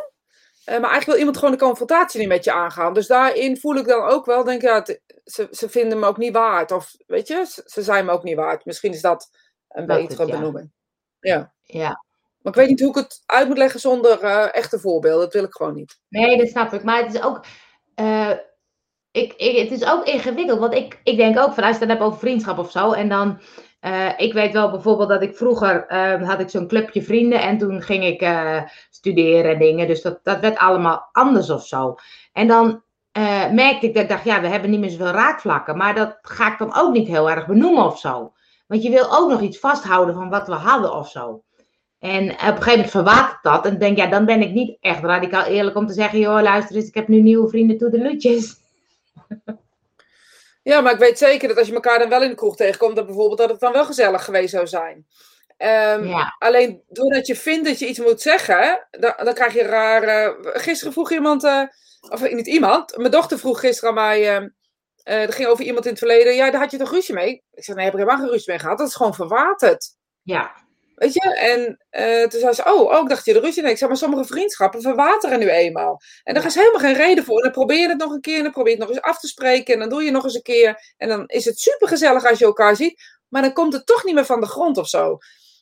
maar 0.65 0.73
eigenlijk 0.73 1.05
wil 1.05 1.17
iemand 1.17 1.37
gewoon 1.37 1.51
de 1.51 1.59
confrontatie 1.59 2.19
niet 2.19 2.29
met 2.29 2.43
je 2.43 2.51
aangaan. 2.51 2.93
Dus 2.93 3.07
daarin 3.07 3.57
voel 3.57 3.75
ik 3.75 3.87
dan 3.87 4.01
ook 4.01 4.25
wel, 4.25 4.43
denk 4.43 4.61
ik, 4.61 4.67
ja, 4.67 4.85
ze, 5.23 5.47
ze 5.51 5.69
vinden 5.69 5.99
me 5.99 6.05
ook 6.05 6.17
niet 6.17 6.33
waard. 6.33 6.71
Of 6.71 6.95
weet 7.07 7.27
je, 7.27 7.45
ze, 7.49 7.63
ze 7.65 7.81
zijn 7.81 8.05
me 8.05 8.11
ook 8.11 8.23
niet 8.23 8.35
waard. 8.35 8.65
Misschien 8.65 8.93
is 8.93 9.01
dat 9.01 9.29
een 9.69 9.85
dat 9.85 9.97
betere 9.97 10.21
het, 10.21 10.31
ja. 10.31 10.37
benoeming. 10.37 10.71
Ja. 11.19 11.53
ja. 11.61 12.03
Maar 12.41 12.53
ik 12.53 12.59
weet 12.59 12.69
niet 12.69 12.79
hoe 12.79 12.89
ik 12.89 12.95
het 12.95 13.23
uit 13.25 13.47
moet 13.47 13.57
leggen 13.57 13.79
zonder 13.79 14.23
uh, 14.23 14.55
echte 14.55 14.79
voorbeelden. 14.79 15.23
Dat 15.23 15.33
wil 15.33 15.43
ik 15.43 15.53
gewoon 15.53 15.73
niet. 15.73 15.99
Nee, 16.09 16.37
dat 16.37 16.47
snap 16.47 16.73
ik. 16.73 16.83
Maar 16.83 17.03
het 17.03 17.13
is 17.13 17.21
ook. 17.21 17.45
Uh, 17.95 18.31
ik, 19.11 19.33
ik, 19.33 19.57
het 19.57 19.81
is 19.81 19.85
ook 19.85 20.05
ingewikkeld. 20.05 20.59
Want 20.59 20.73
ik, 20.73 20.99
ik 21.03 21.17
denk 21.17 21.37
ook 21.37 21.53
van 21.53 21.63
als 21.63 21.73
je 21.73 21.79
het 21.79 21.79
dan 21.79 21.89
hebt 21.89 22.01
over 22.01 22.19
vriendschap 22.19 22.57
of 22.57 22.71
zo. 22.71 22.91
En 22.91 23.09
dan. 23.09 23.41
Uh, 23.85 24.09
ik 24.17 24.33
weet 24.33 24.53
wel 24.53 24.71
bijvoorbeeld 24.71 25.09
dat 25.09 25.21
ik 25.21 25.35
vroeger 25.35 25.85
had 26.23 26.39
ik 26.39 26.49
zo'n 26.49 26.67
clubje 26.67 27.01
vrienden 27.01 27.41
en 27.41 27.57
toen 27.57 27.81
ging 27.81 28.03
ik 28.03 28.29
studeren 28.89 29.51
en 29.51 29.59
dingen. 29.59 29.87
Dus 29.87 30.01
dat, 30.01 30.19
dat 30.23 30.39
werd 30.39 30.57
allemaal 30.57 31.09
anders 31.11 31.49
of 31.49 31.65
zo. 31.67 31.95
En 32.33 32.47
dan 32.47 32.83
merkte 33.51 33.85
ik 33.85 33.93
dat 33.93 34.03
ik 34.03 34.09
dacht, 34.09 34.23
ja, 34.23 34.41
we 34.41 34.47
hebben 34.47 34.69
niet 34.69 34.79
meer 34.79 34.89
zoveel 34.89 35.11
raakvlakken. 35.11 35.77
Maar 35.77 35.95
dat 35.95 36.17
ga 36.21 36.51
ik 36.51 36.57
dan 36.57 36.75
ook 36.75 36.93
niet 36.93 37.07
heel 37.07 37.29
erg 37.29 37.47
benoemen 37.47 37.85
of 37.85 37.99
zo. 37.99 38.33
Want 38.67 38.83
je 38.83 38.89
wil 38.89 39.17
ook 39.17 39.29
nog 39.29 39.41
iets 39.41 39.59
vasthouden 39.59 40.15
van 40.15 40.29
wat 40.29 40.47
we 40.47 40.53
hadden 40.53 40.93
of 40.93 41.09
zo. 41.09 41.43
En 41.99 42.23
op 42.23 42.29
een 42.29 42.37
gegeven 42.37 42.71
moment 42.71 42.91
verwatert 42.91 43.43
dat. 43.43 43.65
En 43.65 43.77
denk, 43.77 43.97
ja, 43.97 44.07
dan 44.07 44.25
ben 44.25 44.41
ik 44.41 44.51
niet 44.51 44.77
echt 44.79 45.03
radicaal 45.03 45.43
eerlijk 45.43 45.77
om 45.77 45.87
te 45.87 45.93
zeggen: 45.93 46.19
joh, 46.19 46.41
luister 46.41 46.75
eens, 46.75 46.87
ik 46.87 46.93
heb 46.93 47.07
nu 47.07 47.21
nieuwe 47.21 47.49
vrienden 47.49 47.77
toe 47.77 47.89
de 47.89 47.97
lutjes. 47.97 48.55
Ja, 50.65 50.81
maar 50.81 50.93
ik 50.93 50.99
weet 50.99 51.17
zeker 51.17 51.47
dat 51.47 51.57
als 51.57 51.67
je 51.67 51.73
elkaar 51.73 51.99
dan 51.99 52.09
wel 52.09 52.23
in 52.23 52.29
de 52.29 52.35
kroeg 52.35 52.55
tegenkomt, 52.55 52.95
dat 52.95 53.05
bijvoorbeeld 53.05 53.37
dat 53.37 53.49
het 53.49 53.59
dan 53.59 53.71
wel 53.71 53.85
gezellig 53.85 54.23
geweest 54.23 54.53
zou 54.53 54.67
zijn. 54.67 54.95
Um, 55.57 56.07
ja. 56.07 56.35
Alleen 56.37 56.83
doordat 56.87 57.27
je 57.27 57.35
vindt 57.35 57.67
dat 57.67 57.79
je 57.79 57.87
iets 57.87 57.99
moet 57.99 58.21
zeggen, 58.21 58.87
dan, 58.91 59.13
dan 59.23 59.33
krijg 59.33 59.53
je 59.53 59.63
rare. 59.63 60.37
Gisteren 60.41 60.93
vroeg 60.93 61.11
iemand, 61.11 61.43
uh, 61.43 61.61
of 62.09 62.31
niet 62.31 62.47
iemand, 62.47 62.97
mijn 62.97 63.11
dochter 63.11 63.39
vroeg 63.39 63.59
gisteren 63.59 63.89
aan 63.89 63.95
mij. 63.95 64.41
Uh, 64.41 64.47
uh, 65.19 65.25
dat 65.25 65.35
ging 65.35 65.47
over 65.47 65.65
iemand 65.65 65.85
in 65.85 65.91
het 65.91 65.99
verleden. 65.99 66.35
Ja, 66.35 66.51
daar 66.51 66.61
had 66.61 66.71
je 66.71 66.77
toch 66.77 66.91
ruzie 66.91 67.13
mee? 67.15 67.43
Ik 67.53 67.63
zei, 67.63 67.77
nee, 67.77 67.85
heb 67.85 67.93
ik 67.93 67.99
helemaal 67.99 68.21
geen 68.21 68.31
ruzie 68.31 68.51
mee 68.51 68.59
gehad. 68.59 68.77
Dat 68.77 68.87
is 68.87 68.95
gewoon 68.95 69.15
verwaterd. 69.15 69.87
Ja. 70.21 70.64
Weet 70.95 71.13
je? 71.13 71.35
En 71.35 71.85
uh, 71.91 72.27
toen 72.27 72.39
zei 72.39 72.53
ze, 72.53 72.63
oh, 72.65 72.81
oh, 72.81 73.01
ik 73.01 73.09
dacht 73.09 73.25
je 73.25 73.33
de 73.33 73.39
ruzie. 73.39 73.61
Nee, 73.61 73.71
ik 73.71 73.77
zei, 73.77 73.89
maar 73.89 73.99
sommige 73.99 74.25
vriendschappen 74.25 74.81
verwateren 74.81 75.39
nu 75.39 75.49
eenmaal. 75.49 76.01
En 76.23 76.33
daar 76.33 76.45
is 76.45 76.55
helemaal 76.55 76.79
geen 76.79 76.93
reden 76.93 77.23
voor. 77.23 77.37
En 77.37 77.43
dan 77.43 77.51
probeer 77.51 77.79
je 77.79 77.87
het 77.89 77.97
nog 77.97 78.11
een 78.11 78.21
keer 78.21 78.37
en 78.37 78.43
dan 78.43 78.51
probeer 78.51 78.71
je 78.71 78.79
het 78.79 78.87
nog 78.87 78.97
eens 78.97 79.05
af 79.05 79.19
te 79.19 79.27
spreken. 79.27 79.73
En 79.73 79.79
dan 79.79 79.89
doe 79.89 80.03
je 80.03 80.11
nog 80.11 80.23
eens 80.23 80.35
een 80.35 80.41
keer. 80.41 80.93
En 80.97 81.07
dan 81.07 81.23
is 81.27 81.45
het 81.45 81.59
super 81.59 81.87
gezellig 81.87 82.25
als 82.29 82.39
je 82.39 82.45
elkaar 82.45 82.75
ziet. 82.75 83.03
Maar 83.27 83.41
dan 83.41 83.53
komt 83.53 83.73
het 83.73 83.85
toch 83.85 84.03
niet 84.03 84.15
meer 84.15 84.25
van 84.25 84.41
de 84.41 84.47
grond 84.47 84.77
of 84.77 84.87
zo. 84.87 85.17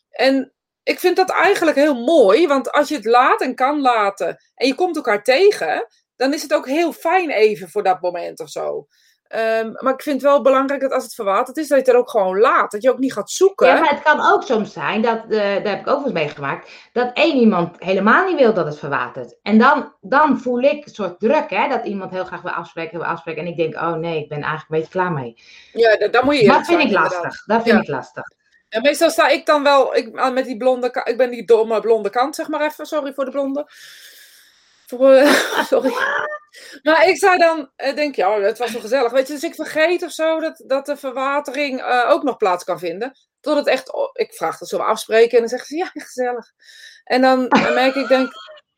En 0.10 0.54
ik 0.84 1.00
vind 1.00 1.16
dat 1.16 1.30
eigenlijk 1.30 1.78
heel 1.78 2.04
mooi. 2.04 2.48
Want 2.48 2.72
als 2.72 2.90
je 2.90 2.96
het 2.96 3.06
laat 3.06 3.42
en 3.42 3.56
kan 3.56 3.82
laten. 3.82 4.38
En 4.56 4.68
je 4.68 4.76
komt 4.76 4.96
elkaar 4.96 5.24
tegen. 5.24 5.88
Dan 6.16 6.34
is 6.34 6.42
het 6.42 6.54
ook 6.54 6.68
heel 6.68 6.94
fijn 6.94 7.30
even 7.30 7.70
voor 7.70 7.84
dat 7.84 8.02
moment 8.02 8.40
of 8.40 8.50
zo. 8.50 8.88
Um, 9.36 9.72
maar 9.80 9.94
ik 9.94 10.02
vind 10.02 10.22
het 10.22 10.32
wel 10.32 10.42
belangrijk 10.42 10.82
dat 10.82 10.92
als 10.92 11.04
het 11.04 11.14
verwaterd 11.14 11.58
is, 11.58 11.68
dat 11.68 11.78
je 11.78 11.84
het 11.84 11.94
er 11.94 12.00
ook 12.00 12.10
gewoon 12.10 12.40
laat. 12.40 12.72
Dat 12.72 12.82
je 12.82 12.92
ook 12.92 13.00
niet 13.00 13.14
gaat 13.14 13.30
zoeken. 13.30 13.68
Ja, 13.68 13.80
maar 13.80 13.90
het 13.90 14.02
kan 14.02 14.32
ook 14.32 14.44
soms 14.44 14.74
zijn, 14.74 15.02
dat, 15.02 15.20
uh, 15.28 15.38
daar 15.38 15.68
heb 15.68 15.80
ik 15.80 15.88
ook 15.88 15.98
wel 15.98 16.04
eens 16.04 16.14
meegemaakt, 16.14 16.72
dat 16.92 17.12
één 17.14 17.36
iemand 17.36 17.76
helemaal 17.80 18.26
niet 18.26 18.40
wil 18.40 18.54
dat 18.54 18.66
het 18.66 18.80
verwatert. 18.80 19.36
En 19.42 19.58
dan, 19.58 19.94
dan 20.02 20.40
voel 20.40 20.60
ik 20.60 20.86
een 20.86 20.94
soort 20.94 21.20
druk, 21.20 21.50
hè, 21.50 21.68
dat 21.68 21.86
iemand 21.86 22.12
heel 22.12 22.26
graag 22.26 22.42
wil 22.42 22.52
afspreken, 22.52 22.98
wil 22.98 23.08
afspreken. 23.08 23.42
En 23.42 23.48
ik 23.48 23.58
denk, 23.58 23.76
oh 23.76 23.94
nee, 23.94 24.22
ik 24.22 24.30
ben 24.30 24.42
eigenlijk 24.42 24.70
een 24.70 24.78
beetje 24.78 24.92
klaar 24.92 25.12
mee. 25.12 25.42
Ja, 25.72 26.08
daar 26.08 26.26
moet 26.26 26.40
je 26.40 26.48
Dat 26.48 26.66
vind 26.66 26.82
ik 26.82 26.92
lastig. 26.92 27.44
Dat 27.46 27.64
vind 27.64 27.76
ja. 27.76 27.82
ik 27.82 27.88
lastig. 27.88 28.24
En 28.70 28.82
meestal 28.82 29.10
sta 29.10 29.28
ik 29.28 29.46
dan 29.46 29.64
wel 29.64 29.96
ik, 29.96 30.32
met 30.34 30.46
die 30.46 30.58
blonde, 30.58 31.02
ik 31.04 31.18
ben 31.18 31.32
die 31.32 31.46
domme 31.46 31.80
blonde 31.80 32.10
kant, 32.10 32.36
zeg 32.36 32.48
maar 32.48 32.62
even. 32.62 32.86
Sorry 32.86 33.14
voor 33.14 33.26
de 33.26 33.32
blonde. 33.32 33.68
Sorry. 35.70 35.94
Maar 36.84 37.08
ik 37.08 37.18
zou 37.18 37.38
dan 37.38 37.70
uh, 37.78 37.96
denk 37.96 38.16
ja, 38.16 38.40
het 38.40 38.58
was 38.58 38.72
wel 38.72 38.82
gezellig. 38.82 39.12
Weet 39.12 39.28
je, 39.28 39.34
dus 39.34 39.44
ik 39.44 39.56
vergeet 39.56 40.04
of 40.04 40.12
zo 40.12 40.40
dat, 40.40 40.64
dat 40.68 40.86
de 40.86 40.98
verwatering 40.98 41.80
uh, 41.80 42.10
ook 42.10 42.24
nog 42.24 42.38
plaats 42.38 42.64
kan 42.64 42.80
vinden. 42.80 43.12
Tot 43.40 43.56
het 43.56 43.68
echt, 43.68 43.94
oh, 43.94 44.10
ik 44.14 44.34
vraag 44.34 44.58
dat 44.58 44.70
zo 44.70 44.78
afspreken 44.78 45.32
en 45.32 45.40
dan 45.40 45.50
zeggen 45.50 45.68
ze 45.68 45.76
ja, 45.76 45.90
gezellig. 45.94 46.52
En 47.04 47.22
dan, 47.22 47.50
dan 47.50 47.74
merk 47.74 47.96
ik, 47.96 48.08
denk, 48.08 48.32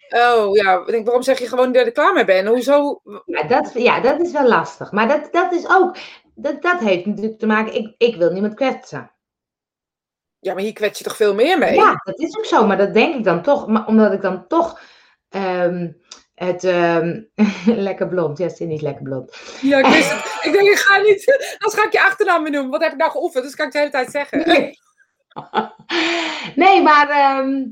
oh 0.09 0.55
ja, 0.55 0.83
denk, 0.83 1.05
waarom 1.05 1.23
zeg 1.23 1.39
je 1.39 1.47
gewoon 1.47 1.71
dat 1.71 1.85
er 1.85 1.91
klaar 1.91 2.13
mee 2.13 2.25
bent? 2.25 2.47
Hoezo? 2.47 3.01
Ja, 3.25 3.43
dat, 3.43 3.71
ja, 3.73 3.99
dat 3.99 4.19
is 4.19 4.31
wel 4.31 4.47
lastig. 4.47 4.91
Maar 4.91 5.07
dat, 5.07 5.27
dat 5.31 5.51
is 5.51 5.69
ook, 5.69 5.97
dat, 6.35 6.61
dat 6.61 6.79
heeft 6.79 7.05
natuurlijk 7.05 7.39
te 7.39 7.45
maken, 7.45 7.75
ik, 7.75 7.95
ik 7.97 8.15
wil 8.15 8.31
niemand 8.31 8.53
kwetsen. 8.53 9.11
Ja, 10.39 10.53
maar 10.53 10.63
hier 10.63 10.73
kwets 10.73 10.97
je 10.97 11.03
toch 11.03 11.15
veel 11.15 11.33
meer 11.33 11.57
mee? 11.57 11.73
Ja, 11.73 12.01
dat 12.03 12.19
is 12.19 12.37
ook 12.37 12.45
zo. 12.45 12.65
Maar 12.65 12.77
dat 12.77 12.93
denk 12.93 13.15
ik 13.15 13.23
dan 13.23 13.41
toch, 13.41 13.67
maar 13.67 13.85
omdat 13.85 14.13
ik 14.13 14.21
dan 14.21 14.47
toch 14.47 14.79
um, 15.35 15.97
het 16.35 16.63
um, 16.63 17.29
lekker 17.65 18.07
blond. 18.07 18.37
Ja, 18.37 18.49
ze 18.49 18.63
niet 18.63 18.81
lekker 18.81 19.03
blond. 19.03 19.35
Ja, 19.61 19.77
ik 19.77 19.85
wist 19.85 20.11
het. 20.13 20.45
ik 20.45 20.51
denk, 20.51 20.69
ik 20.69 20.77
ga 20.77 20.97
niet. 20.97 21.25
Anders 21.59 21.79
ga 21.79 21.85
ik 21.85 21.91
je 21.91 22.03
achternaam 22.03 22.43
benoemen. 22.43 22.71
Wat 22.71 22.81
heb 22.81 22.91
ik 22.91 22.97
nou 22.97 23.11
geoefend? 23.11 23.43
Dus 23.43 23.55
kan 23.55 23.65
ik 23.65 23.71
de 23.71 23.77
hele 23.77 23.91
tijd 23.91 24.11
zeggen. 24.11 24.47
Nee, 24.47 24.79
nee 26.55 26.81
maar 26.81 27.37
um, 27.39 27.67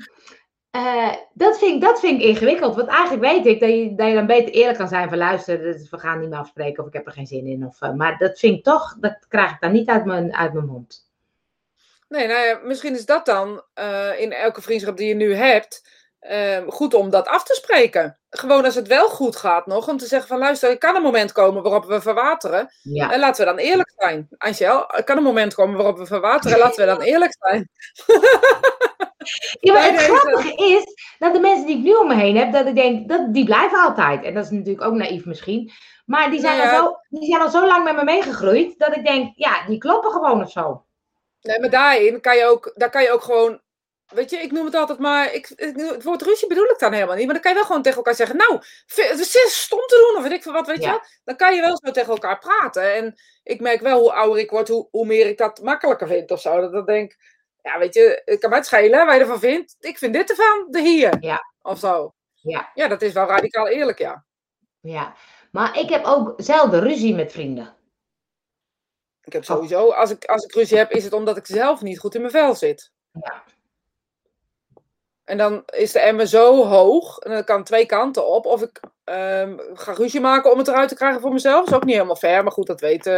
uh, 0.75 1.13
dat, 1.33 1.57
vind, 1.59 1.81
dat 1.81 1.99
vind 1.99 2.21
ik 2.21 2.27
ingewikkeld. 2.27 2.75
Want 2.75 2.87
eigenlijk 2.87 3.21
weet 3.21 3.45
ik 3.45 3.59
dat 3.59 3.69
je, 3.69 3.95
dat 3.95 4.07
je 4.07 4.13
dan 4.13 4.25
beter 4.25 4.53
eerlijk 4.53 4.77
kan 4.77 4.87
zijn 4.87 5.09
van 5.09 5.17
luister, 5.17 5.59
we 5.89 5.99
gaan 5.99 6.19
niet 6.19 6.29
meer 6.29 6.39
afspreken 6.39 6.83
of 6.83 6.87
ik 6.89 6.93
heb 6.93 7.05
er 7.05 7.11
geen 7.11 7.27
zin 7.27 7.47
in. 7.47 7.65
Of, 7.65 7.81
uh, 7.81 7.93
maar 7.93 8.17
dat 8.17 8.39
vind 8.39 8.57
ik 8.57 8.63
toch, 8.63 8.95
dat 8.99 9.25
krijg 9.27 9.51
ik 9.51 9.59
dan 9.59 9.71
niet 9.71 9.89
uit 9.89 10.05
mijn, 10.05 10.35
uit 10.35 10.53
mijn 10.53 10.65
mond. 10.65 11.11
Nee, 12.07 12.27
nou 12.27 12.45
ja, 12.45 12.59
misschien 12.63 12.95
is 12.95 13.05
dat 13.05 13.25
dan 13.25 13.63
uh, 13.79 14.19
in 14.19 14.31
elke 14.31 14.61
vriendschap 14.61 14.97
die 14.97 15.07
je 15.07 15.13
nu 15.13 15.33
hebt 15.33 16.02
uh, 16.31 16.57
goed 16.67 16.93
om 16.93 17.09
dat 17.09 17.27
af 17.27 17.43
te 17.43 17.53
spreken. 17.53 18.17
Gewoon 18.29 18.65
als 18.65 18.75
het 18.75 18.87
wel 18.87 19.09
goed 19.09 19.35
gaat 19.35 19.65
nog, 19.65 19.87
om 19.87 19.97
te 19.97 20.05
zeggen 20.05 20.27
van 20.27 20.37
luister, 20.37 20.69
er 20.69 20.77
kan 20.77 20.95
een 20.95 21.01
moment 21.01 21.31
komen 21.31 21.63
waarop 21.63 21.85
we 21.85 22.01
verwateren. 22.01 22.73
Ja. 22.81 23.11
En 23.11 23.19
laten 23.19 23.45
we 23.45 23.51
dan 23.51 23.59
eerlijk 23.59 23.93
zijn. 23.97 24.27
Angel, 24.37 24.89
er 24.89 25.03
kan 25.03 25.17
een 25.17 25.23
moment 25.23 25.53
komen 25.53 25.75
waarop 25.75 25.97
we 25.97 26.05
verwateren, 26.05 26.57
laten 26.57 26.79
we 26.79 26.91
dan 26.91 27.01
eerlijk 27.01 27.35
zijn. 27.39 27.69
ja, 29.59 29.73
maar 29.73 29.91
het 29.91 30.01
grappige 30.01 30.55
is 30.55 30.83
dat 31.19 31.33
de 31.33 31.39
mensen 31.39 31.65
die 31.65 31.77
ik 31.77 31.83
nu 31.83 31.93
om 31.93 32.07
me 32.07 32.15
heen 32.15 32.37
heb, 32.37 32.51
dat 32.53 32.67
ik 32.67 32.75
denk, 32.75 33.09
dat, 33.09 33.33
die 33.33 33.45
blijven 33.45 33.79
altijd. 33.79 34.23
En 34.23 34.33
dat 34.33 34.43
is 34.43 34.49
natuurlijk 34.49 34.85
ook 34.85 34.93
naïef 34.93 35.25
misschien. 35.25 35.71
Maar 36.05 36.29
die 36.29 36.39
zijn, 36.39 36.57
ja. 36.57 36.79
al, 36.79 36.85
zo, 36.85 37.17
die 37.19 37.29
zijn 37.29 37.41
al 37.41 37.49
zo 37.49 37.67
lang 37.67 37.83
met 37.83 37.95
me 37.95 38.03
meegegroeid, 38.03 38.79
dat 38.79 38.95
ik 38.95 39.05
denk, 39.05 39.31
ja, 39.35 39.65
die 39.67 39.77
kloppen 39.77 40.11
gewoon 40.11 40.43
of 40.43 40.51
zo. 40.51 40.85
Nee, 41.41 41.59
maar 41.59 41.69
daarin 41.69 42.21
kan 42.21 42.37
je 42.37 42.45
ook, 42.45 42.71
daar 42.75 42.89
kan 42.89 43.01
je 43.01 43.11
ook 43.11 43.21
gewoon 43.21 43.61
Weet 44.07 44.29
je, 44.29 44.37
ik 44.37 44.51
noem 44.51 44.65
het 44.65 44.75
altijd 44.75 44.99
maar. 44.99 45.33
Ik, 45.33 45.51
het 45.55 46.03
woord 46.03 46.21
ruzie 46.21 46.47
bedoel 46.47 46.69
ik 46.69 46.79
dan 46.79 46.93
helemaal 46.93 47.15
niet. 47.15 47.25
Maar 47.25 47.33
dan 47.33 47.43
kan 47.43 47.51
je 47.51 47.57
wel 47.57 47.67
gewoon 47.67 47.81
tegen 47.81 47.97
elkaar 47.97 48.15
zeggen. 48.15 48.37
Nou, 48.37 48.53
het 48.85 49.19
is 49.19 49.61
stom 49.63 49.79
te 49.79 50.07
doen 50.07 50.17
of 50.17 50.23
weet 50.23 50.37
ik 50.37 50.43
veel 50.43 50.53
wat, 50.53 50.67
weet 50.67 50.83
ja. 50.83 50.91
je 50.91 51.19
Dan 51.23 51.35
kan 51.35 51.55
je 51.55 51.61
wel 51.61 51.77
zo 51.83 51.91
tegen 51.91 52.11
elkaar 52.11 52.39
praten. 52.39 52.93
En 52.93 53.15
ik 53.43 53.61
merk 53.61 53.81
wel 53.81 53.99
hoe 53.99 54.13
ouder 54.13 54.39
ik 54.39 54.49
word, 54.49 54.67
hoe, 54.67 54.87
hoe 54.91 55.05
meer 55.05 55.27
ik 55.27 55.37
dat 55.37 55.61
makkelijker 55.61 56.07
vind 56.07 56.31
of 56.31 56.41
zo. 56.41 56.59
Dat 56.59 56.73
ik 56.73 56.85
denk, 56.85 57.15
ja, 57.61 57.79
weet 57.79 57.93
je, 57.93 58.21
het 58.25 58.39
kan 58.39 58.49
mij 58.49 58.59
het 58.59 58.67
schelen 58.67 59.05
waar 59.05 59.15
je 59.15 59.21
ervan 59.21 59.39
vindt. 59.39 59.75
Ik 59.79 59.97
vind 59.97 60.13
dit 60.13 60.29
ervan, 60.29 60.67
de 60.69 60.81
hier. 60.81 61.17
Ja. 61.19 61.41
Of 61.61 61.79
zo. 61.79 62.13
Ja. 62.33 62.71
Ja, 62.73 62.87
dat 62.87 63.01
is 63.01 63.13
wel 63.13 63.27
radicaal 63.27 63.67
eerlijk, 63.67 63.99
ja. 63.99 64.25
Ja, 64.79 65.15
maar 65.51 65.79
ik 65.79 65.89
heb 65.89 66.05
ook 66.05 66.33
zelden 66.37 66.79
ruzie 66.79 67.15
met 67.15 67.31
vrienden. 67.31 67.75
Ik 69.23 69.33
heb 69.33 69.43
sowieso, 69.43 69.91
als 69.91 70.11
ik, 70.11 70.25
als 70.25 70.43
ik 70.43 70.53
ruzie 70.53 70.77
heb, 70.77 70.91
is 70.91 71.03
het 71.03 71.13
omdat 71.13 71.37
ik 71.37 71.45
zelf 71.45 71.81
niet 71.81 71.99
goed 71.99 72.15
in 72.15 72.21
mijn 72.21 72.33
vel 72.33 72.55
zit. 72.55 72.91
Ja. 73.11 73.43
En 75.23 75.37
dan 75.37 75.63
is 75.65 75.91
de 75.91 75.99
emmer 75.99 76.27
zo 76.27 76.65
hoog. 76.65 77.17
En 77.17 77.31
dat 77.31 77.45
kan 77.45 77.63
twee 77.63 77.85
kanten 77.85 78.27
op. 78.27 78.45
Of 78.45 78.61
ik 78.61 78.79
um, 79.03 79.59
ga 79.73 79.93
ruzie 79.93 80.19
maken 80.19 80.51
om 80.51 80.57
het 80.57 80.67
eruit 80.67 80.89
te 80.89 80.95
krijgen 80.95 81.21
voor 81.21 81.33
mezelf. 81.33 81.59
Dat 81.59 81.67
is 81.67 81.73
ook 81.73 81.83
niet 81.83 81.95
helemaal 81.95 82.15
fair. 82.15 82.43
Maar 82.43 82.51
goed, 82.51 82.67
dat 82.67 82.81
weet 82.81 83.05
uh, 83.05 83.13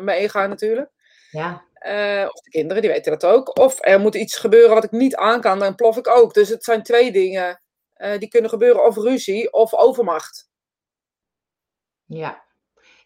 mijn 0.00 0.18
ega 0.18 0.46
natuurlijk. 0.46 0.90
Ja. 1.30 1.62
Uh, 1.86 2.28
of 2.32 2.40
de 2.40 2.50
kinderen, 2.50 2.82
die 2.82 2.90
weten 2.90 3.18
dat 3.18 3.24
ook. 3.24 3.58
Of 3.58 3.78
er 3.80 4.00
moet 4.00 4.14
iets 4.14 4.36
gebeuren 4.36 4.74
wat 4.74 4.84
ik 4.84 4.90
niet 4.90 5.16
aan 5.16 5.40
kan. 5.40 5.58
Dan 5.58 5.74
plof 5.74 5.96
ik 5.96 6.08
ook. 6.08 6.34
Dus 6.34 6.48
het 6.48 6.64
zijn 6.64 6.82
twee 6.82 7.12
dingen 7.12 7.60
uh, 7.96 8.18
die 8.18 8.28
kunnen 8.28 8.50
gebeuren. 8.50 8.84
Of 8.84 8.96
ruzie 8.96 9.52
of 9.52 9.74
overmacht. 9.74 10.48
Ja. 12.04 12.44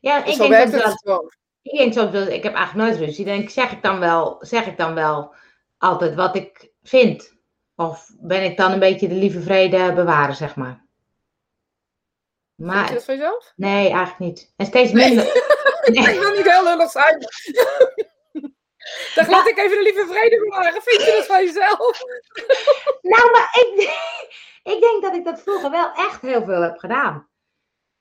Ja, 0.00 0.20
Dus 0.20 0.30
ik 0.30 0.36
zo 0.36 0.48
denk, 0.48 0.70
wel, 0.70 0.90
gewoon. 0.90 1.32
ik 1.62 1.78
denk 1.78 1.92
soms 1.92 2.10
wel, 2.10 2.26
ik 2.26 2.42
heb 2.42 2.54
eigenlijk 2.54 2.88
nooit 2.88 3.00
ruzie. 3.06 3.24
Dan 3.24 3.48
zeg 3.48 3.72
ik 3.72 3.82
dan 3.82 3.98
wel, 3.98 4.36
zeg 4.40 4.66
ik 4.66 4.76
dan 4.76 4.94
wel 4.94 5.34
altijd 5.78 6.14
wat 6.14 6.36
ik 6.36 6.72
vind. 6.82 7.33
Of 7.76 8.10
ben 8.20 8.42
ik 8.44 8.56
dan 8.56 8.72
een 8.72 8.78
beetje 8.78 9.08
de 9.08 9.14
lieve 9.14 9.40
vrede 9.40 9.92
bewaren, 9.92 10.34
zeg 10.34 10.56
maar. 10.56 10.82
Vind 12.56 12.68
je 12.70 12.74
Maar 12.76 12.92
dat 12.94 13.04
van 13.04 13.14
jezelf? 13.14 13.52
nee, 13.56 13.88
eigenlijk 13.90 14.18
niet. 14.18 14.52
En 14.56 14.66
steeds 14.66 14.92
Nee. 14.92 15.06
minder. 15.08 15.26
Ik 15.84 15.94
Nee. 16.00 16.18
wil 16.20 16.32
niet 16.32 16.50
heel 16.52 16.64
lullig 16.64 16.90
zijn. 16.90 17.18
Dan 19.14 19.28
laat 19.28 19.48
ik 19.48 19.58
even 19.58 19.76
de 19.76 19.82
lieve 19.82 20.06
vrede 20.06 20.38
bewaren. 20.40 20.82
Vind 20.82 21.04
je 21.04 21.12
dat 21.16 21.26
van 21.26 21.44
jezelf? 21.44 22.00
Nou, 23.02 23.30
maar 23.30 23.48
ik, 23.52 23.80
ik 24.74 24.80
denk 24.80 25.02
dat 25.02 25.14
ik 25.14 25.24
dat 25.24 25.42
vroeger 25.42 25.70
wel 25.70 25.92
echt 25.92 26.20
heel 26.20 26.44
veel 26.44 26.60
heb 26.62 26.78
gedaan. 26.78 27.28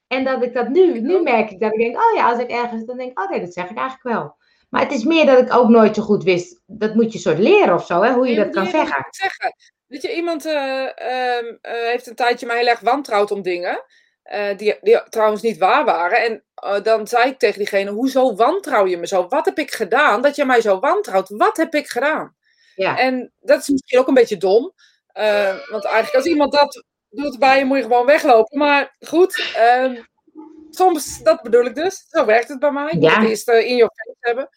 En 0.08 0.24
dat 0.24 0.44
ik 0.44 0.54
dat 0.54 0.68
nu, 0.68 1.00
nu 1.02 1.22
merk 1.22 1.52
ik 1.52 1.60
dat 1.60 1.72
ik 1.72 1.78
denk, 1.80 1.96
oh 1.98 2.16
ja, 2.16 2.30
als 2.30 2.40
ik 2.40 2.50
ergens, 2.50 2.86
dan 2.86 2.98
denk 2.98 3.12
ik, 3.12 3.20
oh 3.20 3.30
nee, 3.30 3.40
dat 3.40 3.54
zeg 3.54 3.70
ik 3.70 3.78
eigenlijk 3.78 4.16
wel. 4.16 4.38
Maar 4.74 4.82
het 4.82 4.92
is 4.92 5.04
meer 5.04 5.26
dat 5.26 5.40
ik 5.40 5.54
ook 5.54 5.70
nooit 5.70 5.96
zo 5.96 6.02
goed 6.02 6.24
wist, 6.24 6.62
dat 6.66 6.94
moet 6.96 7.14
je 7.14 7.20
soort 7.20 7.38
leren 7.38 7.74
of 7.74 7.86
zo, 7.86 8.02
hè, 8.02 8.12
hoe 8.12 8.28
je 8.28 8.36
dat 8.36 8.50
kan 8.50 8.66
zeggen. 8.66 8.98
ik 9.00 9.16
zeggen. 9.16 9.56
Weet 9.88 10.02
je, 10.02 10.16
iemand 10.16 10.46
eh, 10.46 10.84
ehm, 10.84 11.46
eh, 11.62 11.72
heeft 11.72 12.08
een 12.08 12.16
tijdje 12.16 12.46
mij 12.46 12.58
heel 12.58 12.68
erg 12.68 12.80
wantrouwd 12.80 13.32
om 13.32 13.42
dingen. 13.42 13.84
eh, 14.24 14.58
die, 14.58 14.78
die 14.82 15.02
trouwens 15.10 15.42
niet 15.42 15.58
waar 15.58 15.86
waren. 15.86 16.18
En 16.18 16.44
dan 16.84 17.08
zei 17.08 17.30
ik 17.30 17.40
tegen 17.40 17.58
diegene: 17.58 17.92
Hoezo 17.92 18.36
wantrouw 18.36 18.88
je 18.88 18.98
me 18.98 19.08
zo? 19.08 19.28
Wat 19.28 19.46
heb 19.46 19.60
ik 19.60 19.74
gedaan 19.74 20.22
dat 20.22 20.36
je 20.36 20.46
mij 20.46 20.62
zo 20.62 20.80
wantrouwt? 20.80 21.30
Wat 21.30 21.58
heb 21.58 21.74
ik 21.76 21.88
gedaan? 21.88 22.36
Ja, 22.76 22.98
En 22.98 23.32
dat 23.40 23.60
is 23.60 23.68
misschien 23.68 24.00
ook 24.00 24.08
een 24.08 24.14
beetje 24.14 24.38
dom. 24.38 24.74
want 25.70 25.86
eigenlijk, 25.86 26.16
als 26.16 26.26
iemand 26.26 26.52
dat 26.52 26.84
doet 27.10 27.40
bij 27.40 27.58
je, 27.58 27.66
moet 27.66 27.78
je 27.78 27.84
gewoon 27.84 28.06
weglopen. 28.06 28.58
Maar 28.58 28.96
goed, 29.00 29.52
ehm, 29.56 29.96
soms, 30.70 31.24
dat 31.24 31.42
bedoel 31.42 31.66
ik 31.66 31.76
dus. 31.76 32.06
Zo 32.10 32.26
werkt 32.26 32.48
het 32.48 32.60
bij 32.60 32.72
mij. 32.72 32.96
Ja. 33.00 33.22
het 33.22 33.48
eh, 33.48 33.70
in 33.70 33.76
je 33.76 33.90
hebben. 34.24 34.50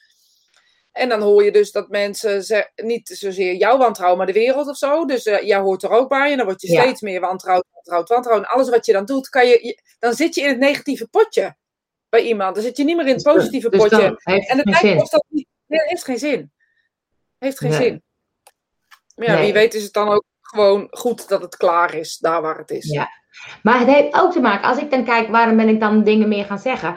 En 0.92 1.08
dan 1.08 1.20
hoor 1.22 1.44
je 1.44 1.52
dus 1.52 1.72
dat 1.72 1.88
mensen 1.88 2.44
ze, 2.44 2.70
niet 2.74 3.08
zozeer 3.08 3.54
jou 3.54 3.78
wantrouwen, 3.78 4.18
maar 4.18 4.26
de 4.26 4.32
wereld 4.32 4.68
of 4.68 4.76
zo. 4.76 5.04
Dus 5.04 5.24
eh, 5.26 5.42
jij 5.42 5.58
hoort 5.58 5.82
er 5.82 5.90
ook 5.90 6.08
bij. 6.08 6.30
En 6.30 6.36
dan 6.36 6.46
word 6.46 6.60
je 6.60 6.72
Ja. 6.72 6.80
steeds 6.82 7.00
meer 7.00 7.20
wantrouwd, 7.20 7.64
wantrouwd, 7.72 8.08
wantrouwd. 8.08 8.38
En 8.38 8.48
alles 8.48 8.68
wat 8.68 8.86
je 8.86 8.92
dan 8.92 9.04
doet, 9.04 9.28
kan 9.28 9.46
je, 9.46 9.66
je- 9.66 9.80
dan 9.98 10.14
zit 10.14 10.34
je 10.34 10.40
in 10.40 10.48
het 10.48 10.58
negatieve 10.58 11.08
potje 11.08 11.56
bij 12.08 12.22
iemand. 12.22 12.54
Dan 12.54 12.64
zit 12.64 12.76
je 12.76 12.84
niet 12.84 12.96
meer 12.96 13.06
in 13.06 13.14
het 13.14 13.22
positieve 13.22 13.68
dus 13.70 13.80
potje. 13.80 13.96
dan 13.96 14.16
En 14.16 14.58
het 14.58 14.82
lijkt 14.82 15.02
of 15.02 15.08
dat 15.08 15.24
niet. 15.28 15.46
Nee, 15.66 15.80
heeft 15.86 16.04
geen 16.04 16.18
zin. 16.18 16.52
Heeft 17.38 17.58
geen 17.58 17.70
Nee. 17.70 17.78
zin. 17.82 18.02
Maar 19.14 19.26
ja, 19.26 19.34
Nee. 19.34 19.42
wie 19.44 19.52
weet 19.52 19.74
is 19.74 19.82
het 19.82 19.92
dan 19.92 20.08
ook 20.08 20.24
gewoon 20.40 20.86
goed 20.90 21.28
dat 21.28 21.42
het 21.42 21.56
klaar 21.56 21.94
is, 21.94 22.16
daar 22.18 22.42
waar 22.42 22.58
het 22.58 22.70
is. 22.70 22.90
Ja. 22.90 23.08
Maar 23.62 23.78
het 23.78 23.88
heeft 23.88 24.14
ook 24.14 24.32
te 24.32 24.40
maken, 24.40 24.68
als 24.68 24.78
ik 24.78 24.90
dan 24.90 25.04
kijk, 25.04 25.28
waarom 25.28 25.56
ben 25.56 25.68
ik 25.68 25.80
dan 25.80 26.04
dingen 26.04 26.28
meer 26.28 26.44
gaan 26.44 26.58
zeggen? 26.58 26.96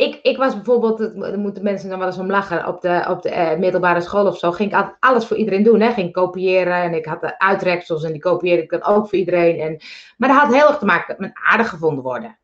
Ik, 0.00 0.18
ik 0.22 0.36
was 0.36 0.54
bijvoorbeeld, 0.54 0.98
daar 1.20 1.38
moeten 1.38 1.62
mensen 1.62 1.88
dan 1.88 1.98
wel 1.98 2.06
eens 2.06 2.18
om 2.18 2.30
lachen, 2.30 2.66
op 2.66 2.80
de, 2.80 3.04
op 3.08 3.22
de 3.22 3.30
eh, 3.30 3.58
middelbare 3.58 4.00
school 4.00 4.26
of 4.26 4.38
zo, 4.38 4.52
ging 4.52 4.70
ik 4.70 4.76
altijd 4.76 4.96
alles 5.00 5.26
voor 5.26 5.36
iedereen 5.36 5.62
doen. 5.62 5.80
Hè? 5.80 5.92
Ging 5.92 6.12
kopiëren 6.12 6.74
en 6.82 6.94
ik 6.94 7.04
had 7.06 7.20
de 7.20 7.38
uitreksels 7.38 8.04
en 8.04 8.12
die 8.12 8.20
kopieerde 8.20 8.62
ik 8.62 8.70
dan 8.70 8.84
ook 8.84 9.08
voor 9.08 9.18
iedereen. 9.18 9.60
En, 9.60 9.80
maar 10.16 10.28
dat 10.28 10.38
had 10.38 10.54
heel 10.54 10.68
erg 10.68 10.78
te 10.78 10.84
maken 10.84 11.14
met 11.18 11.30
aardig 11.50 11.68
gevonden 11.68 12.04
worden. 12.04 12.38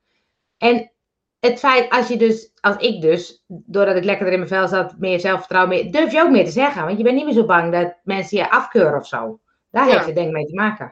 En 0.59 0.93
het 1.41 1.59
feit, 1.59 1.91
als 1.91 2.09
je 2.09 2.17
dus, 2.17 2.51
als 2.61 2.77
ik 2.77 3.01
dus, 3.01 3.45
doordat 3.47 3.97
ik 3.97 4.05
lekkerder 4.05 4.33
in 4.33 4.39
mijn 4.39 4.51
vel 4.51 4.69
zat, 4.69 4.95
meer 4.99 5.21
zelfvertrouwen, 5.21 5.75
meer, 5.75 5.93
durf 5.93 6.13
je 6.13 6.23
ook 6.23 6.31
meer 6.31 6.45
te 6.45 6.51
zeggen. 6.51 6.85
Want 6.85 6.97
je 6.99 7.05
bent 7.05 7.17
niet 7.17 7.25
meer 7.25 7.35
zo 7.35 7.45
bang 7.45 7.73
dat 7.73 7.95
mensen 8.05 8.39
je 8.39 8.51
afkeuren 8.51 8.99
of 8.99 9.07
zo. 9.07 9.41
Daar 9.71 9.87
Ja. 9.87 9.93
heeft 9.93 10.07
het 10.07 10.15
denk 10.15 10.27
ik 10.27 10.33
mee 10.33 10.47
te 10.47 10.55
maken. 10.55 10.87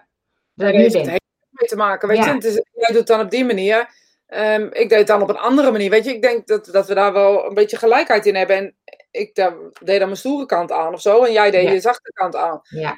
Dat 0.55 0.67
Daar 0.67 0.81
heeft 0.81 0.95
het 0.95 1.07
mee 1.51 1.69
te 1.69 1.77
maken. 1.77 2.09
Weet 2.09 2.17
Ja. 2.17 2.25
je, 2.25 2.33
het 2.33 2.45
is, 2.45 2.55
jij 2.55 2.87
doet 2.87 2.97
het 2.97 3.07
dan 3.07 3.21
op 3.21 3.31
die 3.31 3.45
manier. 3.45 3.89
Ehm, 4.27 4.63
ik 4.63 4.89
deed 4.89 4.99
het 4.99 5.07
dan 5.07 5.23
op 5.23 5.29
een 5.29 5.37
andere 5.39 5.71
manier. 5.71 5.91
Weet 5.91 6.05
je, 6.05 6.15
ik 6.15 6.23
denk 6.23 6.47
dat, 6.47 6.65
dat 6.67 6.87
we 6.87 6.95
daar 6.95 7.13
wel 7.13 7.47
een 7.47 7.55
beetje 7.55 7.77
gelijkheid 7.77 8.27
in 8.27 8.35
hebben. 8.35 8.57
En 8.57 8.77
ik 9.11 9.35
daar, 9.35 9.55
deed 9.83 9.99
dan 9.99 10.09
mijn 10.09 10.17
stoere 10.17 10.47
kant 10.47 10.73
aan 10.73 10.93
of 10.93 11.01
zo. 11.01 11.25
En 11.25 11.33
jij 11.33 11.51
deed 11.51 11.63
Ja. 11.65 11.71
je 11.71 11.81
zachte 11.81 12.13
kant 12.13 12.37
aan. 12.37 12.61
Ja, 12.63 12.95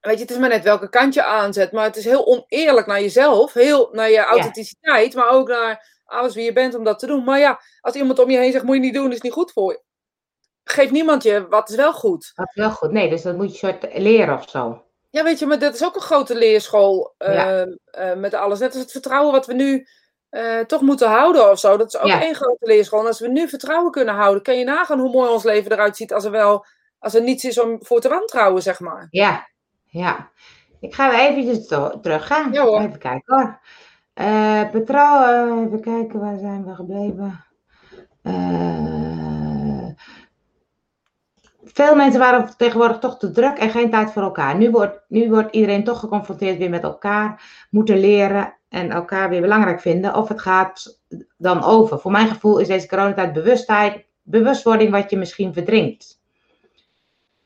Weet 0.00 0.16
je, 0.16 0.22
het 0.22 0.30
is 0.30 0.38
maar 0.38 0.48
net 0.48 0.62
welke 0.64 0.88
kant 0.88 1.14
je 1.14 1.24
aanzet. 1.24 1.72
Maar 1.72 1.84
het 1.84 1.96
is 1.96 2.04
heel 2.04 2.26
oneerlijk 2.26 2.86
naar 2.86 3.00
jezelf. 3.00 3.52
Heel 3.52 3.88
naar 3.92 4.10
je 4.10 4.24
authenticiteit. 4.24 5.14
Maar 5.14 5.28
ook 5.28 5.48
naar 5.48 6.00
alles 6.04 6.34
wie 6.34 6.44
je 6.44 6.52
bent 6.52 6.74
om 6.74 6.84
dat 6.84 6.98
te 6.98 7.06
doen. 7.06 7.24
Maar 7.24 7.38
ja, 7.38 7.60
als 7.80 7.94
iemand 7.94 8.18
om 8.18 8.30
je 8.30 8.38
heen 8.38 8.52
zegt, 8.52 8.64
moet 8.64 8.74
je 8.74 8.80
niet 8.80 8.94
doen, 8.94 9.12
is 9.12 9.20
niet 9.20 9.32
goed 9.32 9.52
voor 9.52 9.72
je. 9.72 9.82
Geeft 10.64 10.90
niemand 10.90 11.22
je, 11.22 11.48
wat 11.48 11.68
is 11.70 11.76
wel 11.76 11.92
goed. 11.92 12.32
dat 12.34 12.48
is 12.48 12.54
wel 12.54 12.70
goed. 12.70 12.90
Nee, 12.92 13.10
dus 13.10 13.22
dat 13.22 13.36
moet 13.36 13.52
je 13.52 13.58
soort 13.58 13.86
leren 13.94 14.34
of 14.34 14.48
zo. 14.50 14.84
Ja, 15.10 15.22
weet 15.24 15.38
je, 15.38 15.46
maar 15.46 15.58
dat 15.58 15.74
is 15.74 15.84
ook 15.84 15.94
een 15.94 16.00
grote 16.00 16.34
leerschool 16.36 17.14
Ja. 17.18 17.26
eh, 17.90 18.10
eh, 18.10 18.18
met 18.18 18.34
alles. 18.34 18.58
Net 18.58 18.72
als 18.72 18.82
het 18.82 18.90
vertrouwen 18.92 19.32
wat 19.32 19.46
we 19.46 19.54
nu 19.54 19.86
eh, 20.28 20.58
toch 20.58 20.80
moeten 20.80 21.08
houden 21.08 21.50
of 21.50 21.58
zo. 21.58 21.76
Dat 21.76 21.86
is 21.94 22.00
ook 22.00 22.06
Ja. 22.06 22.22
één 22.22 22.34
grote 22.34 22.66
leerschool. 22.66 23.00
En 23.00 23.06
als 23.06 23.20
we 23.20 23.28
nu 23.28 23.48
vertrouwen 23.48 23.90
kunnen 23.90 24.14
houden, 24.14 24.42
kan 24.42 24.58
je 24.58 24.64
nagaan 24.64 24.98
hoe 25.00 25.10
mooi 25.10 25.30
ons 25.30 25.44
leven 25.44 25.72
eruit 25.72 25.96
ziet 25.96 26.12
als 26.12 26.24
er 26.24 26.30
wel, 26.30 26.66
als 26.98 27.14
er 27.14 27.22
niets 27.22 27.44
is 27.44 27.60
om 27.60 27.76
voor 27.80 28.00
te 28.00 28.08
wantrouwen, 28.08 28.62
zeg 28.62 28.80
maar. 28.80 29.06
Ja, 29.10 29.48
ja. 29.86 30.28
Ik 30.80 30.94
ga 30.94 31.10
weer 31.10 31.18
eventjes 31.18 31.66
to- 31.66 32.00
terug 32.00 32.26
gaan. 32.26 32.52
Ja, 32.52 32.62
hoor. 32.64 32.80
Even 32.80 32.98
kijken 32.98 33.34
hoor. 33.34 33.60
Eh 34.14 34.70
Petro, 34.70 35.64
even 35.66 35.80
kijken, 35.80 36.20
waar 36.20 36.38
zijn 36.38 36.64
we 36.66 36.74
gebleven? 36.74 37.44
Eh, 38.22 39.27
veel 41.72 41.94
mensen 41.94 42.20
waren 42.20 42.56
tegenwoordig 42.56 42.98
toch 42.98 43.18
te 43.18 43.30
druk 43.30 43.58
en 43.58 43.70
geen 43.70 43.90
tijd 43.90 44.12
voor 44.12 44.22
elkaar. 44.22 44.56
Nu 44.56 44.70
wordt, 44.70 45.00
nu 45.08 45.30
wordt 45.30 45.54
iedereen 45.54 45.84
toch 45.84 46.00
geconfronteerd 46.00 46.58
weer 46.58 46.70
met 46.70 46.82
elkaar, 46.82 47.42
moeten 47.70 47.98
leren 47.98 48.54
en 48.68 48.90
elkaar 48.90 49.28
weer 49.28 49.40
belangrijk 49.40 49.80
vinden. 49.80 50.14
Of 50.14 50.28
het 50.28 50.40
gaat 50.40 51.00
dan 51.36 51.62
over. 51.62 51.98
Voor 51.98 52.10
mijn 52.10 52.28
gevoel 52.28 52.58
is 52.58 52.68
deze 52.68 52.88
coronatijd 52.88 53.32
bewustheid, 53.32 54.04
bewustwording 54.22 54.90
wat 54.90 55.10
je 55.10 55.16
misschien 55.16 55.52
verdrinkt. 55.52 56.20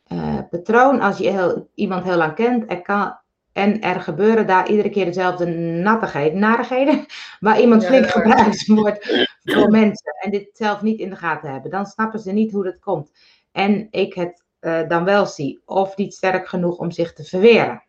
Eh, 0.07 0.39
patroon, 0.51 1.01
als 1.01 1.19
je 1.19 1.31
heel, 1.31 1.69
iemand 1.75 2.05
heel 2.05 2.17
lang 2.17 2.35
kent 2.35 2.71
er 2.71 2.83
kan, 2.83 3.17
en 3.53 3.81
er 3.81 4.01
gebeuren 4.01 4.47
daar 4.47 4.69
iedere 4.69 4.91
keer 4.91 5.05
dezelfde 5.05 5.47
nattigheden, 5.47 6.39
narigheden, 6.39 7.07
waar 7.41 7.61
iemand 7.61 7.85
flink 7.85 8.05
ja. 8.05 8.11
gebruikt 8.11 8.67
wordt 8.67 9.29
door 9.43 9.71
mensen 9.71 10.15
en 10.21 10.31
dit 10.31 10.49
zelf 10.53 10.83
niet 10.83 10.99
in 10.99 11.11
de 11.11 11.17
gaten 11.17 11.53
hebben. 11.53 11.71
Dan 11.71 11.87
snappen 11.87 12.21
ze 12.21 12.33
niet 12.33 12.53
hoe 12.53 12.65
dat 12.65 12.79
komt. 12.79 13.11
En 13.53 13.89
ik 13.91 14.15
het 14.15 14.45
eh, 14.59 14.89
dan 14.89 15.05
wel 15.05 15.27
zie, 15.27 15.63
of 15.65 15.97
niet 15.97 16.15
sterk 16.15 16.49
genoeg 16.49 16.79
om 16.79 16.91
zich 16.91 17.13
te 17.13 17.25
verweren. 17.25 17.83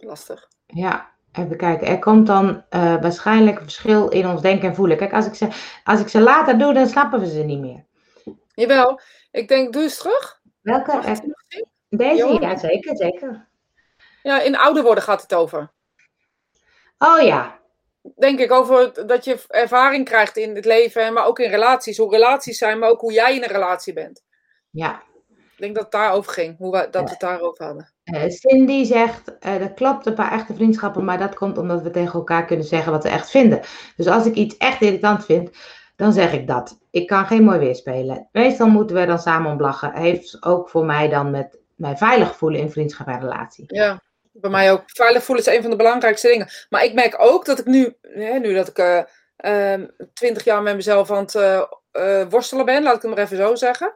Lastig. 0.00 0.48
Ja, 0.66 1.10
even 1.32 1.56
kijken. 1.56 1.86
Er 1.86 1.98
komt 1.98 2.26
dan 2.26 2.64
eh, 2.68 3.00
waarschijnlijk 3.00 3.56
een 3.56 3.62
verschil 3.62 4.08
in 4.08 4.28
ons 4.28 4.40
denken 4.42 4.68
en 4.68 4.74
voelen. 4.74 4.96
Kijk, 4.96 5.12
als 5.12 5.26
ik, 5.26 5.34
ze, 5.34 5.48
als 5.84 6.00
ik 6.00 6.08
ze 6.08 6.20
later 6.20 6.58
doe, 6.58 6.74
dan 6.74 6.86
snappen 6.86 7.20
we 7.20 7.28
ze 7.28 7.42
niet 7.42 7.60
meer. 7.60 7.84
Jawel, 8.54 9.00
ik 9.30 9.48
denk, 9.48 9.72
doe 9.72 9.82
eens 9.82 9.98
terug. 9.98 10.40
Welke? 10.60 10.92
Mag 10.92 11.06
ik 11.06 11.64
deze? 11.88 12.16
Johan? 12.16 12.40
Ja, 12.40 12.56
zeker, 12.56 12.96
zeker. 12.96 13.48
Ja, 14.22 14.40
in 14.40 14.56
ouder 14.56 14.82
worden 14.82 15.04
gaat 15.04 15.22
het 15.22 15.34
over. 15.34 15.72
Oh 16.98 17.20
ja, 17.20 17.60
Denk 18.16 18.38
ik 18.38 18.52
over 18.52 19.06
dat 19.06 19.24
je 19.24 19.44
ervaring 19.48 20.04
krijgt 20.04 20.36
in 20.36 20.54
het 20.54 20.64
leven, 20.64 21.12
maar 21.12 21.26
ook 21.26 21.38
in 21.38 21.50
relaties. 21.50 21.96
Hoe 21.96 22.10
relaties 22.10 22.58
zijn, 22.58 22.78
maar 22.78 22.88
ook 22.88 23.00
hoe 23.00 23.12
jij 23.12 23.36
in 23.36 23.42
een 23.42 23.48
relatie 23.48 23.92
bent. 23.92 24.22
ja. 24.70 25.02
Ik 25.56 25.62
denk 25.62 25.74
dat 25.74 25.84
het 25.84 25.92
daarover 25.92 26.32
ging, 26.32 26.56
hoe 26.58 26.72
we, 26.72 26.88
dat 26.90 27.02
we 27.02 27.10
het 27.10 27.20
daarover 27.20 27.64
hadden. 27.64 27.92
Eh, 28.04 28.28
Cindy 28.28 28.84
zegt, 28.84 29.38
eh 29.38 29.58
dat 29.58 29.74
klopt, 29.74 30.06
een 30.06 30.14
paar 30.14 30.32
echte 30.32 30.54
vriendschappen, 30.54 31.04
maar 31.04 31.18
dat 31.18 31.34
komt 31.34 31.58
omdat 31.58 31.82
we 31.82 31.90
tegen 31.90 32.12
elkaar 32.12 32.44
kunnen 32.44 32.66
zeggen 32.66 32.92
wat 32.92 33.02
we 33.02 33.08
echt 33.08 33.30
vinden. 33.30 33.60
Dus 33.96 34.06
als 34.06 34.26
ik 34.26 34.34
iets 34.34 34.56
echt 34.56 34.80
irritant 34.80 35.24
vind, 35.24 35.50
dan 35.96 36.12
zeg 36.12 36.32
ik 36.32 36.46
dat. 36.46 36.78
Ik 36.90 37.06
kan 37.06 37.26
geen 37.26 37.44
mooi 37.44 37.58
weerspelen. 37.58 38.28
Meestal 38.32 38.68
moeten 38.68 38.96
we 38.96 39.06
dan 39.06 39.18
samen 39.18 39.52
om 39.52 39.60
lachen. 39.60 39.94
Heeft 39.94 40.42
ook 40.42 40.68
voor 40.68 40.84
mij 40.84 41.08
dan 41.08 41.30
met 41.30 41.58
mij 41.74 41.96
veilig 41.96 42.36
voelen 42.36 42.60
in 42.60 42.70
vriendschap 42.70 43.06
en 43.06 43.20
relatie. 43.20 43.64
Ja, 43.66 44.02
bij 44.40 44.50
mij 44.50 44.72
ook. 44.72 44.82
Veilig 44.86 45.24
voelen 45.24 45.44
is 45.46 45.52
een 45.54 45.60
van 45.62 45.70
de 45.70 45.76
belangrijkste 45.76 46.28
dingen. 46.28 46.48
Maar 46.68 46.84
ik 46.84 46.94
merk 46.94 47.14
ook 47.18 47.44
dat 47.44 47.58
ik 47.58 47.64
nu, 47.66 47.94
hè, 48.02 48.38
nu 48.38 48.54
dat 48.54 48.68
ik 48.68 48.78
eh, 48.78 49.02
ehm, 49.36 49.86
twintig 50.14 50.44
jaar 50.44 50.62
met 50.62 50.74
mezelf 50.74 51.10
aan 51.10 51.18
het 51.24 51.34
eh, 51.34 51.62
eh, 51.90 52.26
worstelen 52.28 52.64
ben, 52.64 52.82
laat 52.82 52.96
ik 52.96 53.02
het 53.02 53.10
maar 53.10 53.24
even 53.24 53.36
zo 53.36 53.54
zeggen. 53.54 53.94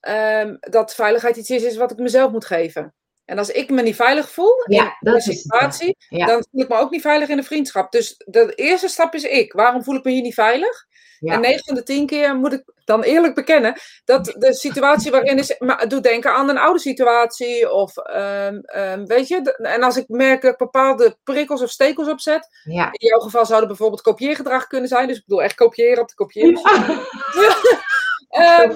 ehm, 0.00 0.56
dat 0.60 0.94
veiligheid 0.94 1.36
iets 1.36 1.50
is, 1.50 1.62
is 1.62 1.76
wat 1.76 1.90
ik 1.90 1.98
mezelf 1.98 2.32
moet 2.32 2.44
geven. 2.44 2.94
En 3.24 3.38
als 3.38 3.50
ik 3.50 3.70
me 3.70 3.82
niet 3.82 3.96
veilig 3.96 4.30
voel 4.30 4.64
Ja, 4.66 4.84
in 4.84 4.96
dat 5.00 5.16
is 5.16 5.24
ja. 5.24 5.32
situatie, 5.32 5.96
dan 6.08 6.44
voel 6.50 6.62
ik 6.62 6.68
me 6.68 6.76
ook 6.76 6.90
niet 6.90 7.00
veilig 7.00 7.28
in 7.28 7.38
een 7.38 7.44
vriendschap. 7.44 7.92
Dus 7.92 8.14
de 8.26 8.52
eerste 8.54 8.88
stap 8.88 9.14
is 9.14 9.24
ik. 9.24 9.52
Waarom 9.52 9.82
voel 9.82 9.96
ik 9.96 10.04
me 10.04 10.10
hier 10.10 10.22
niet 10.22 10.34
veilig? 10.34 10.86
Ja. 11.20 11.32
En 11.34 11.40
9 11.40 11.64
van 11.64 11.74
de 11.74 11.82
10 11.82 12.06
keer 12.06 12.36
moet 12.36 12.52
ik 12.52 12.62
dan 12.84 13.02
eerlijk 13.02 13.34
bekennen 13.34 13.80
dat 14.04 14.24
de 14.24 14.54
situatie 14.54 15.10
waarin 15.10 15.38
is, 15.38 15.54
maar 15.58 15.88
doet 15.88 16.02
denken 16.02 16.32
aan 16.34 16.48
een 16.48 16.58
oude 16.58 16.78
situatie. 16.78 17.72
Of 17.72 17.96
ehm, 17.96 18.58
ehm, 18.62 19.04
weet 19.04 19.28
je, 19.28 19.52
en 19.56 19.82
als 19.82 19.96
ik 19.96 20.08
merk 20.08 20.42
dat 20.42 20.52
ik 20.52 20.58
bepaalde 20.58 21.16
prikkels 21.24 21.62
of 21.62 21.70
stekels 21.70 22.08
opzet, 22.08 22.48
Ja. 22.64 22.86
in 22.92 23.08
jouw 23.08 23.18
geval 23.18 23.46
zou 23.46 23.58
het 23.58 23.68
bijvoorbeeld 23.68 24.00
kopieergedrag 24.02 24.66
kunnen 24.66 24.88
zijn. 24.88 25.08
Dus 25.08 25.16
ik 25.16 25.24
bedoel 25.26 25.42
echt 25.42 25.54
kopiëren 25.54 26.02
op 26.02 26.08
de 26.08 26.14
Kopiëren. 26.24 26.60
ja, 28.30 28.66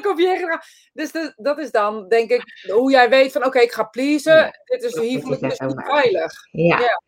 kopieergedrag. 0.02 0.60
Dus 0.92 1.12
de- 1.12 1.32
dat 1.36 1.58
is 1.58 1.70
dan, 1.70 2.08
denk 2.08 2.30
ik, 2.30 2.42
hoe 2.72 2.90
jij 2.90 3.08
weet 3.08 3.32
van, 3.32 3.44
oké, 3.44 3.58
ik 3.58 3.72
ga 3.72 3.82
pleasen. 3.84 4.36
Ja, 4.36 4.52
Dit 4.64 4.82
is, 4.82 4.98
hier 4.98 5.20
voel 5.20 5.32
ik 5.32 5.40
me 5.40 5.54
veilig. 5.86 6.32
Ja. 6.50 6.78
Ja. 6.78 7.02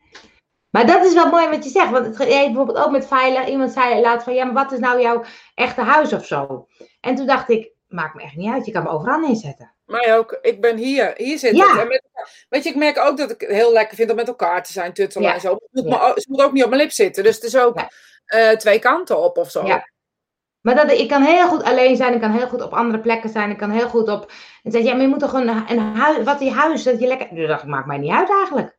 Maar 0.73 0.87
dat 0.87 1.05
is 1.05 1.15
wel 1.15 1.29
mooi 1.31 1.49
wat 1.49 1.65
je 1.65 1.71
zegt. 1.71 1.91
Want 1.91 2.07
het, 2.07 2.29
jij 2.29 2.47
bijvoorbeeld 2.47 2.79
ook 2.79 2.91
met 2.91 3.07
veilig. 3.07 3.47
Iemand 3.47 3.73
zei 3.73 4.01
laatst 4.01 4.25
van, 4.25 4.35
ja, 4.35 4.45
maar 4.45 4.63
wat 4.65 4.73
is 4.73 4.79
nou 4.79 5.01
jouw 5.01 5.25
echte 5.55 5.81
huis 5.81 6.13
of 6.13 6.27
zo? 6.27 6.67
En 7.01 7.15
toen 7.15 7.27
dacht 7.27 7.51
ik, 7.51 7.71
maakt 7.89 8.15
me 8.15 8.23
echt 8.23 8.37
niet 8.37 8.53
uit. 8.53 8.67
Je 8.67 8.73
kan 8.73 8.83
me 8.83 8.89
overal 8.89 9.19
neerzetten. 9.19 9.75
Mij 9.85 10.17
ook. 10.19 10.39
Ik 10.43 10.61
ben 10.61 10.77
hier. 10.77 11.13
Hier 11.17 11.39
zit 11.39 11.57
Ja. 11.57 11.71
het. 11.71 11.81
En 11.81 11.89
met, 11.89 12.03
weet 12.49 12.65
je, 12.65 12.71
ik 12.71 12.77
merk 12.77 12.99
ook 12.99 13.17
dat 13.17 13.31
ik 13.31 13.41
het 13.41 13.51
heel 13.51 13.73
lekker 13.73 13.97
vind 13.97 14.11
om 14.11 14.17
met 14.17 14.29
elkaar 14.29 14.63
te 14.63 14.73
zijn, 14.73 14.93
tuttelen 14.93 15.29
Ja. 15.29 15.35
en 15.35 15.41
zo. 15.41 15.53
Het 15.53 15.69
moet, 15.71 15.85
Ja. 15.85 15.91
me 15.99 16.03
ook- 16.09 16.15
het 16.15 16.29
moet 16.29 16.43
ook 16.43 16.53
niet 16.53 16.63
op 16.65 16.69
mijn 16.71 16.83
lip 16.83 16.91
zitten. 16.91 17.25
Dus 17.25 17.35
het 17.35 17.45
is 17.45 17.57
ook 17.57 17.77
eh, 18.25 18.51
twee 18.51 18.79
kanten 18.79 19.23
op 19.23 19.37
of 19.39 19.51
zo. 19.51 19.67
Ja. 19.67 19.91
Maar 20.61 20.75
dat, 20.75 20.91
ik 20.91 21.09
kan 21.09 21.23
heel 21.23 21.49
goed 21.49 21.63
alleen 21.63 21.97
zijn. 21.97 22.15
Ik 22.15 22.21
kan 22.21 22.31
heel 22.33 22.49
goed 22.49 22.63
op 22.63 22.73
andere 22.73 23.01
plekken 23.01 23.31
zijn. 23.31 23.51
Ik 23.51 23.59
kan 23.59 23.71
heel 23.71 23.89
goed 23.89 24.09
op... 24.09 24.33
En 24.63 24.71
zei, 24.71 24.85
ja, 24.85 24.93
maar 24.93 25.03
je 25.03 25.09
moet 25.09 25.19
toch 25.21 25.33
een, 25.33 25.49
een 25.49 25.79
huis... 25.79 26.25
Wat 26.25 26.39
die 26.39 26.51
huis, 26.51 26.83
dat 26.83 27.01
je 27.01 27.07
lekker... 27.07 27.29
Toen 27.29 27.47
dacht 27.47 27.65
maakt 27.65 27.87
mij 27.87 27.99
niet 27.99 28.13
uit 28.13 28.31
eigenlijk. 28.31 28.77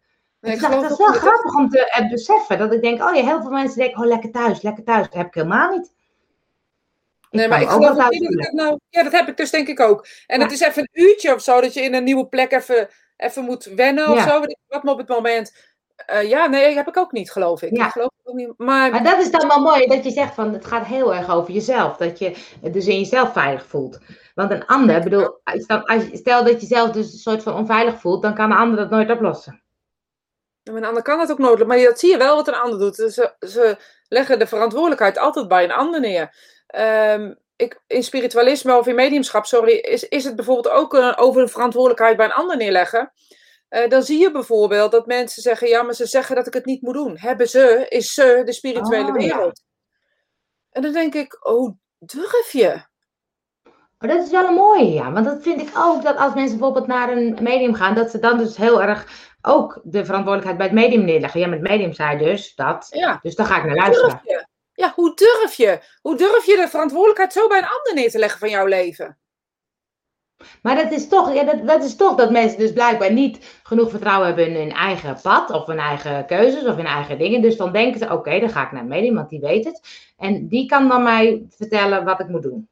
Ik 0.51 0.59
dacht, 0.59 0.81
dat 0.81 0.91
is 0.91 0.97
wel 0.97 1.07
grappig 1.13 1.55
om 1.55 1.69
te 1.69 1.89
eh, 1.91 2.09
beseffen. 2.09 2.57
Dat 2.57 2.73
ik 2.73 2.81
denk, 2.81 3.03
oh 3.03 3.15
ja, 3.15 3.23
heel 3.23 3.41
veel 3.41 3.51
mensen 3.51 3.77
denken, 3.79 4.01
oh 4.01 4.07
lekker 4.07 4.31
thuis, 4.31 4.61
lekker 4.61 4.83
thuis. 4.83 5.03
Dat 5.05 5.13
heb 5.13 5.27
ik 5.27 5.33
helemaal 5.33 5.69
niet. 5.77 5.91
Nee, 7.31 7.47
maar 7.47 7.61
ik 7.61 7.69
geloof 7.69 7.95
dat 7.95 8.13
ik 8.13 8.17
voelen. 8.23 8.43
dat 8.43 8.51
nou... 8.51 8.79
Ja, 8.89 9.03
dat 9.03 9.11
heb 9.11 9.27
ik 9.27 9.37
dus 9.37 9.49
denk 9.51 9.67
ik 9.67 9.79
ook. 9.79 10.05
En 10.27 10.37
Ja. 10.39 10.43
het 10.43 10.53
is 10.53 10.59
even 10.59 10.81
een 10.91 11.03
uurtje 11.03 11.33
of 11.33 11.41
zo 11.41 11.61
dat 11.61 11.73
je 11.73 11.81
in 11.81 11.93
een 11.93 12.03
nieuwe 12.03 12.27
plek 12.27 12.51
even, 12.51 12.87
even 13.17 13.43
moet 13.43 13.63
wennen 13.65 14.09
of 14.09 14.15
Ja. 14.17 14.29
zo. 14.29 14.39
Wat 14.67 14.83
me 14.83 14.91
op 14.91 14.97
het 14.97 15.07
moment... 15.07 15.55
eh, 15.95 16.29
ja, 16.29 16.45
nee, 16.47 16.75
heb 16.75 16.87
ik 16.87 16.97
ook 16.97 17.11
niet, 17.11 17.31
geloof 17.31 17.61
ik. 17.61 17.75
Ja. 17.77 17.85
Ik 17.85 17.91
geloof 17.91 18.09
ook 18.23 18.35
niet. 18.35 18.53
Maar, 18.57 18.91
Maar 18.91 19.03
dat 19.03 19.17
is 19.19 19.31
dan 19.31 19.47
wel 19.47 19.59
mooi, 19.61 19.85
dat 19.87 20.03
je 20.03 20.11
zegt 20.11 20.33
van, 20.33 20.53
het 20.53 20.65
gaat 20.65 20.85
heel 20.85 21.15
erg 21.15 21.29
over 21.29 21.53
jezelf. 21.53 21.97
Dat 21.97 22.19
je 22.19 22.35
het 22.61 22.73
dus 22.73 22.87
in 22.87 22.99
jezelf 22.99 23.33
veilig 23.33 23.65
voelt. 23.65 23.99
Want 24.35 24.51
een 24.51 24.65
ander, 24.65 24.95
ik 24.97 25.03
bedoel, 25.03 25.37
stel, 25.43 25.87
als 25.87 26.03
je- 26.03 26.17
stel 26.17 26.43
dat 26.43 26.61
je 26.61 26.67
zelf 26.67 26.91
dus 26.91 27.13
een 27.13 27.19
soort 27.19 27.43
van 27.43 27.53
onveilig 27.55 27.99
voelt, 27.99 28.21
dan 28.21 28.33
kan 28.33 28.51
een 28.51 28.57
ander 28.57 28.77
dat 28.77 28.89
nooit 28.89 29.11
oplossen. 29.11 29.62
Maar 30.63 30.75
een 30.75 30.85
ander 30.85 31.03
kan 31.03 31.19
het 31.19 31.31
ook 31.31 31.37
nooit. 31.39 31.67
Maar 31.67 31.79
dat 31.79 31.99
zie 31.99 32.11
je 32.11 32.17
wel 32.17 32.35
wat 32.35 32.47
een 32.47 32.53
ander 32.53 32.79
doet. 32.79 32.95
Dus 32.95 33.13
Ze, 33.13 33.35
ze 33.39 33.77
leggen 34.07 34.39
de 34.39 34.47
verantwoordelijkheid 34.47 35.17
altijd 35.17 35.47
bij 35.47 35.63
een 35.63 35.71
ander 35.71 35.99
neer. 35.99 36.35
Ehm, 36.67 37.33
ik, 37.55 37.81
in 37.87 38.03
spiritualisme 38.03 38.77
of 38.77 38.87
in 38.87 38.95
mediumschap, 38.95 39.45
sorry, 39.45 39.73
is, 39.73 40.07
is 40.07 40.23
het 40.23 40.35
bijvoorbeeld 40.35 40.75
ook 40.75 40.93
een, 40.93 41.17
over 41.17 41.41
de 41.41 41.51
verantwoordelijkheid 41.51 42.17
bij 42.17 42.25
een 42.25 42.31
ander 42.31 42.57
neerleggen. 42.57 43.11
Eh, 43.69 43.89
dan 43.89 44.03
zie 44.03 44.19
je 44.19 44.31
bijvoorbeeld 44.31 44.91
dat 44.91 45.05
mensen 45.05 45.41
zeggen: 45.41 45.67
ja, 45.67 45.83
maar 45.83 45.93
ze 45.93 46.05
zeggen 46.05 46.35
dat 46.35 46.47
ik 46.47 46.53
het 46.53 46.65
niet 46.65 46.81
moet 46.81 46.93
doen. 46.93 47.17
Hebben 47.17 47.49
ze, 47.49 47.85
is 47.89 48.13
ze 48.13 48.41
de 48.45 48.53
spirituele 48.53 49.11
Oh, 49.11 49.21
ja. 49.21 49.27
wereld. 49.27 49.61
En 50.69 50.81
dan 50.81 50.91
denk 50.91 51.13
ik: 51.13 51.37
hoe 51.39 51.77
durf 51.99 52.51
je? 52.51 52.91
Maar 54.03 54.15
dat 54.15 54.25
is 54.25 54.31
wel 54.31 54.47
een 54.47 54.53
mooie, 54.53 54.93
ja. 54.93 55.11
Want 55.11 55.25
dat 55.25 55.41
vind 55.41 55.61
ik 55.61 55.69
ook, 55.77 56.03
dat 56.03 56.17
als 56.17 56.33
mensen 56.33 56.57
bijvoorbeeld 56.57 56.87
naar 56.87 57.11
een 57.11 57.37
medium 57.41 57.73
gaan, 57.73 57.95
dat 57.95 58.11
ze 58.11 58.19
dan 58.19 58.37
dus 58.37 58.57
heel 58.57 58.81
erg 58.81 59.07
ook 59.41 59.81
de 59.83 60.05
verantwoordelijkheid 60.05 60.57
bij 60.57 60.65
het 60.65 60.75
medium 60.75 61.05
neerleggen. 61.05 61.39
Ja, 61.39 61.47
met 61.47 61.59
het 61.59 61.69
medium 61.69 61.93
zei 61.93 62.17
dus 62.17 62.55
dat. 62.55 62.87
Ja, 62.89 63.19
Dus 63.21 63.35
daar 63.35 63.45
ga 63.45 63.57
ik 63.57 63.65
naar 63.65 63.75
luisteren. 63.75 64.21
durf? 64.25 64.45
Ja, 64.73 64.91
hoe 64.95 65.15
durf 65.15 65.53
je? 65.53 65.79
Hoe 66.01 66.17
durf 66.17 66.45
je 66.45 66.55
de 66.55 66.67
verantwoordelijkheid 66.67 67.33
zo 67.33 67.47
bij 67.47 67.57
een 67.57 67.63
ander 67.63 67.93
neer 67.93 68.11
te 68.11 68.19
leggen 68.19 68.39
van 68.39 68.49
jouw 68.49 68.65
leven? 68.65 69.17
Maar 70.61 70.75
dat 70.75 70.91
is, 70.91 71.07
toch, 71.07 71.33
ja, 71.33 71.43
dat, 71.43 71.67
dat 71.67 71.83
is 71.83 71.95
toch 71.95 72.15
dat 72.15 72.31
mensen 72.31 72.59
dus 72.59 72.73
blijkbaar 72.73 73.11
niet 73.11 73.59
genoeg 73.63 73.89
vertrouwen 73.89 74.27
hebben 74.27 74.47
in 74.47 74.55
hun 74.55 74.71
eigen 74.71 75.19
pad 75.21 75.49
of 75.49 75.65
hun 75.65 75.79
eigen 75.79 76.25
keuzes 76.25 76.65
of 76.65 76.75
hun 76.75 76.85
eigen 76.85 77.17
dingen. 77.17 77.41
Dus 77.41 77.57
dan 77.57 77.71
denken 77.71 77.99
ze, 77.99 78.13
oké, 78.13 78.39
dan 78.39 78.49
ga 78.49 78.65
ik 78.65 78.71
naar 78.71 78.81
een 78.81 78.87
medium, 78.87 79.15
want 79.15 79.29
die 79.29 79.39
weet 79.39 79.65
het. 79.65 79.81
En 80.17 80.47
die 80.47 80.65
kan 80.65 80.87
dan 80.87 81.03
mij 81.03 81.45
vertellen 81.49 82.03
wat 82.05 82.19
ik 82.19 82.27
moet 82.27 82.43
doen. 82.43 82.67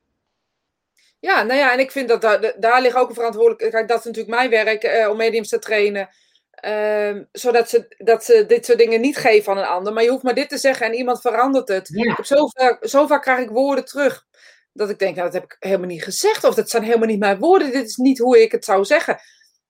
Ja, 1.22 1.44
nou 1.44 1.60
ja, 1.60 1.74
en 1.74 1.80
ik 1.80 1.92
vind 1.92 2.10
dat 2.10 2.22
daar, 2.22 2.54
daar 2.60 2.82
ligt 2.82 2.96
ook 2.96 3.10
een 3.10 3.16
verantwoordelijkheid. 3.16 3.88
Dat 3.88 4.00
is 4.00 4.06
natuurlijk 4.06 4.36
mijn 4.36 4.50
werk 4.50 4.84
eh, 4.84 5.10
om 5.10 5.18
mediums 5.18 5.50
te 5.50 5.60
trainen. 5.60 6.10
Ehm, 6.52 7.24
zodat 7.32 7.70
ze, 7.70 7.96
dat 7.98 8.24
ze 8.24 8.46
dit 8.46 8.66
soort 8.66 8.78
dingen 8.78 9.02
niet 9.02 9.18
geven 9.18 9.52
aan 9.52 9.58
een 9.58 9.66
ander. 9.66 9.94
Maar 9.94 10.04
je 10.04 10.10
hoeft 10.10 10.24
maar 10.24 10.34
dit 10.34 10.50
te 10.50 10.58
zeggen 10.58 10.86
en 10.86 10.94
iemand 10.94 11.22
verandert 11.22 11.68
het. 11.68 11.90
Ja. 11.94 12.24
Zo, 12.24 12.48
vaak, 12.48 12.88
zo 12.88 13.08
vaak 13.08 13.22
krijg 13.22 13.40
ik 13.40 13.50
woorden 13.50 13.86
terug. 13.86 14.26
Dat 14.74 14.90
ik 14.90 15.00
denk, 15.00 15.16
nou, 15.16 15.26
dat 15.32 15.42
heb 15.42 15.52
ik 15.52 15.56
helemaal 15.60 15.88
niet 15.88 16.04
gezegd. 16.04 16.44
Of 16.44 16.56
dat 16.56 16.70
zijn 16.70 16.84
helemaal 16.84 17.08
niet 17.08 17.20
mijn 17.20 17.40
woorden. 17.40 17.72
Dit 17.72 17.86
is 17.88 17.96
niet 17.96 18.20
hoe 18.20 18.42
ik 18.42 18.52
het 18.52 18.66
zou 18.66 18.86
zeggen. 18.86 19.20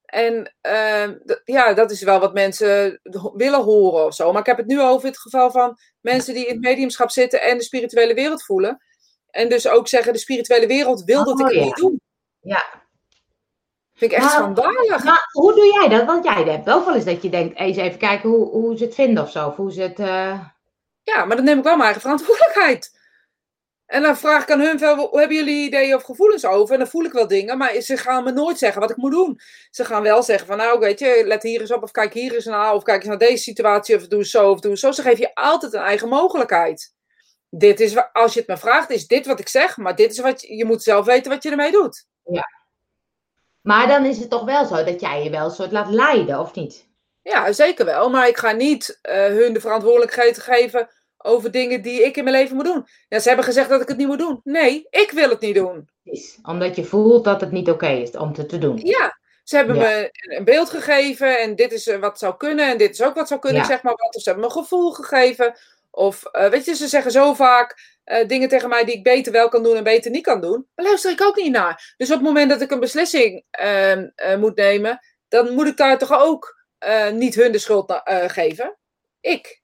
En 0.05 0.55
ehm, 0.61 1.15
ja, 1.45 1.73
dat 1.73 1.91
is 1.91 2.01
wel 2.01 2.19
wat 2.19 2.33
mensen 2.33 2.99
ho- 3.03 3.33
willen 3.35 3.63
horen 3.63 4.05
of 4.05 4.13
zo. 4.15 4.31
Maar 4.31 4.41
ik 4.41 4.47
heb 4.47 4.57
het 4.57 4.67
nu 4.67 4.81
over 4.81 5.07
het 5.07 5.19
geval 5.19 5.51
van 5.51 5.77
mensen 6.01 6.33
die 6.33 6.45
in 6.45 6.53
het 6.53 6.63
mediumschap 6.63 7.11
zitten 7.11 7.41
en 7.41 7.57
de 7.57 7.63
spirituele 7.63 8.13
wereld 8.13 8.43
voelen. 8.45 8.81
En 9.31 9.49
dus 9.49 9.67
ook 9.67 9.87
zeggen, 9.87 10.13
de 10.13 10.19
spirituele 10.19 10.67
wereld 10.67 11.03
wil 11.03 11.23
dat 11.23 11.39
ik 11.39 11.45
Oh, 11.45 11.51
het 11.51 11.55
ja. 11.59 11.63
niet 11.65 11.75
doe. 11.75 11.99
Ja. 12.41 12.65
Vind 13.95 14.11
ik 14.11 14.17
echt 14.17 14.25
Maar- 14.27 14.35
schandalig. 14.35 15.03
Hoe 15.31 15.53
doe 15.53 15.65
jij 15.79 15.97
dat? 15.97 16.05
Want 16.05 16.23
jij 16.23 16.43
hebt 16.43 16.69
ook 16.69 16.85
wel 16.85 16.95
eens 16.95 17.05
dat 17.05 17.21
je 17.21 17.29
denkt, 17.29 17.57
eens 17.59 17.77
even 17.77 17.99
kijken 17.99 18.29
hoe, 18.29 18.49
hoe 18.49 18.77
ze 18.77 18.83
het 18.83 18.95
vinden 18.95 19.23
of 19.23 19.31
zo. 19.31 19.47
Of 19.47 19.55
hoe 19.55 19.71
ze 19.71 19.81
het... 19.81 19.99
eh, 19.99 20.39
Ja, 21.03 21.25
maar 21.25 21.35
dan 21.35 21.45
neem 21.45 21.57
ik 21.57 21.63
wel 21.63 21.73
mijn 21.73 21.83
eigen 21.83 22.01
verantwoordelijkheid. 22.01 22.99
En 23.85 24.01
dan 24.01 24.17
vraag 24.17 24.43
ik 24.43 24.51
aan 24.51 24.59
hun, 24.59 24.79
hebben 24.79 25.35
jullie 25.35 25.65
ideeën 25.65 25.95
of 25.95 26.03
gevoelens 26.03 26.45
over? 26.45 26.73
En 26.73 26.79
dan 26.79 26.89
voel 26.89 27.03
ik 27.03 27.11
wel 27.11 27.27
dingen, 27.27 27.57
maar 27.57 27.81
ze 27.81 27.97
gaan 27.97 28.23
me 28.23 28.31
nooit 28.31 28.57
zeggen 28.57 28.81
wat 28.81 28.89
ik 28.89 28.95
moet 28.97 29.11
doen. 29.11 29.39
Ze 29.69 29.85
gaan 29.85 30.01
wel 30.01 30.23
zeggen 30.23 30.47
van, 30.47 30.57
nou 30.57 30.79
weet 30.79 30.99
je, 30.99 31.23
let 31.25 31.43
hier 31.43 31.61
eens 31.61 31.71
op 31.73 31.83
of 31.83 31.91
kijk 31.91 32.13
hier 32.13 32.33
eens 32.33 32.45
naar. 32.45 32.73
Of 32.73 32.83
kijk 32.83 32.97
eens 32.99 33.07
naar 33.09 33.17
deze 33.17 33.43
situatie 33.43 33.95
of 33.95 34.07
doe 34.07 34.25
zo 34.25 34.49
of 34.51 34.59
doe 34.59 34.77
zo. 34.77 34.91
Ze 34.91 35.01
geven 35.01 35.19
je 35.19 35.35
altijd 35.35 35.73
een 35.73 35.79
eigen 35.81 36.09
mogelijkheid. 36.09 36.93
Dit 37.53 37.79
is, 37.79 37.95
als 38.13 38.33
je 38.33 38.39
het 38.39 38.49
me 38.49 38.57
vraagt, 38.57 38.89
is 38.89 39.07
dit 39.07 39.25
wat 39.25 39.39
ik 39.39 39.47
zeg. 39.47 39.77
Maar 39.77 39.95
dit 39.95 40.11
is 40.11 40.19
wat 40.19 40.41
je, 40.41 40.55
je 40.55 40.65
moet 40.65 40.83
zelf 40.83 41.05
weten 41.05 41.31
wat 41.31 41.43
je 41.43 41.49
ermee 41.49 41.71
doet. 41.71 42.05
Maar 43.61 43.87
dan 43.87 44.05
is 44.05 44.17
het 44.17 44.29
toch 44.29 44.43
wel 44.45 44.65
zo 44.65 44.83
dat 44.83 45.01
jij 45.01 45.23
je 45.23 45.29
wel 45.29 45.45
een 45.45 45.51
soort 45.51 45.71
laat 45.71 45.89
leiden, 45.89 46.39
of 46.39 46.53
niet? 46.55 46.89
Ja, 47.21 47.51
zeker 47.51 47.85
wel. 47.85 48.09
Maar 48.09 48.27
ik 48.27 48.37
ga 48.37 48.51
niet 48.51 48.99
eh, 49.01 49.25
hun 49.25 49.53
de 49.53 49.59
verantwoordelijkheid 49.61 50.39
geven 50.39 50.89
over 51.17 51.51
dingen 51.51 51.81
die 51.81 52.03
ik 52.03 52.17
in 52.17 52.23
mijn 52.23 52.35
leven 52.35 52.55
moet 52.55 52.65
doen. 52.65 52.85
Ja, 53.07 53.19
ze 53.19 53.27
hebben 53.27 53.45
gezegd 53.45 53.69
dat 53.69 53.81
ik 53.81 53.87
het 53.87 53.97
niet 53.97 54.07
moet 54.07 54.19
doen. 54.19 54.41
Nee, 54.43 54.87
ik 54.89 55.11
wil 55.11 55.29
het 55.29 55.39
niet 55.39 55.55
doen. 55.55 55.89
Precies. 56.03 56.37
Omdat 56.43 56.75
je 56.75 56.83
voelt 56.85 57.23
dat 57.23 57.41
het 57.41 57.51
niet 57.51 57.69
oké 57.69 57.87
is 57.89 58.11
om 58.11 58.33
het 58.35 58.49
te 58.49 58.57
doen. 58.57 58.77
Ja, 58.83 59.19
ze 59.43 59.55
hebben 59.55 59.75
Ja. 59.75 59.81
me 59.81 60.09
een- 60.11 60.43
beeld 60.43 60.69
gegeven 60.69 61.39
en 61.39 61.55
dit 61.55 61.71
is 61.71 61.87
eh, 61.87 61.99
wat 61.99 62.19
zou 62.19 62.37
kunnen 62.37 62.67
en 62.69 62.77
dit 62.77 62.89
is 62.89 63.01
ook 63.03 63.15
wat 63.15 63.27
zou 63.27 63.39
kunnen, 63.39 63.61
Ja. 63.61 63.67
zeg 63.67 63.83
maar 63.83 63.95
wat. 63.97 64.15
Of 64.15 64.21
ze 64.21 64.29
hebben 64.29 64.49
me 64.49 64.55
een 64.55 64.61
gevoel 64.63 64.91
gegeven. 64.91 65.55
Of 65.91 66.25
eh, 66.25 66.49
weet 66.49 66.65
je, 66.65 66.75
ze 66.75 66.87
zeggen 66.87 67.11
zo 67.11 67.33
vaak 67.33 67.99
eh, 68.03 68.27
dingen 68.27 68.49
tegen 68.49 68.69
mij 68.69 68.85
die 68.85 68.95
ik 68.95 69.03
beter 69.03 69.31
wel 69.31 69.49
kan 69.49 69.63
doen 69.63 69.75
en 69.75 69.83
beter 69.83 70.11
niet 70.11 70.23
kan 70.23 70.41
doen. 70.41 70.67
Daar 70.75 70.85
luister 70.85 71.11
ik 71.11 71.21
ook 71.21 71.35
niet 71.35 71.51
naar. 71.51 71.93
Dus 71.97 72.07
op 72.07 72.15
het 72.15 72.23
moment 72.23 72.49
dat 72.49 72.61
ik 72.61 72.71
een 72.71 72.79
beslissing 72.79 73.43
ehm, 73.51 74.09
eh, 74.15 74.37
moet 74.37 74.55
nemen, 74.55 74.99
dan 75.27 75.53
moet 75.53 75.67
ik 75.67 75.77
daar 75.77 75.97
toch 75.97 76.19
ook 76.19 76.59
niet 77.13 77.35
hun 77.35 77.51
de 77.51 77.57
schuld 77.57 78.01
geven. 78.27 78.77
Ik. 79.19 79.61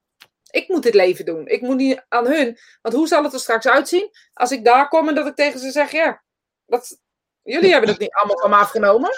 Ik 0.50 0.68
moet 0.68 0.84
dit 0.84 0.94
leven 0.94 1.26
doen. 1.26 1.48
Ik 1.48 1.62
moet 1.62 1.76
niet 1.76 2.06
aan 2.08 2.28
hun. 2.28 2.58
Want 2.82 2.96
hoe 2.96 3.08
zal 3.08 3.24
het 3.24 3.34
er 3.34 3.40
straks 3.40 3.68
uitzien 3.68 4.10
als 4.34 4.52
ik 4.52 4.66
daar 4.66 4.88
kom 4.88 5.08
en 5.08 5.16
dat 5.16 5.28
ik 5.28 5.36
tegen 5.36 5.60
ze 5.60 5.72
zeg: 5.72 5.92
ja, 5.92 6.24
dat, 6.66 7.00
jullie 7.44 7.72
hebben 7.72 7.90
het 7.90 8.00
niet 8.00 8.14
allemaal 8.14 8.40
van 8.40 8.50
me 8.50 8.56
afgenomen. 8.56 9.10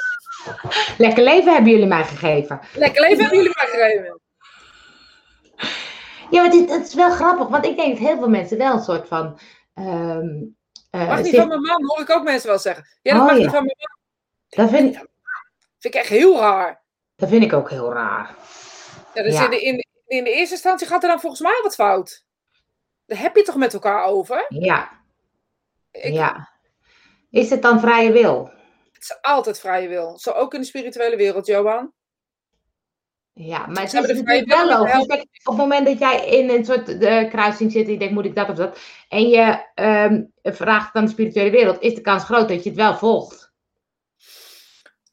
Lekker 0.98 1.24
leven 1.24 1.54
hebben 1.54 1.72
jullie 1.72 1.88
mij 1.88 2.04
gegeven. 2.04 2.60
Lekker 2.74 3.02
leven 3.02 3.20
hebben 3.20 3.38
jullie 3.38 3.56
mij 3.56 3.68
gegeven. 3.68 4.20
Ja, 6.32 6.42
maar 6.42 6.52
dit, 6.52 6.70
het 6.70 6.88
is 6.88 6.94
wel 6.94 7.10
grappig, 7.12 7.48
want 7.48 7.66
ik 7.66 7.76
denk 7.76 7.98
dat 7.98 8.08
heel 8.08 8.18
veel 8.18 8.30
mensen 8.30 8.58
wel 8.58 8.74
een 8.74 8.82
soort 8.84 9.08
van. 9.08 9.40
eh, 9.74 10.20
Mag 11.08 11.22
niet 11.22 11.36
van 11.36 11.48
mijn 11.48 11.62
man, 11.62 11.86
hoor 11.86 12.00
ik 12.00 12.10
ook 12.10 12.24
mensen 12.24 12.50
wel 12.50 12.60
zeggen. 12.60 12.88
Ja, 13.02 13.14
dat 13.14 13.22
Oh, 13.22 13.28
mag 13.28 13.38
ja. 13.38 13.42
niet 13.44 13.52
van 13.56 13.64
mijn 13.64 13.76
man. 13.78 13.98
dat, 14.66 14.70
vind, 14.70 14.96
Vind 15.80 15.94
ik 15.96 16.02
echt 16.02 16.10
heel 16.10 16.38
raar. 16.40 16.82
dat 17.16 17.30
vind 17.30 17.44
ik 17.44 17.54
ook 17.54 17.70
heel 17.70 17.94
raar. 17.94 18.36
Ja, 19.14 19.24
dus 19.24 19.34
Ja. 19.34 19.44
In, 19.44 19.50
de, 19.50 19.60
in, 19.62 19.86
in 20.08 20.24
de 20.24 20.32
eerste 20.32 20.54
instantie 20.54 20.88
gaat 20.88 21.04
er 21.04 21.10
dan 21.10 21.20
volgens 21.20 21.42
mij 21.42 21.60
wat 21.64 21.76
fout. 21.76 22.26
Daar 23.06 23.20
heb 23.20 23.36
je 23.36 23.42
toch 23.44 23.56
met 23.56 23.74
elkaar 23.74 24.04
over? 24.04 24.46
Ja, 24.50 24.90
Ik, 25.92 26.14
ja. 26.14 26.50
Is 27.30 27.50
het 27.50 27.62
dan 27.62 27.80
vrije 27.80 28.12
wil? 28.12 28.52
Het 28.94 29.02
is 29.04 29.18
altijd 29.22 29.60
vrije 29.60 29.88
wil. 29.88 30.18
Zo 30.18 30.32
ook 30.32 30.54
in 30.54 30.60
de 30.60 30.66
spirituele 30.66 31.16
wereld, 31.16 31.46
Johan. 31.46 31.94
Ja, 33.42 33.66
maar 33.66 33.84
het 33.84 33.94
is 33.94 34.00
natuurlijk 34.00 34.48
wel 34.48 34.68
logisch. 34.68 35.04
Op 35.04 35.20
het 35.44 35.58
moment 35.58 35.86
dat 35.86 36.00
jij 36.00 36.28
in 36.28 36.50
een 36.50 36.66
soort 36.66 37.00
eh, 37.00 37.30
kruising 37.30 37.72
zit 37.72 37.86
en 37.86 37.92
je 37.92 37.98
denkt, 37.98 38.14
moet 38.14 38.26
ik 38.26 38.36
dat 38.36 38.50
of 38.50 38.56
dat? 38.56 38.80
En 39.10 39.30
je 39.30 39.66
ehm, 39.76 40.24
vraagt 40.44 40.96
aan 40.96 41.06
de 41.06 41.12
spirituele 41.12 41.50
wereld, 41.50 41.82
is 41.82 41.96
de 41.96 42.02
kans 42.02 42.24
groot 42.24 42.48
dat 42.48 42.64
je 42.64 42.70
het 42.70 42.78
wel 42.78 42.98
volgt. 42.98 43.52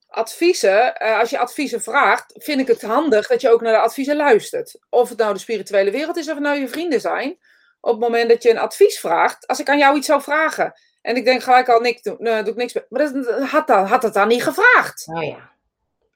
Adviezen, 0.09 0.97
eh, 0.97 1.18
als 1.18 1.31
je 1.31 1.39
adviezen 1.39 1.83
vraagt, 1.83 2.33
vind 2.37 2.61
ik 2.61 2.66
het 2.66 2.83
handig 2.83 3.27
dat 3.27 3.41
je 3.41 3.51
ook 3.51 3.61
naar 3.61 3.72
de 3.72 3.79
adviezen 3.79 4.16
luistert. 4.16 4.79
Of 4.91 5.09
het 5.09 5.18
nou 5.18 5.33
de 5.33 5.39
spirituele 5.39 5.91
wereld 5.91 6.16
is 6.16 6.29
of 6.29 6.35
het 6.35 6.43
nou 6.43 6.59
je 6.59 6.68
vrienden 6.68 7.01
zijn. 7.01 7.39
Op 7.81 7.91
het 7.91 8.01
moment 8.01 8.29
dat 8.29 8.43
je 8.43 8.51
een 8.51 8.59
advies 8.59 9.01
vraagt, 9.01 9.47
als 9.47 9.61
ik 9.61 9.68
aan 9.68 9.79
jou 9.79 9.97
iets 9.97 10.07
zou 10.07 10.22
vragen. 10.22 10.72
En 11.03 11.16
ik 11.16 11.24
denk 11.24 11.43
gelijk 11.43 11.68
al, 11.68 11.81
niks 11.81 12.03
nee, 12.18 12.43
doe 12.43 12.53
ik 12.53 12.59
niks 12.59 12.72
mee. 12.72 12.85
Maar 12.89 13.12
dat, 13.12 13.51
had, 13.51 13.66
dan, 13.66 13.87
had 13.87 14.03
het 14.03 14.14
dan 14.14 14.29
niet 14.29 14.43
gevraagd. 14.43 15.07
Nou 15.07 15.24
ja. 15.24 15.55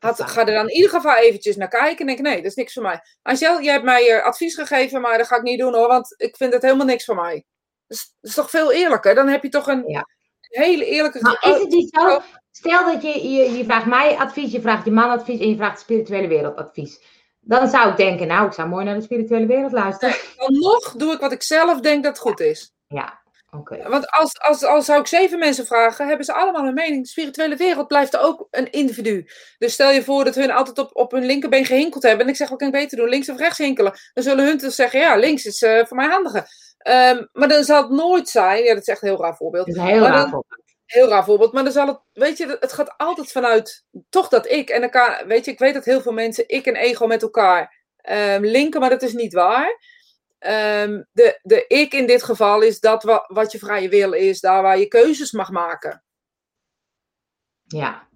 Had, 0.00 0.22
ga 0.22 0.40
er 0.46 0.54
dan 0.54 0.68
in 0.68 0.74
ieder 0.74 0.90
geval 0.90 1.16
eventjes 1.16 1.56
naar 1.56 1.68
kijken 1.68 1.98
en 1.98 2.06
denk 2.06 2.18
nee, 2.18 2.36
dat 2.36 2.44
is 2.44 2.54
niks 2.54 2.72
voor 2.72 2.82
mij. 2.82 3.00
Angel, 3.22 3.60
jij 3.62 3.72
hebt 3.72 3.84
mij 3.84 4.08
eh, 4.16 4.24
advies 4.24 4.54
gegeven, 4.54 5.00
maar 5.00 5.18
dat 5.18 5.26
ga 5.26 5.36
ik 5.36 5.42
niet 5.42 5.58
doen 5.58 5.74
hoor, 5.74 5.88
want 5.88 6.14
ik 6.16 6.36
vind 6.36 6.52
het 6.52 6.62
helemaal 6.62 6.86
niks 6.86 7.04
voor 7.04 7.14
mij. 7.14 7.44
Dat 7.86 7.98
is, 7.98 8.14
dat 8.20 8.30
is 8.30 8.36
toch 8.36 8.50
veel 8.50 8.72
eerlijker? 8.72 9.14
Dan 9.14 9.28
heb 9.28 9.42
je 9.42 9.48
toch 9.48 9.66
een 9.66 9.84
Ja. 9.86 10.06
hele 10.40 10.84
eerlijke... 10.84 11.18
Maar 11.20 11.38
is 11.54 11.60
het 11.60 11.68
niet 11.68 11.90
zo? 11.92 12.20
Stel 12.50 12.92
dat 12.92 13.02
je, 13.02 13.30
je, 13.30 13.50
je 13.52 13.64
vraagt 13.64 13.86
mij 13.86 14.16
advies, 14.16 14.52
je 14.52 14.60
vraagt 14.60 14.84
je 14.84 14.90
man 14.90 15.10
advies 15.10 15.40
en 15.40 15.48
je 15.48 15.56
vraagt 15.56 15.76
de 15.76 15.82
spirituele 15.82 16.28
wereld 16.28 16.56
advies. 16.56 17.00
dan 17.40 17.68
zou 17.68 17.90
ik 17.90 17.96
denken, 17.96 18.26
nou, 18.26 18.46
ik 18.46 18.52
zou 18.52 18.68
mooi 18.68 18.84
naar 18.84 18.94
de 18.94 19.00
spirituele 19.02 19.46
wereld 19.46 19.72
luisteren. 19.72 20.14
Dan 20.36 20.52
nog 20.58 20.92
doe 20.92 21.12
ik 21.12 21.20
wat 21.20 21.32
ik 21.32 21.42
zelf 21.42 21.80
denk 21.80 22.04
dat 22.04 22.18
goed 22.18 22.40
is. 22.40 22.72
Ja, 22.86 23.20
oké. 23.50 23.88
Want 23.88 24.10
als, 24.10 24.40
als, 24.40 24.64
als 24.64 24.84
zou 24.84 25.00
ik 25.00 25.06
zeven 25.06 25.38
mensen 25.38 25.66
vragen, 25.66 26.06
hebben 26.06 26.24
ze 26.24 26.32
allemaal 26.32 26.66
een 26.66 26.74
mening. 26.74 27.02
De 27.02 27.08
spirituele 27.08 27.56
wereld 27.56 27.86
blijft 27.86 28.16
ook 28.16 28.48
een 28.50 28.70
individu. 28.70 29.26
Dus 29.58 29.72
stel 29.72 29.90
je 29.90 30.04
voor 30.04 30.24
dat 30.24 30.34
hun 30.34 30.50
altijd 30.50 30.78
op, 30.78 30.96
op 30.96 31.10
hun 31.10 31.24
linkerbeen 31.24 31.64
gehinkeld 31.64 32.02
hebben. 32.02 32.24
En 32.24 32.30
ik 32.30 32.36
zeg, 32.36 32.48
wat 32.48 32.58
kan 32.58 32.66
ik 32.66 32.74
beter 32.74 32.96
doen? 32.96 33.08
Links 33.08 33.28
of 33.28 33.38
rechts 33.38 33.58
hinkelen? 33.58 33.92
Dan 34.14 34.24
zullen 34.24 34.44
hun 34.44 34.58
dus 34.58 34.74
zeggen, 34.74 35.00
ja, 35.00 35.16
links 35.16 35.44
is 35.44 35.62
eh, 35.62 35.84
voor 35.84 35.96
mij 35.96 36.08
handiger. 36.08 36.46
Ehm, 36.78 37.24
maar 37.32 37.48
dan 37.48 37.64
zal 37.64 37.82
het 37.82 37.90
nooit 37.90 38.28
zijn, 38.28 38.62
ja, 38.62 38.74
dat 38.74 38.82
is 38.82 38.88
echt 38.88 39.02
een 39.02 39.08
heel 39.08 39.20
raar 39.20 39.36
voorbeeld. 39.36 39.66
Dat 39.66 39.76
is 39.76 39.82
een 39.82 39.88
heel 39.88 40.00
raar 40.00 40.28
voorbeeld. 40.28 40.62
heel 40.86 41.08
raar 41.08 41.24
voorbeeld, 41.24 41.52
maar 41.52 41.64
dan 41.64 41.72
zal 41.72 41.86
het, 41.86 41.98
weet 42.12 42.38
je, 42.38 42.56
het 42.60 42.72
gaat 42.72 42.94
altijd 42.96 43.32
vanuit 43.32 43.84
toch 44.08 44.28
dat 44.28 44.50
ik. 44.50 44.70
En 44.70 44.90
kan, 44.90 45.16
weet 45.26 45.44
je, 45.44 45.50
ik 45.50 45.58
weet 45.58 45.74
dat 45.74 45.84
heel 45.84 46.00
veel 46.00 46.12
mensen 46.12 46.48
ik 46.48 46.66
en 46.66 46.76
ego 46.76 47.06
met 47.06 47.22
elkaar 47.22 47.84
ehm, 47.96 48.44
linken, 48.44 48.80
maar 48.80 48.90
dat 48.90 49.02
is 49.02 49.12
niet 49.12 49.32
waar. 49.32 49.78
Ehm, 50.40 51.02
de, 51.12 51.38
de 51.42 51.64
ik 51.66 51.92
in 51.92 52.06
dit 52.06 52.22
geval 52.22 52.60
is 52.60 52.80
dat 52.80 53.02
wa- 53.02 53.24
wat 53.28 53.52
je 53.52 53.58
vrije 53.58 53.88
wil 53.88 54.12
is, 54.12 54.40
daar 54.40 54.62
waar 54.62 54.78
je 54.78 54.86
keuzes 54.88 55.32
mag 55.32 55.50
maken. 55.50 56.02
Ja. 57.66 58.08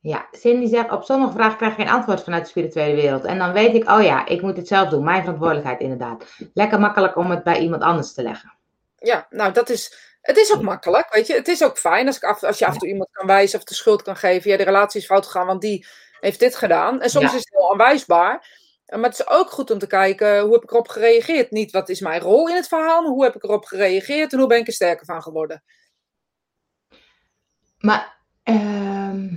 Ja, 0.00 0.28
Cindy 0.32 0.66
zegt, 0.66 0.90
op 0.90 1.02
sommige 1.04 1.32
vragen 1.32 1.56
krijg 1.56 1.76
je 1.76 1.82
geen 1.82 1.92
antwoord 1.92 2.22
vanuit 2.22 2.42
de 2.42 2.48
spirituele 2.48 2.94
wereld. 2.94 3.24
En 3.24 3.38
dan 3.38 3.52
weet 3.52 3.74
ik, 3.74 3.88
oh 3.90 4.02
ja, 4.02 4.26
ik 4.26 4.42
moet 4.42 4.56
het 4.56 4.68
zelf 4.68 4.88
doen. 4.88 5.04
Mijn 5.04 5.20
verantwoordelijkheid 5.22 5.80
inderdaad. 5.80 6.24
Lekker 6.54 6.80
makkelijk 6.80 7.16
om 7.16 7.30
het 7.30 7.42
bij 7.44 7.58
iemand 7.58 7.82
anders 7.82 8.12
te 8.12 8.22
leggen. 8.22 8.52
Ja, 8.96 9.26
nou 9.30 9.52
dat 9.52 9.68
is, 9.68 10.14
het 10.20 10.36
is 10.36 10.52
ook 10.54 10.62
makkelijk, 10.62 11.14
weet 11.14 11.26
je. 11.26 11.34
Het 11.34 11.48
is 11.48 11.62
ook 11.64 11.78
fijn 11.78 12.06
als, 12.06 12.16
ik 12.16 12.22
af, 12.24 12.42
als 12.42 12.58
je 12.58 12.66
af 12.66 12.72
en 12.72 12.78
toe 12.78 12.88
iemand 12.88 13.08
kan 13.12 13.26
wijzen 13.26 13.58
of 13.58 13.64
de 13.64 13.74
schuld 13.74 14.02
kan 14.02 14.16
geven. 14.16 14.50
Ja, 14.50 14.56
de 14.56 14.62
relatie 14.62 15.00
is 15.00 15.06
fout 15.06 15.26
gegaan, 15.26 15.46
want 15.46 15.60
die 15.60 15.86
heeft 16.20 16.40
dit 16.40 16.56
gedaan. 16.56 17.00
En 17.00 17.10
soms 17.10 17.30
Ja. 17.30 17.36
is 17.38 17.44
het 17.44 17.50
heel 17.54 17.70
aanwijsbaar. 17.70 18.60
Maar 19.00 19.10
het 19.10 19.18
is 19.18 19.28
ook 19.28 19.50
goed 19.50 19.70
om 19.70 19.78
te 19.78 19.86
kijken, 19.86 20.40
hoe 20.40 20.52
heb 20.52 20.62
ik 20.62 20.70
erop 20.70 20.88
gereageerd? 20.88 21.50
Niet 21.50 21.70
wat 21.70 21.88
is 21.88 22.00
mijn 22.00 22.20
rol 22.20 22.48
in 22.48 22.54
het 22.54 22.68
verhaal, 22.68 23.02
maar 23.02 23.10
hoe 23.10 23.24
heb 23.24 23.34
ik 23.34 23.42
erop 23.42 23.64
gereageerd 23.64 24.32
en 24.32 24.38
hoe 24.38 24.48
ben 24.48 24.58
ik 24.58 24.66
er 24.66 24.72
sterker 24.72 25.04
van 25.04 25.22
geworden? 25.22 25.62
Maar 27.78 28.16
ehm, 28.42 29.28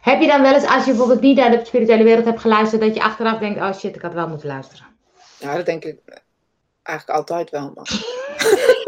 heb 0.00 0.20
je 0.20 0.26
dan 0.26 0.42
wel 0.42 0.54
eens, 0.54 0.66
als 0.66 0.84
je 0.84 0.90
bijvoorbeeld 0.90 1.20
niet 1.20 1.36
naar 1.36 1.50
de 1.50 1.64
spirituele 1.64 2.04
wereld 2.04 2.24
hebt 2.24 2.40
geluisterd, 2.40 2.80
dat 2.80 2.94
je 2.94 3.02
achteraf 3.02 3.38
denkt, 3.38 3.60
oh 3.60 3.72
shit, 3.72 3.96
ik 3.96 4.02
had 4.02 4.14
wel 4.14 4.28
moeten 4.28 4.48
luisteren. 4.48 4.86
Ja, 5.38 5.56
dat 5.56 5.66
denk 5.66 5.84
ik 5.84 5.98
eigenlijk 6.82 7.18
altijd 7.18 7.50
wel. 7.50 7.72
Maar... 7.74 7.90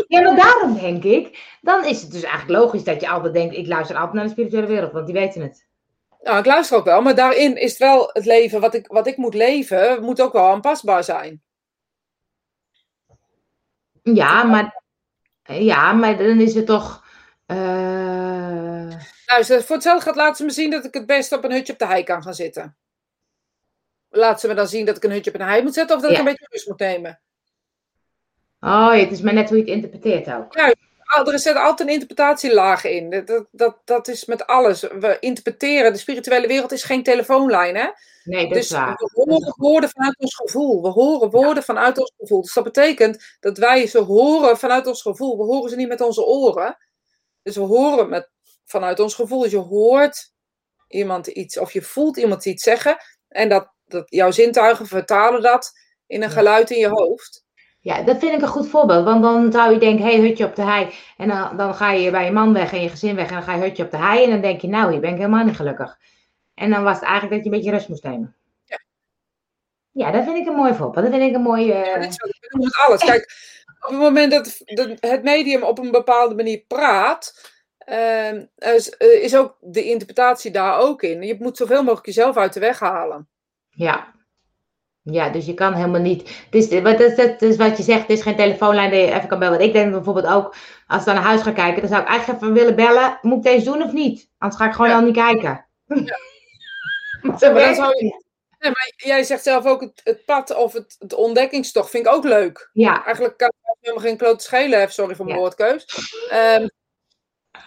Ja, 0.09 0.21
maar 0.21 0.37
daarom 0.37 0.79
denk 0.79 1.05
ik, 1.05 1.57
dan 1.61 1.85
is 1.85 2.03
het 2.03 2.11
dus 2.11 2.23
eigenlijk 2.23 2.61
logisch 2.61 2.85
dat 2.85 3.01
je 3.01 3.09
altijd 3.09 3.35
denkt, 3.35 3.57
ik 3.57 3.67
luister 3.67 3.97
altijd 3.97 4.15
naar 4.15 4.25
de 4.25 4.31
spirituele 4.31 4.67
wereld, 4.67 4.93
want 4.93 5.07
die 5.07 5.15
weten 5.15 5.43
het. 5.43 5.67
Nou, 6.27 6.39
ik 6.39 6.47
luister 6.47 6.77
ook 6.77 6.85
wel, 6.85 7.03
maar 7.03 7.15
daarin 7.15 7.57
is 7.57 7.71
het 7.71 7.79
wel 7.79 8.11
het 8.13 8.25
leven 8.25 8.61
wat 8.61 8.75
ik, 8.75 8.87
wat 8.87 9.07
ik 9.07 9.17
moet 9.17 9.35
leven, 9.35 10.03
moet 10.03 10.21
ook 10.21 10.33
wel 10.33 10.51
aanpasbaar 10.51 11.05
zijn. 11.05 11.43
Ja, 14.03 14.43
maar, 14.43 14.83
ja, 15.43 15.93
maar 15.93 16.17
dan 16.19 16.41
is 16.41 16.55
het 16.55 16.67
toch... 16.67 17.05
Nou, 17.47 19.43
ze- 19.45 19.63
voor 19.63 19.75
hetzelfde 19.75 20.05
gaat 20.05 20.17
laten 20.17 20.37
ze 20.37 20.45
me 20.45 20.51
zien 20.51 20.71
dat 20.71 20.85
ik 20.85 20.95
het 20.95 21.07
best 21.07 21.33
op 21.33 21.45
een 21.45 21.53
hutje 21.53 21.73
op 21.73 21.79
de 21.79 21.87
hei 21.87 22.03
kan 22.05 22.23
gaan 22.23 22.35
zitten. 22.35 22.77
Laat 24.09 24.41
ze 24.41 24.47
me 24.49 24.55
dan 24.55 24.69
zien 24.69 24.85
dat 24.87 24.97
ik 24.97 25.05
een 25.05 25.11
hutje 25.11 25.31
op 25.35 25.41
een 25.41 25.47
hei 25.47 25.63
moet 25.63 25.75
zetten 25.75 25.97
of 25.97 26.03
dat 26.03 26.11
Ja. 26.11 26.17
ik 26.17 26.23
een 26.25 26.31
beetje 26.31 26.47
rust 26.51 26.69
moet 26.69 26.79
nemen. 26.79 27.21
Oh, 28.61 28.93
het 28.93 29.11
is 29.11 29.21
maar 29.21 29.35
net 29.35 29.49
hoe 29.49 29.57
je 29.59 29.63
het 29.65 29.73
interpreteert 29.73 30.33
ook. 30.33 30.55
Er 31.07 31.39
zit 31.39 31.57
altijd 31.57 31.89
een 31.89 31.95
interpretatielaag 31.95 32.85
in. 32.85 33.25
Dat, 33.25 33.47
dat, 33.51 33.77
dat, 33.85 34.09
is 34.09 34.25
met 34.25 34.47
alles. 34.47 34.81
We 34.81 35.17
interpreteren. 35.21 35.93
De 35.93 35.99
spirituele 35.99 36.47
wereld 36.47 36.73
is 36.73 36.83
geen 36.83 37.03
telefoonlijn, 37.03 37.77
hè? 37.77 37.89
Nee, 38.25 38.49
dat 38.49 38.57
is 38.57 38.69
Dus 38.69 38.79
waar. 38.79 38.95
we 38.95 39.11
horen 39.25 39.55
woorden 39.57 39.91
vanuit 39.91 40.19
ons 40.19 40.35
gevoel. 40.35 40.83
We 40.83 40.89
horen 40.89 41.31
woorden 41.31 41.63
vanuit 41.63 41.99
ons 41.99 42.13
gevoel. 42.19 42.43
Dus 42.43 42.55
dat 42.55 42.65
betekent 42.65 43.37
dat 43.41 43.59
wij 43.59 43.87
ze 43.87 43.99
horen 43.99 44.59
vanuit 44.59 44.87
ons 44.87 45.03
gevoel. 45.03 45.37
We 45.37 45.43
horen 45.43 45.71
ze 45.71 45.77
niet 45.77 45.89
met 45.89 46.01
onze 46.01 46.25
oren. 46.25 46.77
Dus 47.43 47.57
we 47.57 47.63
horen 47.63 48.09
met, 48.09 48.31
vanuit 48.65 49.01
ons 49.01 49.15
gevoel. 49.15 49.41
Dus 49.41 49.51
je 49.51 49.57
hoort 49.59 50.33
iemand 50.89 51.27
iets 51.27 51.59
of 51.59 51.73
je 51.73 51.83
voelt 51.83 52.17
iemand 52.17 52.45
iets 52.45 52.63
zeggen. 52.63 52.97
En 53.29 53.49
dat, 53.49 53.73
dat 53.85 54.05
jouw 54.11 54.31
zintuigen 54.31 54.87
vertalen 54.87 55.43
dat 55.43 55.73
in 56.07 56.23
een 56.23 56.29
Ja. 56.29 56.35
geluid 56.35 56.71
in 56.71 56.79
je 56.79 56.89
hoofd. 56.89 57.46
Ja, 57.87 58.03
dat 58.03 58.19
vind 58.19 58.33
ik 58.33 58.41
een 58.43 58.49
goed 58.49 58.69
voorbeeld. 58.69 59.05
Want 59.05 59.23
dan 59.23 59.53
zou 59.53 59.73
je 59.73 59.79
denken, 59.79 60.05
hé, 60.05 60.11
hey, 60.13 60.21
hutje 60.21 60.45
op 60.45 60.57
de 60.57 60.63
hei. 60.63 60.95
En 61.17 61.29
dan, 61.29 61.57
dan 61.57 61.75
ga 61.75 61.91
je 61.93 62.11
bij 62.11 62.25
je 62.25 62.31
man 62.31 62.53
weg 62.53 62.73
en 62.73 62.83
je 62.83 62.89
gezin 62.89 63.15
weg. 63.15 63.29
En 63.29 63.35
dan 63.35 63.43
ga 63.43 63.55
je 63.55 63.63
hutje 63.63 63.85
op 63.85 63.91
de 63.91 63.97
hei. 63.97 64.25
En 64.25 64.31
dan 64.31 64.41
denk 64.41 64.61
je, 64.61 64.69
nou, 64.69 64.91
hier 64.93 65.01
ben 65.01 65.11
ik 65.11 65.17
helemaal 65.17 65.45
niet 65.45 65.57
gelukkig. 65.57 65.99
En 66.55 66.71
dan 66.71 66.83
was 66.83 66.95
het 66.95 67.05
eigenlijk 67.05 67.35
dat 67.35 67.45
je 67.45 67.51
een 67.51 67.57
beetje 67.57 67.71
rust 67.77 67.89
moest 67.89 68.03
nemen. 68.03 68.37
Ja. 68.65 68.81
Ja, 69.91 70.11
dat 70.11 70.25
vind 70.25 70.37
ik 70.37 70.47
een 70.47 70.55
mooi 70.55 70.75
voorbeeld. 70.75 71.05
Dat 71.05 71.15
vind 71.15 71.29
ik 71.29 71.35
een 71.35 71.43
mooi... 71.43 71.71
eh, 71.71 71.85
Ja, 71.87 71.99
dit 71.99 72.11
is 72.11 72.19
met 72.51 72.77
alles. 72.77 73.05
Kijk, 73.05 73.33
op 73.81 73.91
het 73.91 73.99
moment 73.99 74.33
dat 74.33 74.61
het 75.01 75.23
medium 75.23 75.63
op 75.63 75.79
een 75.79 75.91
bepaalde 75.91 76.35
manier 76.35 76.59
praat, 76.69 77.51
ehm, 77.79 78.45
is, 78.57 78.97
eh, 78.97 79.23
is 79.23 79.37
ook 79.37 79.57
de 79.61 79.85
interpretatie 79.85 80.51
daar 80.51 80.79
ook 80.79 81.03
in. 81.03 81.23
Je 81.23 81.37
moet 81.39 81.57
zoveel 81.57 81.83
mogelijk 81.83 82.07
jezelf 82.07 82.37
uit 82.37 82.53
de 82.53 82.61
weg 82.61 82.79
halen. 82.79 83.29
Ja. 83.71 84.15
Ja, 85.11 85.29
dus 85.29 85.47
je 85.47 85.55
kan 85.55 85.73
helemaal 85.75 86.01
niet. 86.01 86.21
Het 86.51 86.55
is, 86.71 86.81
wat, 86.81 86.99
dat 86.99 87.43
is 87.43 87.57
wat 87.57 87.77
je 87.77 87.83
zegt, 87.83 88.01
het 88.01 88.11
is 88.11 88.23
geen 88.23 88.37
telefoonlijn 88.37 88.91
dat 88.91 89.01
je 89.01 89.13
even 89.15 89.29
kan 89.29 89.39
bellen. 89.39 89.55
Want 89.59 89.67
ik 89.69 89.75
denk 89.75 89.93
bijvoorbeeld 89.93 90.27
ook, 90.27 90.55
als 90.87 90.99
ik 91.01 91.07
dan 91.07 91.15
naar 91.15 91.25
huis 91.25 91.43
ga 91.43 91.51
kijken, 91.53 91.81
dan 91.81 91.91
zou 91.91 92.03
ik 92.03 92.09
eigenlijk 92.09 92.43
even 92.43 92.55
willen 92.55 92.75
bellen. 92.77 93.19
Moet 93.23 93.37
ik 93.37 93.43
deze 93.53 93.65
doen 93.65 93.83
of 93.83 93.93
niet? 93.93 94.29
Anders 94.39 94.61
ga 94.61 94.67
ik 94.69 94.75
gewoon 94.75 94.91
Ja. 94.91 94.97
al 94.97 95.03
niet 95.03 95.15
kijken. 95.17 95.67
Maar 97.23 97.39
zo 97.39 97.53
Maar 97.53 97.61
dan 97.63 97.75
zou 97.75 97.89
het 97.89 97.99
je-. 97.99 98.25
Nee, 98.59 98.71
maar 98.71 98.93
jij 98.97 99.25
zegt 99.25 99.43
zelf 99.43 99.65
ook 99.67 99.81
het, 99.81 100.01
het 100.05 100.25
pad 100.25 100.55
of 100.57 100.73
het, 100.73 100.97
het 100.99 101.15
ontdekkingstocht 101.15 101.91
vind 101.91 102.07
ik 102.07 102.13
ook 102.13 102.25
leuk. 102.25 102.71
Ja, 102.73 103.05
Eigenlijk 103.05 103.37
kan 103.37 103.49
ik 103.49 103.77
helemaal 103.81 104.05
geen 104.05 104.17
klote 104.17 104.45
schelen 104.45 104.93
sorry 104.93 105.15
voor 105.15 105.25
mijn 105.25 105.37
Ja. 105.37 105.43
woordkeus. 105.43 105.87
Ehm, 106.31 106.67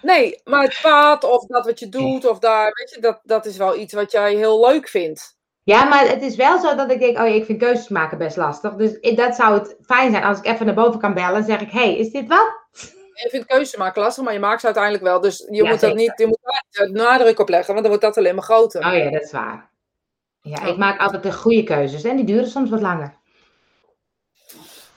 nee, 0.02 0.42
maar 0.44 0.64
het 0.64 0.80
pad 0.82 1.24
of 1.24 1.46
dat 1.46 1.66
wat 1.66 1.80
je 1.80 1.90
doet, 1.90 2.26
of 2.28 2.40
daar, 2.40 2.72
weet 2.74 2.90
je, 2.96 3.02
dat, 3.02 3.20
dat 3.24 3.46
is 3.46 3.58
wel 3.58 3.78
iets 3.78 3.94
wat 3.94 4.12
jij 4.12 4.36
heel 4.36 4.66
leuk 4.68 4.88
vindt. 4.88 5.38
Ja, 5.70 5.84
maar 5.84 6.08
het 6.08 6.22
is 6.22 6.36
wel 6.36 6.60
zo 6.60 6.76
dat 6.76 6.92
ik 6.92 7.00
denk, 7.00 7.18
oh 7.18 7.28
ja, 7.28 7.34
ik 7.34 7.46
vind 7.46 7.60
keuzes 7.60 7.88
maken 7.88 8.18
best 8.18 8.38
lastig. 8.38 8.74
Dus 8.74 9.16
dat 9.16 9.36
zou 9.36 9.54
het 9.54 9.76
fijn 9.86 10.12
zijn 10.12 10.24
als 10.24 10.38
ik 10.38 10.46
even 10.46 10.66
naar 10.66 10.76
boven 10.76 11.00
kan 11.00 11.14
bellen 11.14 11.36
en 11.36 11.44
zeg 11.44 11.62
ik, 11.62 11.72
hey, 11.72 11.98
is 11.98 12.12
dit 12.12 12.28
wat? 12.28 12.58
Je 13.14 13.28
vindt 13.30 13.48
keuzes 13.48 13.76
maken 13.76 14.02
lastig, 14.02 14.24
maar 14.24 14.34
je 14.34 14.40
maakt 14.40 14.60
ze 14.60 14.66
uiteindelijk 14.66 15.04
wel. 15.04 15.20
Dus 15.20 15.48
je 15.50 15.64
Ja, 15.64 15.70
moet 15.70 15.80
dat 15.80 15.96
niet, 15.96 16.14
je 16.16 16.28
moet 16.28 16.40
daar 16.70 16.92
nadruk 16.92 17.40
op 17.40 17.50
leggen, 17.50 17.68
want 17.74 17.80
dan 17.80 17.88
wordt 17.90 18.04
dat 18.04 18.18
alleen 18.18 18.36
maar 18.36 18.44
groter. 18.44 18.86
Oh 18.86 18.94
ja, 18.94 19.10
dat 19.10 19.22
is 19.22 19.32
waar. 19.32 19.70
Ja, 20.42 20.58
Ja. 20.62 20.68
ik 20.72 20.78
maak 20.78 21.00
altijd 21.00 21.24
de 21.24 21.34
goede 21.34 21.64
keuzes 21.64 22.04
en 22.04 22.16
die 22.16 22.26
duren 22.26 22.50
soms 22.50 22.70
wat 22.70 22.82
langer. 22.82 23.14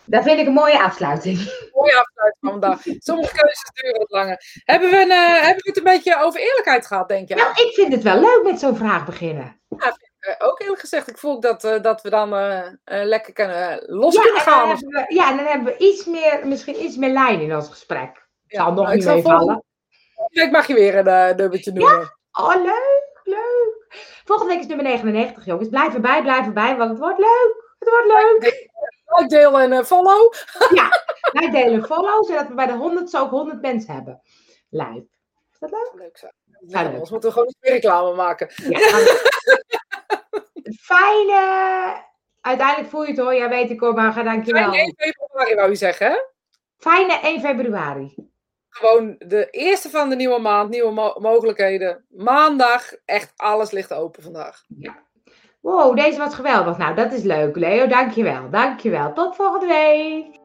Dat 0.04 0.22
vind 0.22 0.38
ik 0.38 0.46
een 0.46 0.52
mooie 0.52 0.82
afsluiting. 0.82 1.36
Mooie 1.74 1.98
afsluiting 1.98 2.40
van 2.40 2.50
vandaag. 2.50 2.80
Sommige 2.98 3.34
keuzes 3.34 3.70
duren 3.74 3.98
wat 3.98 4.10
langer. 4.10 4.62
Hebben 4.64 4.90
we, 4.90 4.96
een, 4.96 5.10
eh, 5.10 5.32
hebben 5.42 5.62
we 5.62 5.68
het 5.68 5.76
een 5.76 5.84
beetje 5.84 6.22
over 6.22 6.40
eerlijkheid 6.40 6.86
gehad, 6.86 7.08
denk 7.08 7.28
je? 7.28 7.34
Nou, 7.34 7.50
ik 7.50 7.70
vind 7.74 7.92
het 7.92 8.02
wel 8.02 8.20
leuk 8.20 8.40
met 8.44 8.58
zo'n 8.60 8.76
vraag 8.76 9.04
beginnen. 9.04 9.60
Eh, 9.78 9.92
ook 10.38 10.60
eerlijk 10.60 10.80
gezegd, 10.80 11.08
ik 11.08 11.18
voel 11.18 11.40
dat, 11.40 11.64
eh, 11.64 11.82
dat 11.82 12.02
we 12.02 12.10
dan 12.10 12.34
eh, 12.34 12.66
eh, 12.66 12.72
lekker 12.84 13.32
kunnen, 13.32 13.84
los 13.86 14.14
Ja, 14.14 14.22
kunnen 14.22 14.44
dan 14.44 14.52
gaan. 14.54 14.76
we, 14.76 15.04
ja, 15.08 15.30
en 15.30 15.36
dan 15.36 15.46
hebben 15.46 15.72
we 15.72 15.84
iets 15.84 16.04
meer, 16.04 16.40
misschien 16.46 16.82
iets 16.84 16.96
meer 16.96 17.10
lijn 17.10 17.40
in 17.40 17.54
ons 17.54 17.68
gesprek. 17.68 18.28
Ja, 18.46 18.62
Zal 18.64 18.72
nog 18.72 18.84
nou, 18.84 18.88
ik 18.88 18.94
niet 19.04 19.06
meevallen. 19.14 19.64
Week 20.28 20.50
mag 20.50 20.66
je 20.66 20.74
weer 20.74 20.96
een 20.98 21.06
eh, 21.06 21.36
nummertje 21.36 21.72
noemen. 21.72 22.16
Oh, 22.32 22.54
leuk, 22.54 23.20
leuk. 23.24 23.86
Volgende 24.24 24.52
week 24.52 24.62
is 24.62 24.66
nummer 24.68 24.84
99, 24.86 25.44
jongens. 25.44 25.68
Blijf 25.68 25.94
erbij, 25.94 26.22
blijf 26.22 26.46
erbij, 26.46 26.76
want 26.76 26.90
het 26.90 26.98
wordt 26.98 27.18
leuk. 27.18 27.74
Het 27.78 27.88
wordt 27.88 28.06
leuk. 28.06 28.70
Like, 29.06 29.28
deel 29.28 29.60
en 29.60 29.72
eh, 29.72 29.84
follow. 29.84 30.32
Wij 31.32 31.50
delen 31.50 31.84
follow, 31.84 32.24
zodat 32.26 32.48
we 32.48 32.54
bij 32.54 32.66
de 32.66 32.72
100 32.72 33.10
zo 33.10 33.22
ook 33.22 33.30
100 33.30 33.60
mensen 33.60 33.94
hebben. 33.94 34.20
Live. 34.70 35.06
Is 35.52 35.58
dat 35.58 35.70
leuk? 35.70 35.90
Leuk 35.94 36.18
zo. 36.18 36.26
Ja, 36.26 36.58
Ja, 36.66 36.82
leuk. 36.82 36.92
anders 36.92 37.10
moeten 37.10 37.28
we 37.28 37.34
gewoon 37.34 37.54
weer 37.60 37.72
reclame 37.72 38.14
maken. 38.14 38.50
Ja. 38.68 38.78
Fijne. 40.80 42.10
Uiteindelijk 42.40 42.88
voel 42.88 43.02
je 43.02 43.08
het 43.08 43.18
hoor. 43.18 43.34
Ja, 43.34 43.48
weet 43.48 43.70
ik 43.70 43.80
hoor, 43.80 43.94
maar 43.94 44.12
ga 44.12 44.22
dankjewel. 44.22 44.70
Fijn 44.70 44.80
1 44.80 44.94
februari 44.96 45.54
wou 45.54 45.68
je 45.70 45.74
zeggen? 45.76 46.26
Fijne 46.78 47.20
1 47.22 47.40
februari. 47.40 48.14
Gewoon 48.68 49.14
de 49.18 49.48
eerste 49.50 49.90
van 49.90 50.08
de 50.08 50.16
nieuwe 50.16 50.40
maand, 50.40 50.70
nieuwe 50.70 50.92
mo- 50.92 51.16
mogelijkheden. 51.18 52.04
Maandag, 52.08 52.92
echt 53.04 53.32
alles 53.36 53.70
ligt 53.70 53.92
open 53.92 54.22
vandaag. 54.22 54.62
Wow, 55.60 55.96
deze 55.96 56.18
was 56.18 56.34
geweldig. 56.34 56.76
Nou, 56.78 56.94
dat 56.94 57.12
is 57.12 57.22
leuk, 57.22 57.56
Leo. 57.56 57.86
Dankjewel. 57.86 58.50
Dankjewel. 58.50 59.12
Tot 59.12 59.36
volgende 59.36 59.66
week. 59.66 60.40